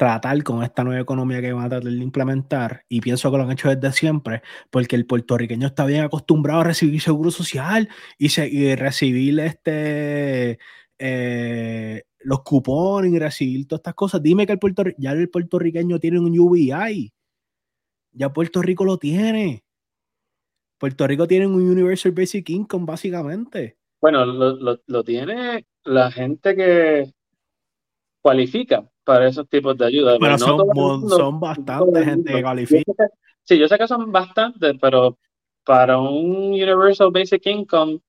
tratar 0.00 0.42
con 0.44 0.62
esta 0.62 0.82
nueva 0.82 1.02
economía 1.02 1.42
que 1.42 1.52
van 1.52 1.66
a 1.66 1.68
tratar 1.68 1.92
de 1.92 2.02
implementar 2.02 2.86
y 2.88 3.02
pienso 3.02 3.30
que 3.30 3.36
lo 3.36 3.42
han 3.42 3.50
hecho 3.50 3.68
desde 3.68 3.92
siempre 3.94 4.40
porque 4.70 4.96
el 4.96 5.04
puertorriqueño 5.04 5.66
está 5.66 5.84
bien 5.84 6.02
acostumbrado 6.02 6.60
a 6.60 6.64
recibir 6.64 7.02
seguro 7.02 7.30
social 7.30 7.86
y, 8.16 8.28
recibir 8.76 9.40
este 9.40 10.58
eh, 10.98 12.04
los 12.20 12.40
cupones 12.44 13.12
y 13.12 13.18
recibir 13.18 13.68
todas 13.68 13.80
estas 13.80 13.92
cosas. 13.94 14.22
Dime 14.22 14.46
que 14.46 14.54
el 14.54 14.94
ya 14.96 15.12
el 15.12 15.28
puertorriqueño 15.28 15.98
tiene 15.98 16.18
un 16.18 16.38
UBI. 16.38 17.12
Ya 18.12 18.32
Puerto 18.32 18.62
Rico 18.62 18.86
lo 18.86 18.96
tiene. 18.96 19.64
Puerto 20.78 21.06
Rico 21.06 21.26
tiene 21.26 21.46
un 21.46 21.56
Universal 21.56 22.12
Basic 22.12 22.48
Income, 22.48 22.86
básicamente. 22.86 23.76
Bueno, 24.00 24.24
lo, 24.24 25.04
tiene 25.04 25.66
la 25.84 26.10
gente 26.10 26.56
que 26.56 27.12
cualifica 28.22 28.89
para 29.04 29.28
esos 29.28 29.48
tipos 29.48 29.76
de 29.76 29.86
ayuda. 29.86 30.16
Pero 30.20 30.38
son, 30.38 31.08
son 31.08 31.40
bastante 31.40 32.04
gente 32.04 32.32
que 32.32 32.42
califica. 32.42 33.08
Sí, 33.42 33.58
yo 33.58 33.66
sé 33.68 33.78
que 33.78 33.88
son 33.88 34.12
bastantes, 34.12 34.76
pero 34.80 35.18
para 35.64 35.98
un 35.98 36.52
Universal 36.52 37.10
Basic 37.10 37.44
Income 37.46 38.00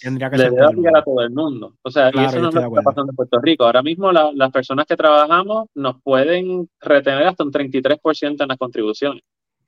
Tendría 0.00 0.28
que 0.28 0.36
le 0.38 0.50
debe 0.50 0.64
aplicar 0.64 0.96
a 0.96 1.04
todo 1.04 1.20
el 1.22 1.30
mundo. 1.30 1.74
O 1.82 1.90
sea, 1.90 2.10
y 2.12 2.18
eso 2.24 2.40
no 2.40 2.48
es 2.48 2.54
lo 2.54 2.60
que 2.62 2.66
está 2.66 2.82
pasando 2.82 3.12
en 3.12 3.16
Puerto 3.16 3.38
Rico. 3.40 3.64
Ahora 3.64 3.82
mismo 3.82 4.10
las 4.10 4.50
personas 4.50 4.86
que 4.86 4.96
trabajamos 4.96 5.68
nos 5.74 6.02
pueden 6.02 6.68
retener 6.80 7.24
hasta 7.24 7.44
un 7.44 7.52
33% 7.52 8.42
en 8.42 8.48
las 8.48 8.58
contribuciones. 8.58 9.22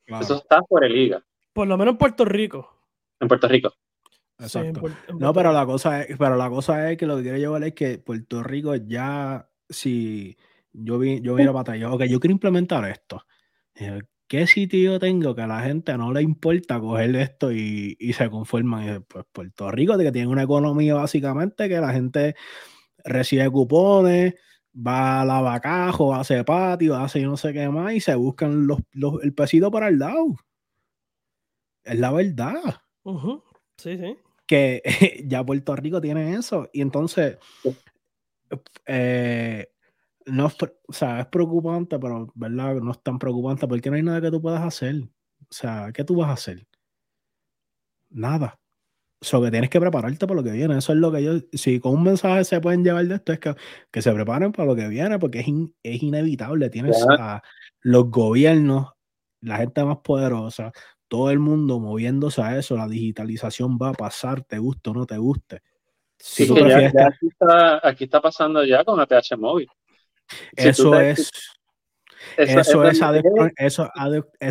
Eso 0.07 0.37
está 0.37 0.63
por 0.63 0.85
el 0.85 0.97
IGA. 0.97 1.23
Por 1.53 1.69
lo 1.69 1.77
menos 1.79 1.93
en 1.93 1.99
Puerto 1.99 2.25
Rico. 2.25 2.69
En 3.21 3.29
Puerto 3.29 3.47
Rico. 3.47 3.73
Exacto. 4.39 4.81
no, 5.19 5.33
pero 5.33 5.53
la 5.53 5.67
cosa 5.67 6.03
es, 6.03 6.17
pero 6.19 6.35
la 6.35 6.49
cosa 6.49 6.91
es 6.91 6.97
que 6.97 7.07
lo 7.07 7.17
que 7.17 7.23
quiero 7.23 7.39
llevar 7.39 7.63
es 7.63 7.75
que 7.75 7.99
Puerto 7.99 8.43
Rico 8.43 8.75
ya, 8.75 9.49
si 9.69 10.37
yo 10.73 10.99
vi, 10.99 11.21
yo 11.21 11.35
vi 11.35 11.45
la 11.45 11.53
batalla, 11.53 11.93
ok, 11.93 12.05
yo 12.05 12.21
quiero 12.21 12.33
implementar 12.33 12.89
esto. 12.91 13.25
¿Qué 14.31 14.47
sitio 14.47 15.01
tengo 15.01 15.35
que 15.35 15.43
a 15.43 15.47
la 15.49 15.63
gente 15.63 15.97
no 15.99 16.13
le 16.13 16.23
importa 16.23 16.79
coger 16.79 17.17
esto 17.17 17.51
y, 17.51 17.97
se 18.13 18.31
conforman? 18.31 19.05
Pues 19.09 19.25
Puerto 19.33 19.71
Rico, 19.73 19.97
de 19.97 20.05
que 20.05 20.13
tiene 20.13 20.29
una 20.29 20.45
economía 20.45 20.95
básicamente 20.95 21.69
que 21.69 21.81
la 21.81 21.93
gente 21.93 22.37
recibe 23.05 23.51
cupones, 23.51 24.35
va 24.75 25.23
a 25.23 25.25
la 25.25 25.41
vacajo, 25.41 26.15
hace 26.15 26.45
patio, 26.45 26.95
hace 26.95 27.23
no 27.23 27.37
sé 27.37 27.53
qué 27.53 27.69
más 27.69 27.93
y 27.93 28.01
se 28.01 28.15
buscan 28.15 28.69
los, 28.69 28.79
el 29.23 29.35
pesito 29.35 29.69
para 29.71 29.89
el 29.89 29.99
lado. 29.99 30.37
Es 31.83 31.99
la 31.99 32.13
verdad. 32.13 32.83
Sí, 33.79 33.99
sí. 33.99 34.17
Que 34.47 34.83
ya 35.27 35.45
Puerto 35.45 35.75
Rico 35.75 36.01
tiene 36.01 36.35
eso. 36.35 36.69
Y 36.73 36.83
entonces, 36.83 37.39
eh, 38.87 39.67
no, 40.31 40.47
o 40.47 40.93
sea, 40.93 41.21
es 41.21 41.27
preocupante, 41.27 41.99
pero 41.99 42.31
¿verdad? 42.35 42.77
No 42.77 42.93
es 42.93 43.03
tan 43.03 43.19
preocupante 43.19 43.67
porque 43.67 43.91
no 43.91 43.97
hay 43.97 44.03
nada 44.03 44.21
que 44.21 44.31
tú 44.31 44.41
puedas 44.41 44.63
hacer. 44.63 45.03
O 45.03 45.53
sea, 45.53 45.91
¿qué 45.93 46.05
tú 46.05 46.17
vas 46.17 46.31
a 46.31 46.33
hacer? 46.35 46.67
Nada. 48.11 48.59
So 49.23 49.43
que 49.43 49.51
tienes 49.51 49.69
que 49.69 49.81
prepararte 49.81 50.27
para 50.27 50.41
lo 50.41 50.45
que 50.45 50.53
viene. 50.53 50.79
Eso 50.79 50.93
es 50.93 50.99
lo 50.99 51.13
que 51.13 51.23
yo, 51.23 51.33
si 51.53 51.79
con 51.79 51.93
un 51.95 52.05
mensaje 52.05 52.45
se 52.45 52.61
pueden 52.61 52.83
llevar 52.83 53.07
de 53.07 53.17
esto, 53.17 53.33
es 53.33 53.39
que, 53.39 53.55
que 53.91 54.01
se 54.01 54.13
preparen 54.13 54.53
para 54.53 54.67
lo 54.67 54.77
que 54.77 54.89
viene, 54.89 55.19
porque 55.19 55.41
es, 55.41 55.47
es 55.83 56.03
inevitable. 56.03 56.71
Tienes 56.71 57.05
a 57.19 57.43
los 57.83 58.11
gobiernos, 58.11 58.93
la 59.43 59.59
gente 59.59 59.85
más 59.85 59.99
poderosa, 59.99 60.73
todo 61.09 61.31
el 61.31 61.39
mundo 61.39 61.81
moviéndose 61.81 62.41
a 62.41 62.59
eso. 62.59 62.77
La 62.77 62.89
digitalización 62.89 63.77
va 63.77 63.91
a 63.91 63.95
pasar, 63.95 64.43
te 64.43 64.59
guste 64.59 64.91
o 64.91 64.95
no 64.95 65.07
te 65.07 65.19
guste. 65.19 65.63
Sí, 66.17 66.45
aquí, 66.45 67.27
está, 67.29 67.81
aquí, 67.83 68.05
está, 68.05 68.21
pasando 68.21 68.63
ya 68.65 68.85
con 68.85 69.01
ATH 69.01 69.37
móvil. 69.39 69.69
Eso 70.57 70.99
es. 71.01 71.31
Eso, 72.37 72.85
es, 72.85 73.01
eso, 73.57 73.91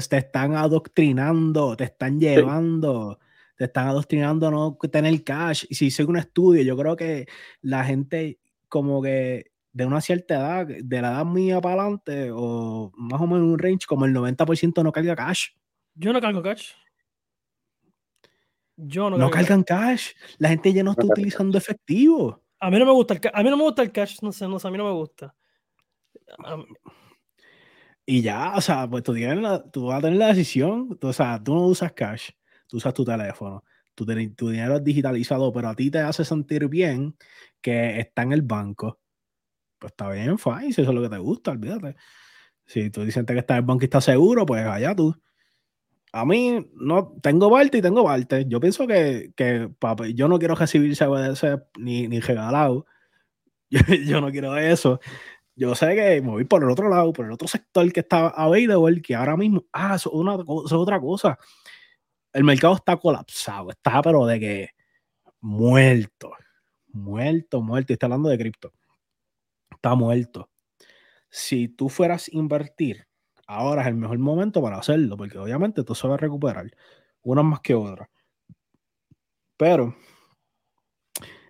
te 0.10 0.18
están 0.18 0.56
adoctrinando, 0.56 1.78
te 1.78 1.86
están 1.86 2.20
llevando 2.20 3.20
te 3.60 3.66
están 3.66 3.90
adoctrinando 3.90 4.48
a 4.48 4.52
no 4.52 4.78
tener 4.90 5.22
cash. 5.22 5.66
Y 5.68 5.76
si 5.76 5.88
hice 5.88 6.06
un 6.06 6.16
estudio, 6.16 6.64
yo 6.64 6.78
creo 6.78 6.96
que 6.96 7.28
la 7.62 7.84
gente 7.84 8.40
como 8.70 9.02
que 9.02 9.52
de 9.74 9.86
una 9.86 10.00
cierta 10.00 10.36
edad, 10.36 10.66
de 10.66 11.02
la 11.02 11.10
edad 11.12 11.26
mía 11.26 11.60
para 11.60 11.82
adelante, 11.82 12.32
o 12.34 12.90
más 12.96 13.20
o 13.20 13.28
menos 13.28 13.44
un 13.44 13.60
range, 13.60 13.86
como 13.86 14.06
el 14.06 14.14
90% 14.14 14.82
no 14.82 14.94
carga 14.94 15.14
cash. 15.14 15.50
Yo 15.94 16.14
no 16.14 16.22
cargo 16.22 16.42
cash. 16.42 16.72
Yo 18.78 19.10
no, 19.10 19.18
no 19.18 19.30
cargan 19.30 19.64
cash. 19.64 20.12
La 20.38 20.48
gente 20.48 20.72
ya 20.72 20.82
no 20.82 20.92
está 20.92 21.06
utilizando 21.06 21.58
efectivo. 21.58 22.42
A 22.62 22.72
mí 22.72 22.80
no 22.80 22.86
me 22.86 22.94
gusta 22.94 23.16
el, 23.16 23.22
a 23.34 23.44
mí 23.44 23.50
no 23.50 23.58
me 23.58 23.64
gusta 23.64 23.82
el 23.82 23.92
cash, 23.92 24.20
no 24.22 24.32
sé, 24.32 24.48
no 24.48 24.58
sé, 24.58 24.70
a 24.70 24.72
mí 24.72 24.78
no 24.78 24.86
me 24.86 24.94
gusta. 24.94 25.36
Y 28.06 28.22
ya, 28.22 28.54
o 28.56 28.62
sea, 28.62 28.90
pues 28.90 29.04
tú, 29.04 29.14
tienes 29.14 29.62
tú 29.72 29.86
vas 29.88 30.00
a 30.00 30.02
tener 30.02 30.18
la 30.18 30.28
decisión, 30.28 30.98
o 31.02 31.14
sea, 31.14 31.42
tú 31.44 31.54
no 31.54 31.68
usas 31.68 31.94
cash 31.94 32.32
tú 32.70 32.78
usas 32.78 32.94
tu 32.94 33.04
teléfono, 33.04 33.64
tu, 33.96 34.06
tu, 34.36 34.50
dinero 34.50 34.78
es 34.78 34.84
digitalizado, 34.84 35.52
pero 35.52 35.70
a 35.70 35.76
ti 35.76 35.92
te 35.92 36.00
hace 36.00 36.24
sentir 36.24 36.68
bien 36.68 37.16
que 37.62 38.00
está 38.00 38.22
en 38.22 38.32
el 38.32 38.44
banco, 38.44 39.00
pues 39.80 39.92
está 39.92 40.10
bien, 40.12 40.38
fine, 40.38 40.72
si 40.72 40.82
eso 40.82 40.92
es 40.92 40.96
lo 40.96 41.02
que 41.02 41.10
te 41.10 41.18
gusta, 41.18 41.52
olvídate. 41.52 41.96
Si 42.66 42.92
tú 42.92 43.04
dices 43.04 43.26
que 43.26 43.40
está 43.40 43.56
en 43.56 43.60
el 43.60 43.66
banco 43.66 43.84
y 43.84 43.86
está 43.86 44.02
seguro, 44.02 44.46
pues 44.46 44.66
allá 44.66 44.96
tú. 44.96 45.16
A 46.12 46.26
mí 46.26 46.70
no 46.76 47.16
tengo 47.22 47.50
Balte 47.50 47.80
y 47.80 47.82
tengo 47.82 48.04
Balte. 48.04 48.46
Yo 48.48 48.60
pienso 48.60 48.88
que, 48.88 49.32
que 49.36 49.70
yo 50.14 50.28
no 50.28 50.40
quiero 50.40 50.56
recibir 50.56 50.96
ni, 51.78 52.08
ni 52.08 52.20
regalado. 52.20 52.86
Yo, 54.06 54.20
no 54.20 54.32
quiero 54.32 54.58
eso. 54.58 55.00
Yo 55.60 55.76
sé 55.76 55.94
que 55.96 56.22
me 56.22 56.30
voy 56.30 56.46
por 56.46 56.64
el 56.64 56.70
otro 56.70 56.88
lado, 56.90 57.12
por 57.12 57.26
el 57.26 57.32
otro 57.32 57.48
sector 57.48 57.92
que 57.92 58.00
está 58.00 58.30
available, 58.30 59.02
que 59.02 59.14
ahora 59.14 59.36
mismo, 59.36 59.66
ah, 59.74 59.96
eso, 59.96 60.12
es 60.66 60.72
otra 60.72 61.00
cosa 61.00 61.38
el 62.34 62.44
mercado 62.44 62.76
está 62.76 62.98
colapsado, 62.98 63.72
está 63.72 64.02
pero 64.02 64.26
de 64.26 64.40
que 64.40 64.70
muerto, 65.42 66.32
muerto, 66.88 67.62
muerto. 67.62 67.94
Y 67.94 67.96
está 67.96 68.06
hablando 68.06 68.30
de 68.30 68.38
cripto. 68.38 68.74
Está 69.72 69.96
muerto. 69.96 70.50
Si 71.30 71.70
tú 71.70 71.90
fueras 71.90 72.28
a 72.28 72.38
invertir, 72.38 73.08
ahora 73.48 73.84
es 73.84 73.88
el 73.88 73.96
mejor 73.96 74.20
momento 74.20 74.62
para 74.62 74.78
hacerlo, 74.78 75.18
porque 75.18 75.38
obviamente 75.38 75.84
tú 75.84 75.96
se 75.96 76.08
va 76.08 76.16
a 76.16 76.18
recuperar, 76.18 76.72
unas 77.22 77.46
más 77.46 77.62
que 77.62 77.76
otras. 77.76 78.10
Pero 79.58 79.96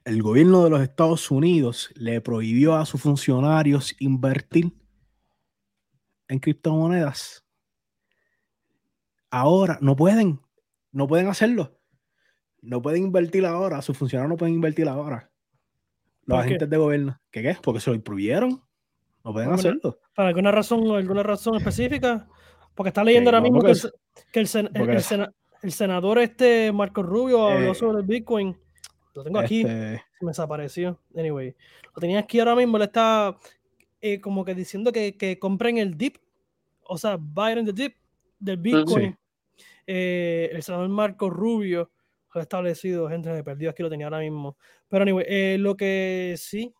el 0.10 0.24
gobierno 0.24 0.64
de 0.64 0.72
los 0.72 0.82
Estados 0.82 1.30
Unidos 1.30 1.91
le 1.93 2.20
prohibió 2.20 2.76
a 2.76 2.86
sus 2.88 2.99
funcionarios 2.99 3.95
invertir 3.99 4.74
en 6.28 6.39
criptomonedas. 6.39 7.45
Ahora 9.30 9.78
no 9.82 9.95
pueden, 9.95 10.39
no 10.91 11.07
pueden 11.07 11.28
hacerlo. 11.28 11.78
No 12.60 12.82
pueden 12.82 13.03
invertir 13.03 13.45
ahora. 13.45 13.84
Sus 13.84 13.95
funcionarios 13.95 14.32
no 14.32 14.38
pueden 14.38 14.55
invertir 14.55 14.89
ahora. 14.89 15.30
Los 16.26 16.39
agentes 16.39 16.68
de 16.68 16.78
gobierno. 16.78 17.22
¿Qué 17.30 17.43
qué? 17.43 17.57
Porque 17.62 17.80
se 17.80 17.91
lo 17.91 18.01
prohibieron. 18.01 18.64
No 19.24 19.32
pueden 19.32 19.51
hacerlo. 19.51 19.99
¿Para 20.16 20.30
alguna 20.30 20.51
razón, 20.51 20.89
alguna 20.89 21.22
razón 21.22 21.55
específica? 21.57 22.28
Porque 22.74 22.88
está 22.88 23.03
leyendo 23.03 23.30
ahora 23.30 23.41
mismo 23.41 23.62
que, 23.62 24.39
el, 24.39 24.49
el, 25.62 25.72
senador 25.72 26.18
este 26.18 26.72
Marco 26.72 27.03
Rubio 27.03 27.47
habló 27.47 27.74
eh, 27.74 27.76
sobre 27.76 27.99
el 27.99 28.07
Bitcoin. 28.07 28.57
Lo 29.20 29.24
tengo 29.26 29.40
aquí. 29.40 29.62
Este 29.62 30.02
me 30.22 30.30
desapareció. 30.30 30.98
Anyway. 31.16 31.56
Lo 31.94 32.00
tenía 32.00 32.20
aquí 32.20 32.40
ahora 32.40 32.56
mismo. 32.56 32.78
Le 32.78 32.86
está 32.86 33.38
eh, 34.00 34.22
como 34.22 34.46
que 34.46 34.56
diciendo 34.56 34.94
que, 34.94 35.18
que, 35.18 35.38
compren 35.38 35.78
el 35.78 35.98
dip. 35.98 36.18
O 36.84 36.98
sea, 36.98 37.18
buy 37.20 37.52
in 37.60 37.66
the 37.66 37.74
dip 37.74 37.96
del 38.40 38.58
Bitcoin. 38.58 39.18
Eh, 39.86 40.50
el 40.54 40.64
senador 40.64 40.88
Marco 40.88 41.30
Rubio 41.30 41.92
ha 42.32 42.40
establecido, 42.40 43.10
gente, 43.10 43.30
me 43.30 43.44
perdido 43.44 43.72
aquí, 43.72 43.84
lo 43.84 43.90
tenía 43.90 44.06
ahora 44.06 44.20
mismo. 44.20 44.58
Pero 44.88 45.04
anyway, 45.04 45.26
eh, 45.28 45.58
lo 45.60 45.76
que 45.76 46.36
sí, 46.38 46.74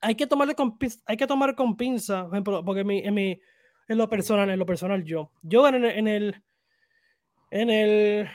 hay 0.00 0.14
que 0.14 0.26
tomarle 0.26 0.54
con, 0.54 0.78
hay 1.04 1.16
que 1.16 1.26
tomar 1.26 1.54
con 1.54 1.76
pinza, 1.76 2.28
porque 2.64 2.80
en, 2.80 2.86
mi, 2.86 2.98
en, 3.00 3.14
mi, 3.14 3.40
en 3.88 3.98
lo 3.98 4.08
personal, 4.08 4.48
en 4.48 4.58
lo 4.58 4.64
personal 4.64 5.04
yo, 5.04 5.32
yo 5.42 5.68
en 5.68 5.74
el, 5.76 5.84
en 5.84 6.08
el, 6.08 6.42
en 7.50 7.70
el 7.70 8.28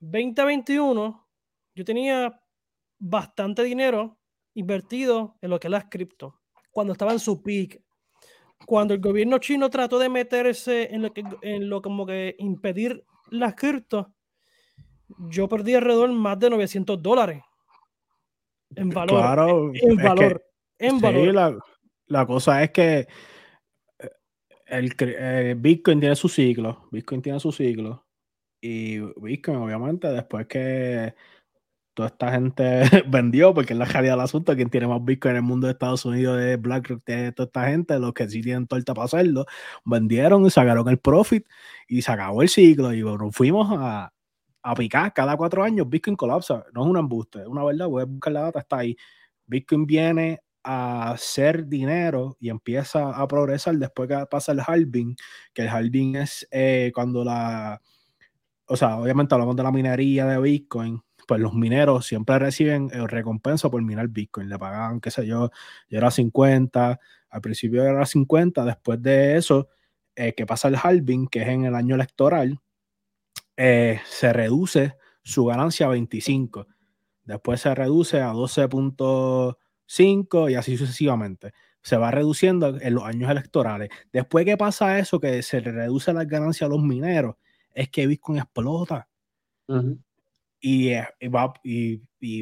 2021, 0.00 1.21
yo 1.74 1.84
tenía 1.84 2.40
bastante 2.98 3.62
dinero 3.62 4.18
invertido 4.54 5.36
en 5.40 5.50
lo 5.50 5.58
que 5.58 5.68
es 5.68 5.70
las 5.70 5.86
cripto, 5.90 6.40
cuando 6.70 6.92
estaba 6.92 7.12
en 7.12 7.18
su 7.18 7.42
peak, 7.42 7.80
cuando 8.66 8.94
el 8.94 9.00
gobierno 9.00 9.38
chino 9.38 9.70
trató 9.70 9.98
de 9.98 10.08
meterse 10.08 10.94
en 10.94 11.02
lo 11.02 11.12
que, 11.12 11.24
en 11.42 11.68
lo 11.68 11.82
como 11.82 12.06
que 12.06 12.36
impedir 12.38 13.04
las 13.30 13.54
cripto, 13.54 14.14
yo 15.28 15.48
perdí 15.48 15.74
alrededor 15.74 16.12
más 16.12 16.38
de 16.38 16.50
900 16.50 17.02
dólares 17.02 17.42
en 18.76 18.88
valor. 18.90 19.20
Claro, 19.20 19.72
en, 19.74 19.96
valor. 19.96 20.44
en 20.78 21.00
valor. 21.00 21.34
La, 21.34 21.58
la, 22.06 22.26
cosa 22.26 22.62
es 22.62 22.70
que 22.70 23.06
eh, 23.98 24.10
el, 24.66 24.94
eh, 24.98 25.54
Bitcoin 25.58 26.00
tiene 26.00 26.16
su 26.16 26.28
ciclo. 26.28 26.88
Bitcoin 26.90 27.22
tiene 27.22 27.40
su 27.40 27.52
ciclo. 27.52 28.06
Y 28.60 28.98
Bitcoin, 29.20 29.58
obviamente, 29.58 30.08
después 30.08 30.46
que 30.46 31.14
toda 31.94 32.08
esta 32.08 32.32
gente 32.32 32.82
vendió, 33.08 33.54
porque 33.54 33.72
es 33.74 33.78
la 33.78 33.84
realidad 33.84 34.14
del 34.14 34.20
asunto, 34.22 34.54
quien 34.56 34.70
tiene 34.70 34.86
más 34.86 35.04
Bitcoin 35.04 35.32
en 35.32 35.36
el 35.36 35.42
mundo 35.42 35.66
de 35.66 35.72
Estados 35.72 36.04
Unidos 36.04 36.40
es 36.40 36.60
BlackRock, 36.60 37.02
tiene 37.04 37.32
toda 37.32 37.46
esta 37.46 37.68
gente, 37.68 37.98
los 37.98 38.12
que 38.12 38.28
sí 38.28 38.42
tienen 38.42 38.66
torta 38.66 38.94
para 38.94 39.06
hacerlo, 39.06 39.46
vendieron 39.84 40.46
y 40.46 40.50
sacaron 40.50 40.88
el 40.88 40.98
profit 40.98 41.46
y 41.88 42.02
se 42.02 42.12
acabó 42.12 42.42
el 42.42 42.48
ciclo 42.48 42.92
y 42.92 43.02
bueno, 43.02 43.30
fuimos 43.32 43.68
a, 43.72 44.12
a 44.62 44.74
picar 44.74 45.12
cada 45.12 45.36
cuatro 45.36 45.62
años, 45.62 45.88
Bitcoin 45.88 46.16
colapsa, 46.16 46.64
no 46.72 46.82
es 46.82 46.88
un 46.88 46.96
embuste, 46.98 47.40
es 47.40 47.46
una 47.46 47.64
verdad, 47.64 47.88
voy 47.88 48.02
a 48.02 48.06
buscar 48.06 48.32
la 48.32 48.42
data, 48.42 48.60
está 48.60 48.78
ahí. 48.78 48.96
Bitcoin 49.46 49.86
viene 49.86 50.40
a 50.64 51.10
hacer 51.12 51.66
dinero 51.66 52.36
y 52.40 52.48
empieza 52.48 53.10
a 53.10 53.26
progresar 53.26 53.76
después 53.76 54.08
que 54.08 54.24
pasa 54.30 54.52
el 54.52 54.60
halving, 54.64 55.16
que 55.52 55.62
el 55.62 55.68
halving 55.68 56.16
es 56.16 56.46
eh, 56.50 56.92
cuando 56.94 57.24
la 57.24 57.80
o 58.66 58.76
sea, 58.76 58.96
obviamente 58.98 59.34
hablamos 59.34 59.54
de 59.56 59.62
la 59.62 59.72
minería 59.72 60.24
de 60.26 60.40
Bitcoin, 60.40 61.02
pues 61.26 61.40
los 61.40 61.54
mineros 61.54 62.06
siempre 62.06 62.38
reciben 62.38 62.90
eh, 62.92 63.06
recompensa 63.06 63.70
por 63.70 63.82
minar 63.82 64.08
Bitcoin. 64.08 64.48
Le 64.48 64.58
pagaban, 64.58 65.00
qué 65.00 65.10
sé 65.10 65.26
yo, 65.26 65.50
yo 65.88 65.98
era 65.98 66.10
50, 66.10 67.00
al 67.30 67.40
principio 67.40 67.84
era 67.84 68.04
50, 68.04 68.64
después 68.64 69.00
de 69.02 69.36
eso, 69.36 69.68
eh, 70.16 70.34
que 70.34 70.46
pasa 70.46 70.68
el 70.68 70.76
halving, 70.82 71.28
que 71.28 71.42
es 71.42 71.48
en 71.48 71.64
el 71.64 71.74
año 71.74 71.94
electoral, 71.94 72.60
eh, 73.56 74.00
se 74.06 74.32
reduce 74.32 74.96
su 75.22 75.44
ganancia 75.46 75.86
a 75.86 75.90
25. 75.90 76.66
Después 77.24 77.60
se 77.60 77.74
reduce 77.74 78.20
a 78.20 78.32
12.5 78.32 80.50
y 80.50 80.54
así 80.54 80.76
sucesivamente. 80.76 81.52
Se 81.82 81.96
va 81.96 82.10
reduciendo 82.10 82.80
en 82.80 82.94
los 82.94 83.04
años 83.04 83.30
electorales. 83.30 83.90
Después 84.12 84.44
que 84.44 84.56
pasa 84.56 84.98
eso, 84.98 85.20
que 85.20 85.42
se 85.42 85.60
reduce 85.60 86.12
la 86.12 86.24
ganancia 86.24 86.66
a 86.66 86.70
los 86.70 86.82
mineros, 86.82 87.36
es 87.74 87.88
que 87.88 88.06
Bitcoin 88.06 88.38
explota. 88.38 89.08
Y, 90.62 90.92
va, 91.28 91.52
y, 91.64 92.00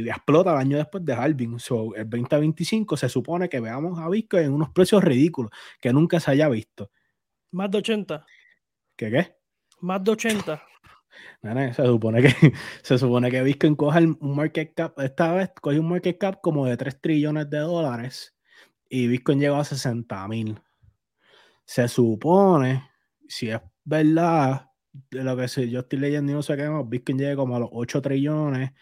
explota 0.09 0.53
el 0.53 0.59
año 0.59 0.77
después 0.77 1.05
de 1.05 1.15
halving. 1.15 1.59
So, 1.59 1.95
el 1.97 2.09
2025 2.09 2.97
se 2.97 3.09
supone 3.09 3.49
que 3.49 3.61
veamos 3.61 3.99
a 3.99 4.09
Bitcoin 4.09 4.45
en 4.45 4.53
unos 4.53 4.71
precios 4.71 5.03
ridículos 5.03 5.51
que 5.81 5.93
nunca 5.93 6.21
se 6.21 6.31
haya 6.31 6.49
visto. 6.49 6.91
Más 7.51 7.71
de 7.71 7.79
80. 7.79 8.25
¿Qué 8.97 9.11
qué? 9.11 9.37
Más 9.81 10.05
de 10.05 10.11
80 10.11 10.63
se 11.43 11.87
supone 11.87 12.23
que 12.23 12.53
se 12.83 12.99
supone 12.99 13.31
que 13.31 13.43
Bitcoin 13.43 13.77
coge 13.77 13.99
un 13.99 14.37
market 14.37 14.75
cap, 14.75 14.99
esta 14.99 15.33
vez 15.33 15.51
coge 15.61 15.79
un 15.79 15.89
market 15.89 16.19
cap 16.19 16.41
como 16.41 16.67
de 16.67 16.77
3 16.77 17.01
trillones 17.01 17.49
de 17.51 17.59
dólares 17.59 18.37
y 18.89 19.07
Bitcoin 19.07 19.41
llegó 19.41 19.57
a 19.57 19.65
60 19.65 20.29
mil. 20.29 20.61
Se 21.65 21.87
supone, 21.89 22.91
si 23.29 23.51
es 23.51 23.61
verdad, 23.85 24.70
de 24.93 25.25
lo 25.25 25.37
que 25.37 25.69
yo 25.69 25.81
estoy 25.81 25.99
leyendo 25.99 26.33
y 26.33 26.35
no 26.35 26.43
sé 26.43 26.57
qué 26.57 26.69
más, 26.69 26.89
Bitcoin 26.89 27.19
llega 27.19 27.37
como 27.37 27.57
a 27.57 27.61
los 27.61 27.69
8 27.73 28.03
trillones 28.03 28.73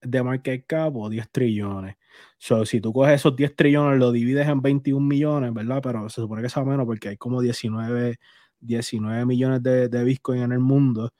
de 0.00 0.22
market 0.22 0.66
cap 0.66 0.96
o 0.96 1.08
10 1.08 1.30
trillones. 1.30 1.96
So, 2.38 2.64
si 2.64 2.80
tú 2.80 2.92
coges 2.92 3.14
esos 3.14 3.34
10 3.36 3.56
trillones, 3.56 3.98
lo 3.98 4.12
divides 4.12 4.46
en 4.48 4.62
21 4.62 5.04
millones, 5.06 5.52
¿verdad? 5.54 5.80
Pero 5.82 6.08
se 6.08 6.20
supone 6.20 6.42
que 6.42 6.48
sea 6.48 6.64
menos 6.64 6.86
porque 6.86 7.10
hay 7.10 7.16
como 7.16 7.40
19, 7.40 8.16
19 8.60 9.26
millones 9.26 9.62
de, 9.62 9.88
de 9.88 10.04
Bitcoin 10.04 10.42
en 10.42 10.52
el 10.52 10.60
mundo 10.60 11.12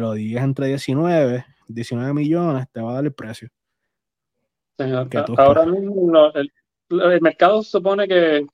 lo 0.00 0.12
digas 0.12 0.44
entre 0.44 0.68
19, 0.68 1.44
19 1.68 2.14
millones, 2.14 2.66
te 2.72 2.80
va 2.80 2.92
a 2.92 2.94
dar 2.94 3.04
el 3.04 3.12
precio. 3.12 3.48
ahora 5.36 5.66
mismo 5.66 6.32
el, 6.34 7.20
mercado 7.20 7.62
supone 7.62 8.06
que 8.08 8.46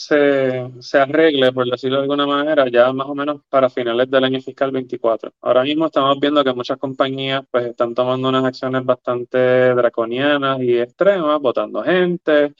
se, 0.00 0.70
se, 0.80 0.98
arregle, 0.98 1.52
por 1.52 1.68
decirlo 1.70 1.98
de 1.98 2.02
alguna 2.02 2.26
manera, 2.26 2.68
ya 2.70 2.92
más 2.92 3.06
o 3.06 3.14
menos 3.14 3.42
para 3.48 3.68
finales 3.68 4.10
del 4.10 4.24
año 4.24 4.40
fiscal 4.40 4.70
24. 4.70 5.32
Ahora 5.42 5.62
mismo 5.62 5.86
estamos 5.86 6.18
viendo 6.18 6.42
que 6.42 6.54
muchas 6.54 6.78
compañías 6.78 7.42
pues 7.50 7.66
están 7.66 7.94
tomando 7.94 8.28
unas 8.28 8.44
acciones 8.44 8.84
bastante 8.84 9.38
draconianas 9.74 10.60
y 10.62 10.78
extremas, 10.78 11.40
votando 11.40 11.82
gente, 11.82 12.54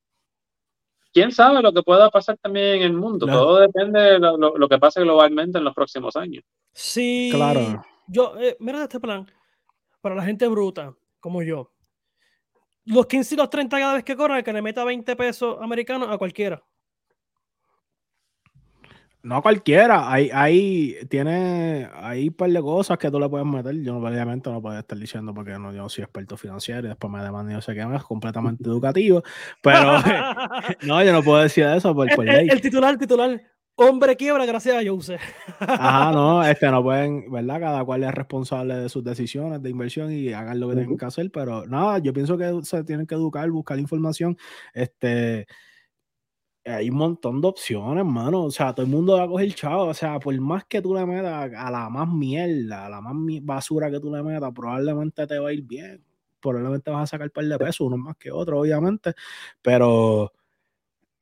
quién 1.14 1.32
sabe 1.32 1.62
lo 1.62 1.72
que 1.72 1.82
pueda 1.82 2.10
pasar 2.10 2.38
también 2.38 2.82
en 2.82 2.82
el 2.82 2.94
mundo. 2.94 3.28
Todo 3.28 3.62
depende 3.62 4.02
de 4.02 4.20
lo, 4.20 4.68
que 4.68 4.78
pase 4.80 5.00
globalmente 5.00 5.60
en 5.60 5.64
los 5.64 5.74
próximos 5.74 6.18
años. 6.18 6.44
Sí, 6.74 7.30
claro. 7.32 7.86
Yo, 8.10 8.34
eh, 8.38 8.58
mira 8.60 8.84
este 8.84 9.00
plan. 9.00 9.32
Para 10.02 10.16
la 10.16 10.26
gente 10.26 10.46
bruta, 10.50 10.94
como 11.22 11.42
yo. 11.42 11.72
Los 12.86 13.08
15 13.08 13.36
y 13.36 13.38
los 13.38 13.50
30 13.50 13.80
cada 13.80 13.94
vez 13.96 14.04
que 14.04 14.16
corra, 14.16 14.44
que 14.44 14.54
le 14.54 14.62
meta 14.62 14.84
20 14.84 15.16
pesos 15.16 15.58
americanos 15.60 16.10
a 16.10 16.18
cualquiera. 16.18 16.64
No 19.26 19.42
cualquiera, 19.42 20.12
hay, 20.12 20.30
hay, 20.32 20.98
tiene, 21.10 21.90
hay 21.96 22.28
un 22.28 22.36
par 22.36 22.52
de 22.52 22.62
cosas 22.62 23.00
que 23.00 23.10
tú 23.10 23.20
le 23.20 23.28
puedes 23.28 23.48
meter. 23.48 23.74
Yo 23.82 23.98
obviamente 23.98 24.52
no 24.52 24.62
puedo 24.62 24.78
estar 24.78 24.96
diciendo 25.00 25.34
porque 25.34 25.58
no, 25.58 25.74
yo 25.74 25.90
soy 25.90 26.04
experto 26.04 26.38
financiero 26.38 26.86
y 26.86 26.90
después 26.90 27.12
me 27.12 27.24
demandan 27.24 27.54
y 27.54 27.56
no 27.56 27.62
sé 27.62 27.74
qué 27.74 27.82
es 27.82 28.04
completamente 28.04 28.64
educativo. 28.70 29.24
Pero 29.64 29.98
no, 30.84 31.04
yo 31.04 31.12
no 31.12 31.24
puedo 31.24 31.42
decir 31.42 31.66
eso 31.66 31.96
por, 31.96 32.08
el, 32.08 32.24
ley. 32.24 32.50
El, 32.52 32.62
titular, 32.62 32.94
el 32.94 33.00
titular, 33.00 33.42
hombre 33.76 34.16
quiebra 34.16 34.46
gracias 34.46 34.76
a 34.76 34.90
Jose. 34.90 35.18
Ajá, 35.60 36.12
no, 36.12 36.44
es 36.48 36.58
que 36.60 36.68
no 36.68 36.84
pueden, 36.84 37.32
¿verdad? 37.32 37.60
Cada 37.60 37.86
cual 37.86 38.04
es 38.04 38.14
responsable 38.14 38.76
de 38.76 38.90
sus 38.90 39.04
decisiones 39.04 39.62
de 39.62 39.70
inversión 39.70 40.12
y 40.12 40.34
hagan 40.34 40.60
lo 40.60 40.70
que 40.70 40.76
tengan 40.76 40.98
que 40.98 41.06
hacer, 41.06 41.32
pero 41.32 41.66
nada, 41.66 42.00
yo 42.00 42.14
pienso 42.14 42.38
que 42.38 42.52
se 42.64 42.84
tienen 42.84 43.06
que 43.06 43.16
educar, 43.16 43.50
buscar 43.50 43.80
información, 43.80 44.38
este 44.74 45.48
hay 46.66 46.90
un 46.90 46.98
montón 46.98 47.42
de 47.42 47.48
opciones, 47.48 48.04
mano. 48.06 48.44
O 48.46 48.52
sea, 48.52 48.74
todo 48.74 48.86
el 48.86 48.92
mundo 48.92 49.14
va 49.18 49.24
a 49.24 49.28
coger 49.28 49.54
chavo. 49.54 49.86
O 49.86 49.94
sea, 49.94 50.20
por 50.20 50.40
más 50.40 50.66
que 50.66 50.82
tú 50.82 50.96
le 50.96 51.06
metas 51.06 51.52
a 51.56 51.72
la 51.72 51.90
más 51.90 52.08
mierda, 52.10 52.88
a 52.88 52.90
la 52.90 53.02
más 53.02 53.14
basura 53.44 53.92
que 53.92 54.00
tú 54.00 54.12
le 54.12 54.24
metas, 54.24 54.52
probablemente 54.54 55.28
te 55.28 55.38
va 55.40 55.50
a 55.50 55.54
ir 55.54 55.64
bien. 55.64 56.04
Probablemente 56.40 56.92
vas 56.92 57.04
a 57.04 57.08
sacar 57.08 57.28
un 57.28 57.32
par 57.32 57.46
de 57.46 57.58
pesos, 57.58 57.82
unos 57.82 58.00
más 58.00 58.18
que 58.18 58.32
otros, 58.32 58.60
obviamente. 58.62 59.14
Pero 59.62 60.32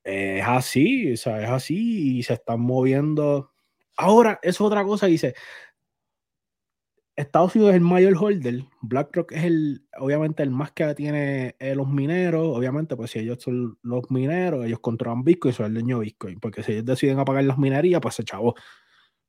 es 0.04 0.46
así, 0.46 1.14
o 1.14 1.18
sea, 1.18 1.42
es 1.42 1.50
así 1.50 2.18
y 2.18 2.24
se 2.24 2.34
están 2.34 2.62
moviendo. 2.62 3.52
Ahora, 3.96 4.40
es 4.42 4.60
otra 4.60 4.84
cosa, 4.84 5.08
dice, 5.08 5.36
Estados 7.16 7.56
Unidos 7.56 7.72
es 7.72 7.76
el 7.76 7.82
mayor 7.82 8.16
holder, 8.18 8.64
BlackRock 8.82 9.34
es 9.34 9.44
el, 9.44 9.86
obviamente, 10.00 10.42
el 10.42 10.50
más 10.50 10.72
que 10.72 10.96
tiene 10.96 11.56
eh, 11.60 11.76
los 11.76 11.88
mineros, 11.88 12.58
obviamente, 12.58 12.96
pues 12.96 13.12
si 13.12 13.20
ellos 13.20 13.38
son 13.42 13.78
los 13.84 14.10
mineros, 14.10 14.66
ellos 14.66 14.80
controlan 14.80 15.24
Bitcoin, 15.24 15.54
son 15.54 15.68
el 15.68 15.74
dueño 15.76 16.00
de 16.00 16.06
Bitcoin, 16.06 16.40
porque 16.40 16.64
si 16.64 16.72
ellos 16.72 16.86
deciden 16.86 17.20
apagar 17.20 17.44
las 17.44 17.60
minerías, 17.60 18.02
pues 18.02 18.16
se 18.16 18.24
chavó, 18.24 18.56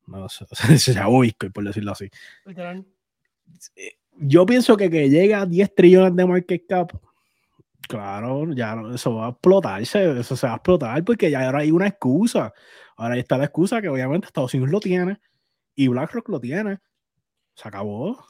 no, 0.06 0.28
se, 0.30 0.46
se 0.78 0.94
chavó 0.94 1.20
Bitcoin, 1.20 1.52
por 1.52 1.64
decirlo 1.64 1.92
así. 1.92 2.08
Eh, 3.76 3.92
yo 4.16 4.46
pienso 4.46 4.76
que 4.76 4.88
que 4.88 5.10
llega 5.10 5.42
a 5.42 5.46
10 5.46 5.74
trillones 5.74 6.16
de 6.16 6.26
market 6.26 6.66
cap, 6.66 6.92
claro, 7.86 8.52
ya 8.52 8.76
eso 8.94 9.14
va 9.16 9.26
a 9.26 9.30
explotarse, 9.30 10.20
eso 10.20 10.36
se 10.36 10.46
va 10.46 10.54
a 10.54 10.56
explotar, 10.56 11.04
porque 11.04 11.30
ya 11.30 11.46
ahora 11.46 11.60
hay 11.60 11.70
una 11.70 11.86
excusa, 11.86 12.52
ahora 12.96 13.16
está 13.16 13.38
la 13.38 13.44
excusa 13.44 13.80
que 13.80 13.88
obviamente 13.88 14.26
Estados 14.26 14.54
Unidos 14.54 14.70
lo 14.70 14.80
tiene 14.80 15.20
y 15.74 15.88
BlackRock 15.88 16.28
lo 16.28 16.40
tiene 16.40 16.78
se 17.54 17.68
acabó. 17.68 18.26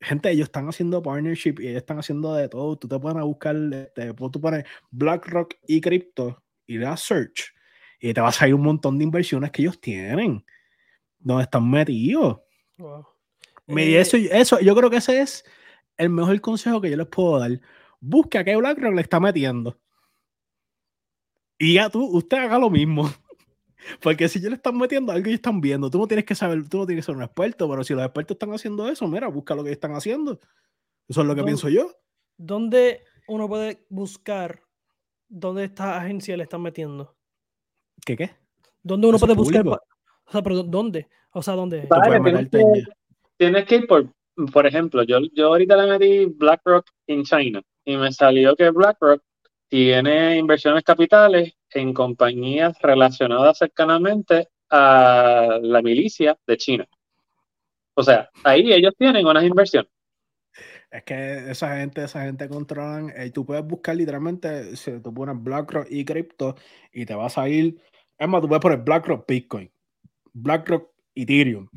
Gente, 0.00 0.30
ellos 0.30 0.46
están 0.46 0.68
haciendo 0.68 1.02
partnership 1.02 1.56
y 1.58 1.68
ellos 1.68 1.78
están 1.78 1.98
haciendo 1.98 2.34
de 2.34 2.48
todo. 2.48 2.76
Tú 2.76 2.86
te 2.86 2.98
pones 3.00 3.20
a 3.20 3.24
buscar, 3.24 3.56
este, 3.56 4.14
tú 4.14 4.40
pones 4.40 4.64
BlackRock 4.90 5.54
y 5.66 5.80
cripto 5.80 6.42
y 6.66 6.78
le 6.78 6.84
das 6.84 7.00
search 7.00 7.52
y 8.00 8.14
te 8.14 8.20
va 8.20 8.28
a 8.28 8.32
salir 8.32 8.54
un 8.54 8.62
montón 8.62 8.96
de 8.96 9.04
inversiones 9.04 9.50
que 9.50 9.62
ellos 9.62 9.80
tienen, 9.80 10.44
donde 11.18 11.42
están 11.44 11.68
metidos. 11.68 12.38
Eh, 13.66 14.00
eso, 14.00 14.16
eso, 14.16 14.60
yo 14.60 14.74
creo 14.76 14.88
que 14.88 14.98
ese 14.98 15.20
es 15.20 15.44
el 15.96 16.10
mejor 16.10 16.40
consejo 16.40 16.80
que 16.80 16.90
yo 16.90 16.96
les 16.96 17.08
puedo 17.08 17.40
dar. 17.40 17.60
Busca 18.00 18.44
qué 18.44 18.56
BlackRock 18.56 18.94
le 18.94 19.00
está 19.00 19.20
metiendo. 19.20 19.78
Y 21.58 21.74
ya 21.74 21.90
tú, 21.90 22.04
usted 22.04 22.38
haga 22.38 22.58
lo 22.58 22.70
mismo. 22.70 23.02
Porque 24.02 24.28
si 24.28 24.40
ya 24.40 24.48
le 24.48 24.56
están 24.56 24.76
metiendo 24.76 25.12
algo 25.12 25.30
y 25.30 25.34
están 25.34 25.60
viendo, 25.60 25.90
tú 25.90 25.98
no 25.98 26.06
tienes 26.06 26.24
que 26.24 26.34
saber, 26.34 26.68
tú 26.68 26.78
no 26.78 26.86
tienes 26.86 27.04
que 27.04 27.06
ser 27.06 27.16
un 27.16 27.22
experto, 27.22 27.68
pero 27.68 27.84
si 27.84 27.94
los 27.94 28.04
expertos 28.04 28.34
están 28.34 28.52
haciendo 28.52 28.88
eso, 28.88 29.06
mira, 29.08 29.28
busca 29.28 29.54
lo 29.54 29.64
que 29.64 29.72
están 29.72 29.94
haciendo. 29.94 30.38
Eso 31.08 31.22
es 31.22 31.26
lo 31.26 31.34
que 31.34 31.44
pienso 31.44 31.68
yo. 31.68 31.92
¿Dónde 32.36 33.02
uno 33.26 33.48
puede 33.48 33.86
buscar 33.88 34.62
dónde 35.28 35.64
esta 35.64 35.96
agencia 35.96 36.36
le 36.36 36.44
están 36.44 36.62
metiendo? 36.62 37.16
¿Qué 38.04 38.16
qué? 38.16 38.30
¿Dónde 38.82 39.08
uno 39.08 39.18
puede 39.18 39.34
buscar? 39.34 39.66
O 39.66 40.30
sea, 40.30 40.42
pero 40.42 40.62
¿dónde? 40.62 41.08
O 41.32 41.42
sea, 41.42 41.54
¿dónde? 41.54 41.88
tienes, 42.22 42.50
que, 42.50 42.62
tienes, 43.36 43.64
que, 43.64 43.76
ir 43.76 43.86
por, 43.86 44.12
por 44.52 44.66
ejemplo, 44.66 45.02
yo, 45.02 45.18
yo 45.32 45.48
ahorita 45.48 45.76
le 45.76 45.98
metí 45.98 46.24
BlackRock 46.26 46.86
en 47.06 47.24
China 47.24 47.62
y 47.88 47.96
me 47.96 48.12
salió 48.12 48.54
que 48.54 48.68
BlackRock 48.68 49.22
tiene 49.66 50.36
inversiones 50.36 50.84
capitales 50.84 51.54
en 51.70 51.94
compañías 51.94 52.78
relacionadas 52.82 53.56
cercanamente 53.56 54.48
a 54.68 55.58
la 55.62 55.80
milicia 55.80 56.38
de 56.46 56.56
China. 56.58 56.86
O 57.94 58.02
sea, 58.02 58.28
ahí 58.44 58.70
ellos 58.74 58.92
tienen 58.98 59.26
unas 59.26 59.42
inversiones. 59.42 59.90
Es 60.90 61.02
que 61.04 61.50
esa 61.50 61.78
gente, 61.78 62.04
esa 62.04 62.24
gente 62.24 62.46
controlan, 62.46 63.10
eh, 63.16 63.30
tú 63.30 63.46
puedes 63.46 63.64
buscar 63.64 63.96
literalmente, 63.96 64.76
si 64.76 65.00
tú 65.00 65.14
pones 65.14 65.42
BlackRock 65.42 65.86
y 65.88 66.04
cripto 66.04 66.56
y 66.92 67.06
te 67.06 67.14
vas 67.14 67.38
a 67.38 67.48
ir, 67.48 67.80
es 68.18 68.28
más, 68.28 68.42
tú 68.42 68.48
puedes 68.48 68.60
poner 68.60 68.80
BlackRock 68.80 69.26
Bitcoin, 69.26 69.70
BlackRock 70.34 70.90
Ethereum, 71.14 71.70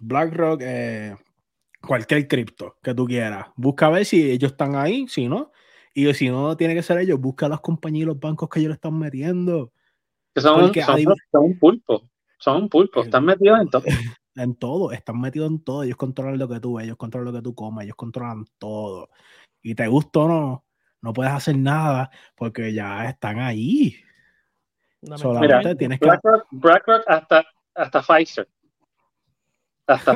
BlackRock 0.00 0.62
eh, 0.64 1.14
cualquier 1.86 2.28
cripto 2.28 2.76
que 2.82 2.94
tú 2.94 3.06
quieras. 3.06 3.48
Busca 3.56 3.86
a 3.86 3.90
ver 3.90 4.04
si 4.04 4.30
ellos 4.30 4.52
están 4.52 4.76
ahí, 4.76 5.06
si 5.08 5.28
no, 5.28 5.52
y 5.94 6.12
si 6.14 6.30
no 6.30 6.56
tiene 6.56 6.74
que 6.74 6.82
ser 6.82 6.98
ellos, 6.98 7.20
busca 7.20 7.46
a 7.46 7.48
las 7.50 7.60
compañías 7.60 8.04
y 8.04 8.06
los 8.06 8.20
bancos 8.20 8.48
que 8.48 8.60
ellos 8.60 8.70
le 8.70 8.74
están 8.74 8.98
metiendo. 8.98 9.72
Que 10.34 10.40
son, 10.40 10.72
son, 10.72 11.44
un 11.44 11.58
pulpo, 11.58 12.08
son 12.38 12.62
un 12.62 12.68
pulpo, 12.68 13.00
eh, 13.00 13.04
están 13.04 13.24
metidos 13.24 13.60
en 13.60 13.68
todo. 13.68 13.82
en 14.34 14.54
todo, 14.54 14.92
están 14.92 15.20
metidos 15.20 15.50
en 15.50 15.62
todo, 15.62 15.82
ellos 15.82 15.96
controlan 15.96 16.38
lo 16.38 16.48
que 16.48 16.60
tú 16.60 16.76
ves, 16.76 16.86
ellos 16.86 16.96
controlan 16.96 17.26
lo 17.26 17.38
que 17.38 17.42
tú 17.42 17.54
comes, 17.54 17.84
ellos 17.84 17.96
controlan 17.96 18.46
todo. 18.58 19.10
Y 19.60 19.74
te 19.74 19.86
gusta 19.88 20.20
o 20.20 20.28
no, 20.28 20.64
no 21.02 21.12
puedes 21.12 21.32
hacer 21.32 21.58
nada 21.58 22.10
porque 22.34 22.72
ya 22.72 23.08
están 23.10 23.38
ahí. 23.38 23.96
Solamente 25.16 25.74
tienes 25.74 26.00
que. 26.00 26.08
BlackRock 26.52 27.02
hasta, 27.06 27.44
hasta 27.74 28.02
Pfizer. 28.02 28.48
Hasta 29.86 30.14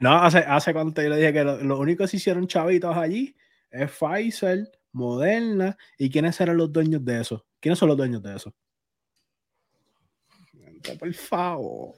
no, 0.00 0.12
hace, 0.22 0.38
hace 0.38 0.72
cuánto 0.72 1.02
yo 1.02 1.08
le 1.08 1.16
dije 1.16 1.32
que 1.32 1.44
lo, 1.44 1.78
único 1.78 2.04
que 2.04 2.08
se 2.08 2.16
hicieron 2.18 2.46
chavitos 2.46 2.96
allí 2.96 3.34
es 3.70 3.90
Pfizer, 3.90 4.70
Moderna. 4.92 5.76
¿Y 5.98 6.08
quiénes 6.10 6.40
eran 6.40 6.56
los 6.56 6.72
dueños 6.72 7.04
de 7.04 7.20
eso? 7.20 7.44
¿Quiénes 7.58 7.78
son 7.78 7.88
los 7.88 7.96
dueños 7.96 8.22
de 8.22 8.36
eso? 8.36 8.54
por 10.98 11.12
favor. 11.12 11.94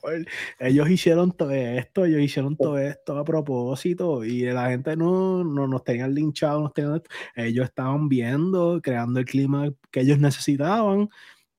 Ellos 0.58 0.90
hicieron 0.90 1.30
todo 1.30 1.52
esto, 1.52 2.04
ellos 2.04 2.20
hicieron 2.20 2.56
todo 2.56 2.78
esto 2.78 3.16
a 3.16 3.24
propósito 3.24 4.24
y 4.24 4.42
la 4.42 4.70
gente 4.70 4.96
no, 4.96 5.44
no 5.44 5.68
nos 5.68 5.84
tenían 5.84 6.14
linchado, 6.14 6.60
nos 6.60 6.74
tenían, 6.74 7.00
ellos 7.36 7.66
estaban 7.66 8.08
viendo, 8.08 8.80
creando 8.82 9.20
el 9.20 9.24
clima 9.24 9.72
que 9.92 10.00
ellos 10.00 10.18
necesitaban 10.18 11.08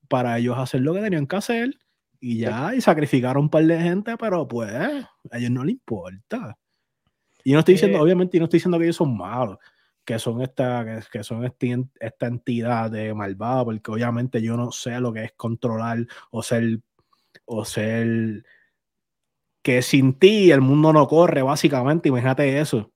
para 0.09 0.37
ellos 0.37 0.57
hacer 0.57 0.81
lo 0.81 0.93
que 0.93 1.01
tenían 1.01 1.25
que 1.25 1.35
hacer 1.37 1.77
y 2.25 2.37
ya, 2.37 2.73
y 2.73 2.79
sacrificaron 2.79 3.43
un 3.43 3.49
par 3.49 3.65
de 3.65 3.77
gente, 3.77 4.15
pero 4.15 4.47
pues 4.47 4.71
a 4.71 5.37
ellos 5.37 5.51
no 5.51 5.65
les 5.65 5.73
importa. 5.73 6.57
Y 7.43 7.51
no 7.51 7.59
estoy 7.59 7.73
diciendo, 7.73 7.97
eh, 7.97 8.01
obviamente, 8.01 8.39
no 8.39 8.45
estoy 8.45 8.59
diciendo 8.59 8.77
que 8.77 8.85
ellos 8.85 8.95
son 8.95 9.17
malos, 9.17 9.57
que 10.05 10.17
son 10.17 10.41
esta, 10.41 10.85
que, 10.85 11.03
que 11.11 11.21
son 11.21 11.43
esta 11.43 12.25
entidad 12.25 12.89
de 12.89 13.13
malvada, 13.13 13.65
porque 13.65 13.91
obviamente 13.91 14.41
yo 14.41 14.55
no 14.55 14.71
sé 14.71 15.01
lo 15.01 15.11
que 15.11 15.25
es 15.25 15.33
controlar 15.33 15.97
o 16.31 16.41
ser 16.41 16.79
o 17.43 17.65
ser 17.65 18.45
que 19.61 19.81
sin 19.81 20.13
ti 20.13 20.49
el 20.49 20.61
mundo 20.61 20.93
no 20.93 21.05
corre, 21.09 21.41
básicamente. 21.41 22.07
Imagínate 22.07 22.57
eso. 22.57 22.89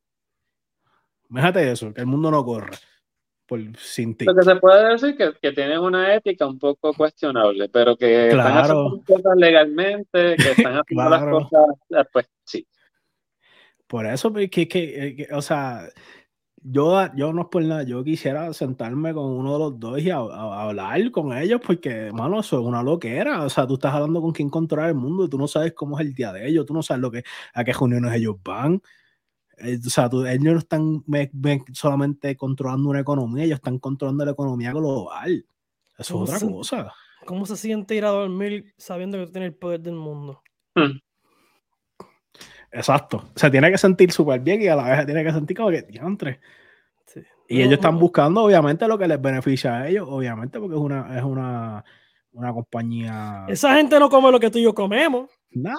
Imagínate 1.30 1.69
eso, 1.69 1.93
que 1.93 1.99
el 1.99 2.07
mundo 2.07 2.32
no 2.32 2.45
corre 2.45 2.78
por, 3.48 3.60
sin 3.78 4.16
ti. 4.16 4.26
Lo 4.26 4.36
que 4.36 4.43
se 4.43 4.56
puede 4.58 4.91
decir 4.91 5.18
que, 5.18 5.34
que 5.41 5.52
tienen 5.52 5.80
una 5.80 6.14
ética 6.14 6.45
un 6.45 6.60
poco 6.60 6.93
cuestionable, 6.93 7.70
pero 7.70 7.95
que 7.95 8.28
están 8.28 8.58
haciendo 8.58 9.02
cosas 9.08 9.38
legalmente, 9.38 10.36
que 10.36 10.52
están 10.58 10.78
haciendo 10.78 11.10
las 11.10 11.24
cosas, 11.24 12.08
pues 12.12 12.30
sí. 12.43 12.68
Por 13.88 14.06
eso, 14.06 14.34
que, 14.34 14.50
que, 14.50 14.68
que, 14.68 15.28
o 15.32 15.41
sea, 15.41 15.88
yo, 16.62 17.00
yo 17.16 17.32
no 17.32 17.43
es 17.43 17.48
por 17.48 17.64
nada, 17.64 17.84
yo 17.84 18.04
quisiera 18.04 18.52
sentarme 18.52 19.14
con 19.14 19.26
uno 19.26 19.54
de 19.54 19.60
los 19.60 19.80
dos 19.80 20.02
y 20.02 20.10
hablar 20.10 21.12
con 21.12 21.32
ellos, 21.38 21.62
porque, 21.66 22.12
mano, 22.12 22.41
eso 22.41 22.60
es 22.60 22.66
una 22.66 22.84
loquera. 22.84 23.43
O 23.43 23.50
sea, 23.50 23.66
tú 23.66 23.76
estás 23.76 23.93
hablando 23.93 24.22
con 24.22 24.34
quien 24.34 24.50
controla 24.50 24.89
el 24.89 24.95
mundo 24.95 25.26
y 25.26 25.30
tú 25.30 25.38
no 25.38 25.48
sabes 25.48 25.74
cómo 25.74 25.98
es 25.98 26.06
el 26.06 26.14
día 26.14 26.34
de 26.34 26.48
ellos, 26.48 26.66
tú 26.66 26.74
no 26.74 26.84
sabes 26.84 27.02
lo 27.02 27.12
que, 27.12 27.24
a 27.54 27.64
qué 27.64 27.72
reuniones 27.72 28.14
ellos 28.16 28.36
van. 28.43 28.82
Eh, 29.58 29.80
o 29.86 29.89
sea, 29.89 30.10
ellos 30.30 30.53
no 30.53 30.60
están 30.60 31.03
solamente 31.74 32.36
controlando 32.38 32.89
una 32.89 32.99
economía, 32.99 33.43
ellos 33.43 33.58
están 33.58 33.80
controlando 33.80 34.26
la 34.26 34.32
economía 34.32 34.72
global. 34.72 35.45
Eso 35.97 36.24
es 36.24 36.30
otra 36.30 36.47
cosa. 36.47 36.93
¿Cómo 37.26 37.45
se 37.45 37.58
siente 37.58 37.95
ir 37.95 38.05
a 38.05 38.10
dormir 38.10 38.74
sabiendo 38.78 39.18
que 39.18 39.32
tiene 39.32 39.47
el 39.47 39.55
poder 39.55 39.82
del 39.82 39.95
mundo? 39.95 40.41
Hmm. 40.76 40.99
Exacto. 42.72 43.30
Se 43.36 43.49
tiene 43.49 43.72
que 43.72 43.78
sentir 43.78 44.12
súper 44.12 44.39
bien 44.39 44.62
y 44.62 44.68
a 44.68 44.76
la 44.76 44.84
vez 44.84 45.05
tiene 45.05 45.24
que 45.24 45.32
sentir 45.32 45.58
como 45.58 45.72
que 45.72 45.82
diantre. 45.82 46.39
Y 47.49 47.62
ellos 47.62 47.76
están 47.76 47.97
buscando, 47.97 48.43
obviamente, 48.43 48.88
lo 48.88 48.97
que 48.97 49.08
les 49.08 49.22
beneficia 49.22 49.78
a 49.78 49.88
ellos, 49.88 50.05
obviamente, 50.10 50.60
porque 50.60 50.76
es 50.76 50.82
una, 50.82 51.18
es 51.18 51.24
una, 51.24 51.84
una 52.34 52.53
compañía. 52.53 53.45
Esa 53.47 53.76
gente 53.76 53.97
no 53.99 54.10
come 54.10 54.32
lo 54.32 54.39
que 54.39 54.51
tú 54.51 54.60
y 54.60 54.64
yo 54.64 54.76
comemos. 54.76 55.30
Nada. 55.62 55.78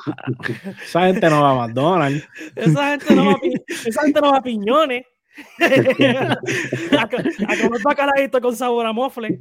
Esa 0.83 1.07
gente 1.07 1.31
no 1.31 1.43
va 1.43 1.51
a 1.51 1.67
McDonald's. 1.67 2.29
esa, 2.57 2.91
gente 2.91 3.15
no 3.15 3.27
va 3.27 3.33
a, 3.33 3.39
esa 3.87 4.03
gente 4.03 4.21
no 4.21 4.33
va 4.33 4.39
a 4.39 4.43
piñones 4.43 5.05
a, 6.97 7.03
a, 7.03 7.09
comer 7.09 7.83
bacalaíto 7.83 8.41
con 8.41 8.57
sabor 8.57 8.87
a 8.87 8.93
mofle. 8.93 9.41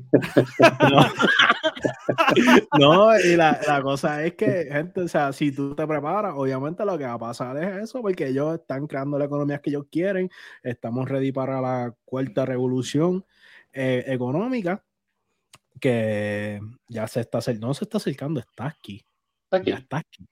No, 2.80 3.18
y 3.20 3.36
la, 3.36 3.60
la, 3.68 3.82
cosa 3.82 4.24
es 4.26 4.36
que, 4.36 4.68
gente, 4.72 5.02
o 5.02 5.08
sea, 5.08 5.34
si 5.34 5.52
tú 5.52 5.76
te 5.76 5.86
preparas, 5.86 6.34
obviamente 6.36 6.86
lo 6.86 6.98
que 6.98 7.06
va 7.06 7.14
a 7.14 7.20
pasar 7.20 7.58
es 7.58 7.84
eso, 7.84 8.02
porque 8.02 8.28
ellos 8.28 8.56
están 8.60 8.88
creando 8.88 9.18
la 9.18 9.26
economía 9.26 9.60
que 9.60 9.70
ellos 9.70 9.86
quieren. 9.92 10.30
Estamos 10.64 11.08
ready 11.10 11.32
para 11.32 11.62
la 11.62 11.94
cuarta 12.06 12.46
revolución 12.46 13.26
eh, 13.74 14.04
económica, 14.08 14.84
que 15.80 16.60
ya 16.88 17.08
se 17.08 17.22
está 17.22 17.40
no 17.60 17.74
se 17.74 17.86
está 17.86 17.98
acercando, 17.98 18.40
está 18.40 18.68
aquí. 18.68 19.04
Está 19.48 19.58
aquí. 19.58 19.70
Ya 19.72 19.78
está 19.78 19.98
aquí. 19.98 20.26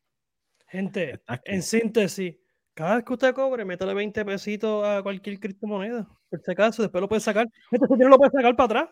Gente, 0.68 1.22
en 1.46 1.62
síntesis, 1.62 2.36
cada 2.74 2.96
vez 2.96 3.06
que 3.06 3.14
usted 3.14 3.34
cobre, 3.34 3.64
métale 3.64 3.94
20 3.94 4.26
pesitos 4.26 4.86
a 4.86 5.02
cualquier 5.02 5.40
criptomoneda. 5.40 6.06
Por 6.30 6.42
si 6.42 6.52
acaso, 6.52 6.82
después 6.82 7.02
lo 7.02 7.08
puede 7.08 7.22
sacar. 7.22 7.48
Este 7.72 7.98
no 7.98 8.10
lo 8.10 8.18
puede 8.18 8.32
sacar 8.32 8.56
para 8.56 8.66
atrás. 8.66 8.90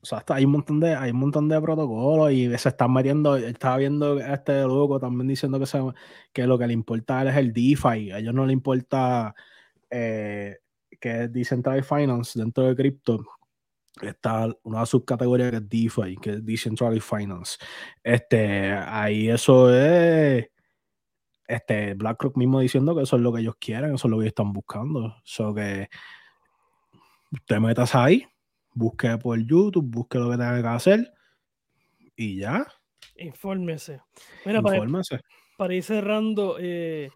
O 0.00 0.06
sea, 0.06 0.18
hasta 0.18 0.34
hay 0.34 0.46
un 0.46 0.52
montón 0.52 0.80
de, 0.80 0.94
hay 0.94 1.10
un 1.10 1.18
montón 1.18 1.48
de 1.48 1.60
protocolos 1.60 2.32
y 2.32 2.56
se 2.58 2.70
están 2.70 2.92
metiendo, 2.92 3.36
estaba 3.36 3.76
viendo 3.76 4.16
a 4.16 4.34
este 4.34 4.62
loco 4.62 4.98
también 4.98 5.28
diciendo 5.28 5.60
que, 5.60 5.66
se, 5.66 5.78
que 6.32 6.46
lo 6.46 6.58
que 6.58 6.66
le 6.66 6.72
importa 6.72 7.22
es 7.28 7.36
el 7.36 7.52
DeFi, 7.52 8.10
a 8.10 8.18
ellos 8.18 8.34
no 8.34 8.44
le 8.44 8.52
importa 8.52 9.32
eh, 9.90 10.56
que 10.98 11.24
es 11.24 11.32
Decentralized 11.32 11.84
Finance 11.84 12.38
dentro 12.38 12.64
de 12.64 12.74
cripto, 12.74 13.24
está 14.00 14.48
una 14.62 14.86
subcategoria 14.86 15.50
que 15.50 15.56
es 15.56 15.68
DeFi, 15.68 16.16
que 16.16 16.30
es 16.30 16.44
Decentralized 16.44 17.02
Finance. 17.02 17.58
Este, 18.02 18.72
ahí 18.72 19.28
eso 19.28 19.72
es 19.74 20.48
este, 21.46 21.94
BlackRock 21.94 22.36
mismo 22.36 22.60
diciendo 22.60 22.96
que 22.96 23.02
eso 23.02 23.16
es 23.16 23.22
lo 23.22 23.32
que 23.32 23.40
ellos 23.40 23.56
quieren, 23.60 23.94
eso 23.94 24.06
es 24.06 24.10
lo 24.10 24.16
que 24.18 24.24
ellos 24.24 24.32
están 24.32 24.52
buscando. 24.52 25.16
So 25.24 25.54
que 25.54 25.88
te 27.46 27.60
metas 27.60 27.94
ahí, 27.94 28.26
busque 28.74 29.18
por 29.18 29.38
YouTube, 29.38 29.84
busque 29.84 30.18
lo 30.18 30.30
que 30.30 30.36
tenga 30.36 30.60
que 30.60 30.68
hacer 30.68 31.12
y 32.16 32.38
ya. 32.38 32.66
Infórmese. 33.16 34.00
Mira, 34.46 34.60
Infórmese. 34.60 35.20
Para, 35.58 35.74
ir 35.74 35.82
cerrando, 35.82 36.56
eh, 36.58 37.10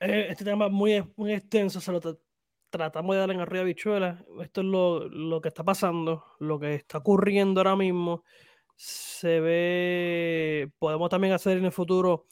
eh, 0.00 0.26
este 0.30 0.44
tema 0.44 0.68
muy, 0.68 1.02
muy 1.16 1.32
extenso, 1.32 1.80
se 1.80 1.90
lo 1.90 2.00
tratamos 2.70 3.14
de 3.14 3.20
dar 3.20 3.30
en 3.30 3.40
arriba 3.40 3.64
bichuela. 3.64 4.24
Esto 4.40 4.60
es 4.60 4.66
lo, 4.66 5.08
lo 5.08 5.40
que 5.40 5.48
está 5.48 5.64
pasando, 5.64 6.24
lo 6.38 6.58
que 6.58 6.74
está 6.74 6.98
ocurriendo 6.98 7.60
ahora 7.60 7.76
mismo. 7.76 8.24
Se 8.76 9.40
ve, 9.40 10.70
podemos 10.78 11.10
también 11.10 11.32
hacer 11.32 11.58
en 11.58 11.64
el 11.64 11.72
futuro 11.72 12.26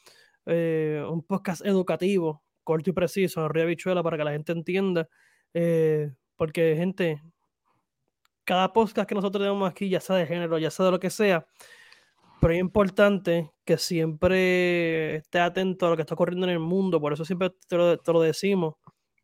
eh, 0.47 1.05
un 1.09 1.23
podcast 1.23 1.65
educativo, 1.67 2.43
corto 2.63 2.91
y 2.91 2.93
preciso, 2.93 3.45
arriba 3.45 3.67
bichuela 3.67 4.03
para 4.03 4.17
que 4.17 4.25
la 4.25 4.33
gente 4.33 4.53
entienda. 4.53 5.09
Eh, 5.55 6.13
porque, 6.37 6.75
gente, 6.77 7.23
cada 8.45 8.73
podcast 8.73 9.09
que 9.09 9.15
nosotros 9.15 9.43
tenemos 9.43 9.69
aquí, 9.69 9.89
ya 9.89 10.01
sea 10.01 10.17
de 10.17 10.27
género, 10.27 10.59
ya 10.59 10.71
sea 10.71 10.87
de 10.87 10.93
lo 10.93 11.01
que 11.01 11.11
sea, 11.11 11.47
pero 12.41 12.55
es 12.55 12.61
importante 12.61 13.51
que 13.65 13.79
siempre 13.79 15.17
esté 15.17 15.41
atento 15.41 15.87
a 15.87 15.91
lo 15.91 15.97
que 15.97 16.03
está 16.03 16.15
ocurriendo 16.15 16.47
en 16.47 16.53
el 16.53 16.59
mundo. 16.61 17.01
Por 17.01 17.13
eso 17.13 17.25
siempre 17.25 17.51
te 17.69 17.77
lo, 17.77 18.21
decimos, 18.21 18.77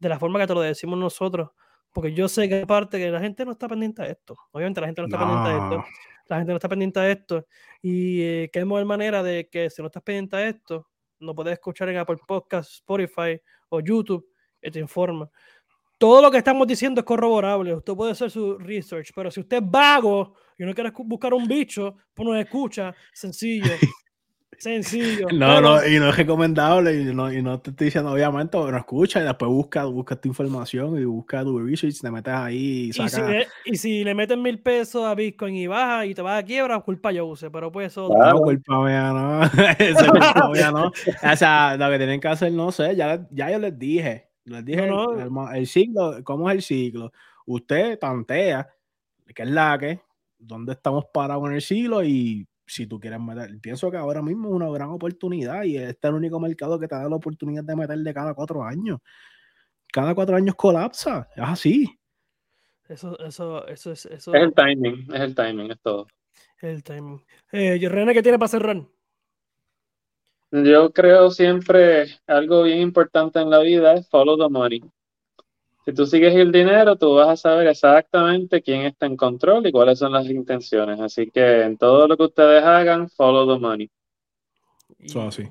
de 0.02 0.08
la 0.08 0.18
forma 0.18 0.40
que 0.40 0.48
te 0.48 0.54
lo 0.54 0.60
decimos 0.60 0.98
nosotros. 0.98 1.50
Porque 1.92 2.12
yo 2.12 2.28
sé 2.28 2.48
que 2.48 2.62
aparte 2.62 2.98
que 2.98 3.10
la 3.10 3.20
gente 3.20 3.44
no 3.44 3.52
está 3.52 3.68
pendiente 3.68 4.02
de 4.02 4.10
esto. 4.10 4.36
Obviamente 4.50 4.80
la 4.80 4.86
gente 4.88 5.02
no 5.02 5.06
está 5.06 5.18
pendiente 5.18 5.48
de 5.48 5.56
esto. 5.56 5.84
La 6.28 6.36
gente 6.38 6.52
no 6.52 6.56
está 6.56 6.68
pendiente 6.68 7.00
de 7.00 7.12
esto. 7.12 7.46
Y 7.82 8.22
eh, 8.22 8.50
qué 8.52 8.64
mejor 8.64 8.84
manera 8.84 9.22
de 9.22 9.48
que 9.48 9.70
si 9.70 9.80
no 9.80 9.86
estás 9.86 10.02
pendiente 10.02 10.36
de 10.36 10.48
esto, 10.48 10.88
no 11.20 11.34
puedes 11.34 11.52
escuchar 11.52 11.88
en 11.88 11.98
Apple 11.98 12.16
Podcast, 12.26 12.72
Spotify 12.72 13.40
o 13.68 13.80
YouTube, 13.80 14.26
te 14.60 14.78
informa. 14.80 15.30
Todo 15.98 16.20
lo 16.20 16.30
que 16.32 16.38
estamos 16.38 16.66
diciendo 16.66 17.00
es 17.00 17.04
corroborable. 17.04 17.74
Usted 17.74 17.94
puede 17.94 18.12
hacer 18.12 18.30
su 18.30 18.58
research, 18.58 19.12
pero 19.14 19.30
si 19.30 19.38
usted 19.38 19.58
es 19.58 19.70
vago 19.70 20.34
y 20.58 20.64
no 20.64 20.74
quiere 20.74 20.90
buscar 21.04 21.32
un 21.32 21.46
bicho, 21.46 21.96
pues 22.12 22.26
no 22.26 22.34
escucha, 22.34 22.92
sencillo. 23.12 23.70
Sencillo. 24.62 25.26
No, 25.32 25.60
no, 25.60 25.84
y 25.84 25.98
no 25.98 26.10
es 26.10 26.16
recomendable, 26.16 27.00
y 27.00 27.04
no, 27.12 27.32
y 27.32 27.42
no 27.42 27.60
te 27.60 27.70
estoy 27.70 27.86
diciendo, 27.86 28.12
obviamente, 28.12 28.56
pero 28.64 28.76
escucha 28.76 29.20
y 29.20 29.24
después 29.24 29.50
busca, 29.50 29.84
busca 29.86 30.14
tu 30.14 30.28
información 30.28 30.96
y 31.00 31.04
busca 31.04 31.42
tu 31.42 31.58
research, 31.58 32.00
te 32.00 32.10
metes 32.12 32.32
ahí 32.32 32.90
y 32.90 32.92
saca... 32.92 33.40
Y 33.64 33.76
si, 33.76 34.04
le, 34.04 34.14
meten 34.14 34.40
mil 34.40 34.60
pesos 34.60 35.04
a 35.04 35.16
Bitcoin 35.16 35.56
y 35.56 35.66
baja 35.66 36.06
y 36.06 36.14
te 36.14 36.22
vas 36.22 36.40
a 36.40 36.44
quiebra, 36.44 36.78
culpa 36.78 37.10
yo 37.10 37.26
use, 37.26 37.50
pero 37.50 37.72
pues 37.72 37.88
eso... 37.88 38.08
No, 38.16 38.38
culpa 38.38 38.84
mía 38.84 39.10
no, 39.12 39.42
eso 39.78 40.06
culpa 40.06 40.50
mía 40.52 40.70
no. 40.70 40.92
O 41.32 41.36
sea, 41.36 41.76
lo 41.76 41.90
que 41.90 41.98
tienen 41.98 42.20
que 42.20 42.28
hacer, 42.28 42.52
no 42.52 42.70
sé, 42.70 42.94
ya, 42.94 43.26
ya 43.32 43.50
yo 43.50 43.58
les 43.58 43.76
dije, 43.76 44.28
les 44.44 44.64
dije 44.64 44.86
El, 44.86 45.28
el, 45.56 45.66
ciclo, 45.66 46.22
¿cómo 46.22 46.48
es 46.48 46.56
el 46.56 46.62
ciclo? 46.62 47.12
Usted 47.46 47.98
tantea, 47.98 48.68
que 49.34 49.42
es 49.42 49.50
la 49.50 49.76
que, 49.76 50.00
dónde 50.38 50.72
estamos 50.72 51.06
parados 51.12 51.48
en 51.48 51.54
el 51.54 51.62
siglo 51.62 52.04
y 52.04 52.46
si 52.72 52.86
tú 52.86 52.98
quieres 52.98 53.20
meter, 53.20 53.50
pienso 53.60 53.90
que 53.90 53.98
ahora 53.98 54.22
mismo 54.22 54.48
es 54.48 54.54
una 54.54 54.70
gran 54.70 54.88
oportunidad 54.88 55.64
y 55.64 55.76
este 55.76 56.08
es 56.08 56.10
el 56.10 56.14
único 56.14 56.40
mercado 56.40 56.78
que 56.78 56.88
te 56.88 56.94
da 56.94 57.08
la 57.08 57.16
oportunidad 57.16 57.62
de 57.62 57.76
meterle 57.76 58.14
cada 58.14 58.32
cuatro 58.32 58.64
años. 58.64 58.98
Cada 59.92 60.14
cuatro 60.14 60.36
años 60.36 60.54
colapsa, 60.54 61.28
es 61.36 61.42
así. 61.44 61.98
Eso, 62.88 63.18
eso, 63.18 63.66
eso 63.66 63.92
es. 63.92 64.06
Eso... 64.06 64.34
Es 64.34 64.42
el 64.42 64.54
timing, 64.54 65.06
es 65.12 65.20
el 65.20 65.34
timing, 65.34 65.70
es 65.70 65.80
todo. 65.80 66.06
El 66.62 66.82
timing. 66.82 67.22
Eh, 67.52 67.78
René, 67.88 68.14
¿qué 68.14 68.22
tiene 68.22 68.38
para 68.38 68.48
cerrar? 68.48 68.82
Yo 70.50 70.92
creo 70.92 71.30
siempre 71.30 72.06
algo 72.26 72.62
bien 72.62 72.80
importante 72.80 73.40
en 73.40 73.50
la 73.50 73.58
vida 73.60 73.94
es 73.94 74.08
follow 74.08 74.38
the 74.38 74.48
money. 74.48 74.82
Si 75.84 75.92
tú 75.92 76.06
sigues 76.06 76.34
el 76.34 76.52
dinero, 76.52 76.96
tú 76.96 77.14
vas 77.14 77.28
a 77.28 77.36
saber 77.36 77.66
exactamente 77.66 78.62
quién 78.62 78.82
está 78.82 79.06
en 79.06 79.16
control 79.16 79.66
y 79.66 79.72
cuáles 79.72 79.98
son 79.98 80.12
las 80.12 80.26
intenciones. 80.26 81.00
Así 81.00 81.28
que 81.30 81.62
en 81.62 81.76
todo 81.76 82.06
lo 82.06 82.16
que 82.16 82.22
ustedes 82.24 82.62
hagan, 82.62 83.08
follow 83.10 83.52
the 83.52 83.60
money. 83.60 83.90
Eso 85.00 85.22
así. 85.22 85.48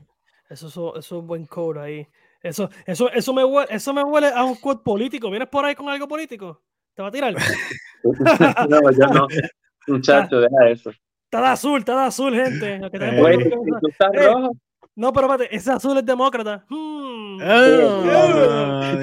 Eso, 0.49 0.67
eso, 0.67 0.95
es 0.97 1.11
un 1.11 1.27
buen 1.27 1.45
code 1.45 1.81
ahí. 1.81 2.07
Eso, 2.41 2.69
eso, 2.85 3.11
eso, 3.11 3.33
me 3.33 3.43
huele, 3.43 3.67
eso 3.73 3.93
me 3.93 4.03
huele 4.03 4.27
a 4.27 4.43
un 4.45 4.55
code 4.55 4.81
político. 4.83 5.29
¿Vienes 5.29 5.49
por 5.49 5.65
ahí 5.65 5.75
con 5.75 5.89
algo 5.89 6.07
político? 6.07 6.61
¿Te 6.93 7.01
va 7.01 7.09
a 7.09 7.11
tirar? 7.11 7.33
no, 8.69 8.91
yo 8.91 9.07
no. 9.13 9.27
Muchacho, 9.87 10.39
deja 10.39 10.69
eso. 10.69 10.91
Está 11.25 11.41
de 11.41 11.47
azul, 11.47 11.79
está 11.79 11.95
de 11.95 12.07
azul, 12.07 12.33
gente. 12.33 12.75
Eh, 12.75 13.49
tú 13.81 13.87
estás 13.87 14.13
eh, 14.13 14.27
rojo. 14.27 14.51
No, 14.95 15.13
pero 15.13 15.31
espérate, 15.31 15.55
ese 15.55 15.71
azul 15.71 15.97
es 15.97 16.05
demócrata. 16.05 16.65
Hmm. 16.69 17.39
Ah, 17.41 18.93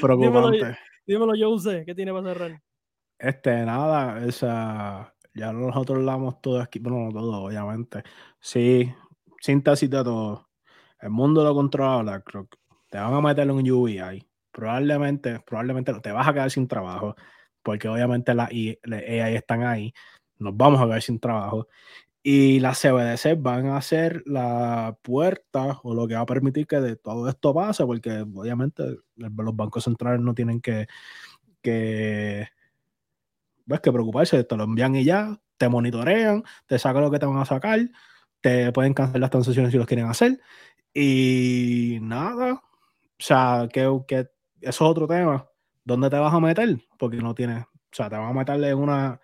Preocupante. 0.00 0.76
Dímelo, 1.06 1.34
yo 1.34 1.50
usé, 1.50 1.84
¿qué 1.84 1.94
tiene 1.94 2.12
para 2.12 2.32
cerrar? 2.32 2.62
Este, 3.18 3.64
nada, 3.64 4.26
esa, 4.26 5.14
ya 5.34 5.52
nosotros 5.52 5.98
hablamos 5.98 6.40
todo 6.40 6.60
aquí, 6.60 6.78
bueno, 6.78 7.10
no 7.10 7.12
todo, 7.12 7.44
obviamente. 7.44 8.02
Sí, 8.40 8.92
síntesis 9.40 9.90
de 9.90 10.02
todo. 10.02 10.48
El 11.00 11.10
mundo 11.10 11.44
lo 11.44 11.54
controla 11.54 12.02
BlackRock. 12.02 12.56
Te 12.90 12.98
van 12.98 13.12
a 13.12 13.20
meter 13.20 13.44
en 13.44 13.50
un 13.50 13.70
UBI. 13.70 14.26
Probablemente, 14.50 15.40
probablemente 15.40 15.92
te 16.00 16.12
vas 16.12 16.28
a 16.28 16.32
quedar 16.32 16.50
sin 16.50 16.66
trabajo, 16.66 17.16
porque 17.62 17.88
obviamente 17.88 18.34
las 18.34 18.50
AI 18.50 19.34
están 19.36 19.64
ahí. 19.64 19.92
Nos 20.38 20.56
vamos 20.56 20.80
a 20.80 20.86
quedar 20.86 21.02
sin 21.02 21.20
trabajo. 21.20 21.68
Y 22.26 22.58
las 22.60 22.80
CBDC 22.80 23.36
van 23.38 23.66
a 23.66 23.82
ser 23.82 24.22
la 24.24 24.96
puerta 25.02 25.78
o 25.82 25.94
lo 25.94 26.08
que 26.08 26.14
va 26.14 26.22
a 26.22 26.26
permitir 26.26 26.66
que 26.66 26.80
de 26.80 26.96
todo 26.96 27.28
esto 27.28 27.52
pase, 27.52 27.84
porque 27.84 28.20
obviamente 28.20 28.96
los 29.16 29.54
bancos 29.56 29.84
centrales 29.84 30.22
no 30.22 30.34
tienen 30.34 30.62
que, 30.62 30.86
que, 31.60 32.48
pues, 33.66 33.80
que 33.80 33.92
preocuparse, 33.92 34.42
te 34.42 34.56
lo 34.56 34.64
envían 34.64 34.96
y 34.96 35.04
ya, 35.04 35.38
te 35.58 35.68
monitorean, 35.68 36.42
te 36.66 36.78
sacan 36.78 37.02
lo 37.02 37.10
que 37.10 37.18
te 37.18 37.26
van 37.26 37.36
a 37.36 37.44
sacar, 37.44 37.80
te 38.40 38.72
pueden 38.72 38.94
cancelar 38.94 39.20
las 39.20 39.30
transacciones 39.30 39.72
si 39.72 39.76
los 39.76 39.86
quieren 39.86 40.06
hacer. 40.06 40.40
Y 40.94 41.98
nada, 42.00 42.54
o 42.54 42.62
sea, 43.18 43.68
que, 43.70 43.82
eso 43.82 44.28
es 44.60 44.80
otro 44.80 45.06
tema. 45.06 45.46
¿Dónde 45.84 46.08
te 46.08 46.16
vas 46.16 46.32
a 46.32 46.40
meter? 46.40 46.78
Porque 46.98 47.18
no 47.18 47.34
tienes, 47.34 47.64
o 47.64 47.68
sea, 47.92 48.08
te 48.08 48.16
vas 48.16 48.30
a 48.30 48.32
meterle 48.32 48.70
en 48.70 48.78
una 48.78 49.20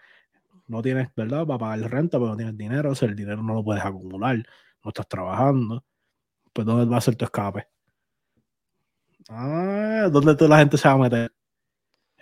no 0.71 0.83
tienes, 0.83 1.09
¿verdad? 1.17 1.47
Para 1.47 1.59
pagar 1.59 1.91
renta, 1.91 2.19
pero 2.19 2.31
no 2.31 2.37
tienes 2.37 2.57
dinero, 2.57 2.93
o 2.93 2.95
sea, 2.95 3.09
el 3.09 3.17
dinero 3.17 3.43
no 3.43 3.55
lo 3.55 3.65
puedes 3.65 3.85
acumular, 3.85 4.37
no 4.85 4.89
estás 4.89 5.09
trabajando, 5.09 5.85
pues 6.53 6.67
¿dónde 6.67 6.87
va 6.87 6.99
a 6.99 7.01
ser 7.01 7.17
tu 7.17 7.25
escape? 7.25 7.67
Ah, 9.29 10.09
¿dónde 10.11 10.35
toda 10.37 10.51
la 10.51 10.59
gente 10.59 10.79
se 10.79 10.89
va 10.89 10.95
a 10.95 10.99
meter? 10.99 11.33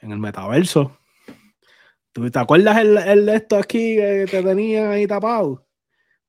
En 0.00 0.12
el 0.12 0.18
metaverso. 0.18 0.98
¿Tú 2.12 2.30
te 2.30 2.38
acuerdas 2.38 2.78
el, 2.78 2.96
el 2.98 3.28
esto 3.28 3.56
aquí 3.56 3.96
que 3.96 4.26
te 4.30 4.42
tenía 4.42 4.90
ahí 4.90 5.06
tapado? 5.06 5.66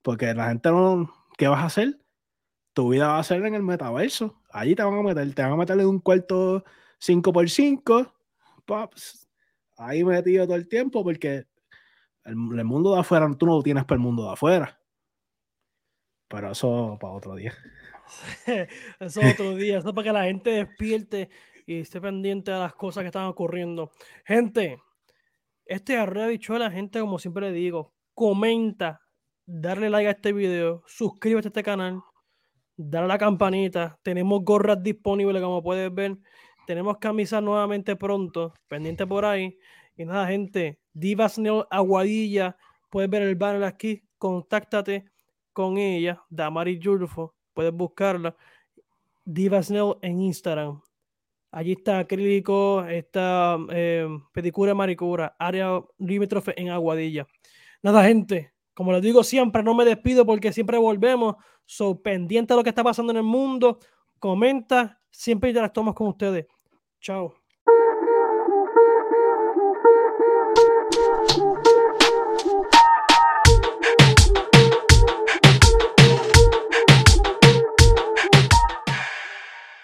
Porque 0.02 0.34
la 0.34 0.50
gente 0.50 0.70
no, 0.70 1.14
¿qué 1.38 1.48
vas 1.48 1.62
a 1.62 1.66
hacer? 1.66 2.00
Tu 2.74 2.90
vida 2.90 3.08
va 3.08 3.20
a 3.20 3.24
ser 3.24 3.46
en 3.46 3.56
el 3.56 3.64
metaverso. 3.64 4.42
Allí 4.52 4.76
te 4.76 4.84
van 4.84 4.94
a 5.00 5.04
meter, 5.04 5.34
te 5.34 5.42
van 5.42 5.54
a 5.54 5.58
meter 5.58 5.80
en 5.80 5.88
un 5.88 6.00
cuarto 6.00 6.64
5x5, 7.00 8.12
pops, 8.66 9.30
ahí 9.78 10.04
metido 10.04 10.46
todo 10.46 10.56
el 10.56 10.68
tiempo 10.68 11.04
porque 11.04 11.46
el, 12.26 12.36
mundo 12.36 12.94
de 12.94 13.00
afuera, 13.00 13.30
tú 13.38 13.46
no 13.46 13.56
lo 13.58 13.64
tienes 13.64 13.86
para 13.86 13.96
el 13.98 14.04
mundo 14.04 14.26
de 14.26 14.34
afuera. 14.34 14.80
Pero 16.28 16.52
eso 16.52 16.98
para 17.00 17.14
otro 17.14 17.36
día. 17.36 17.54
eso 19.00 19.22
otro 19.22 19.56
día. 19.56 19.80
Eso 19.80 19.94
para 19.94 20.06
que 20.06 20.14
la 20.14 20.24
gente 20.26 20.52
despierte 20.52 21.30
y 21.66 21.80
esté 21.80 22.02
pendiente 22.02 22.52
de 22.52 22.60
las 22.60 22.74
cosas 22.74 23.04
que 23.04 23.08
están 23.08 23.26
ocurriendo. 23.26 23.92
Gente, 24.26 24.82
este 25.66 25.98
arroyo 25.98 26.54
de 26.54 26.60
la 26.60 26.72
gente, 26.72 27.00
como 27.00 27.20
siempre 27.20 27.50
le 27.50 27.54
digo, 27.54 27.94
comenta, 28.14 29.02
darle 29.46 29.90
like 29.90 30.08
a 30.08 30.12
este 30.12 30.34
video, 30.34 30.84
suscríbete 30.88 31.48
a 31.48 31.50
este 31.50 31.64
canal, 31.64 32.02
darle 32.76 33.06
a 33.06 33.08
la 33.10 33.18
campanita. 33.18 34.00
Tenemos 34.04 34.44
gorras 34.44 34.82
disponibles, 34.82 35.42
como 35.42 35.62
puedes 35.62 35.94
ver. 35.94 36.18
Tenemos 36.66 36.98
camisas 36.98 37.42
nuevamente 37.42 37.96
pronto, 37.96 38.54
pendiente 38.68 39.06
por 39.06 39.26
ahí. 39.26 39.58
Y 39.96 40.06
nada, 40.06 40.28
gente, 40.28 40.79
Divas 40.94 41.38
Neo 41.38 41.68
Aguadilla, 41.70 42.58
puedes 42.90 43.10
ver 43.10 43.24
el 43.24 43.36
banner 43.36 43.64
aquí, 43.64 44.04
contáctate 44.18 45.06
con 45.54 45.78
ella, 45.78 46.24
Damari 46.30 46.80
Julfo, 46.82 47.36
puedes 47.54 47.74
buscarla. 47.74 48.36
Divas 49.26 49.70
Neo 49.70 50.00
en 50.02 50.22
Instagram. 50.22 50.82
Allí 51.52 51.72
está 51.74 52.00
acrílico, 52.00 52.86
está 52.86 53.58
eh, 53.72 54.08
pedicura, 54.32 54.76
maricura, 54.76 55.36
área 55.40 55.82
limítrofe 55.98 56.54
en 56.60 56.70
Aguadilla. 56.70 57.28
Nada, 57.82 58.04
gente, 58.04 58.54
como 58.74 58.92
les 58.94 59.02
digo 59.02 59.24
siempre, 59.24 59.64
no 59.64 59.74
me 59.74 59.84
despido 59.84 60.26
porque 60.26 60.54
siempre 60.54 60.78
volvemos. 60.78 61.36
So, 61.66 62.02
pendiente 62.02 62.54
de 62.54 62.58
lo 62.58 62.64
que 62.64 62.70
está 62.70 62.84
pasando 62.84 63.12
en 63.12 63.18
el 63.18 63.24
mundo, 63.24 63.80
comenta, 64.20 65.02
siempre 65.10 65.50
interactuamos 65.50 65.96
con 65.96 66.08
ustedes. 66.08 66.46
Chao. 67.00 67.39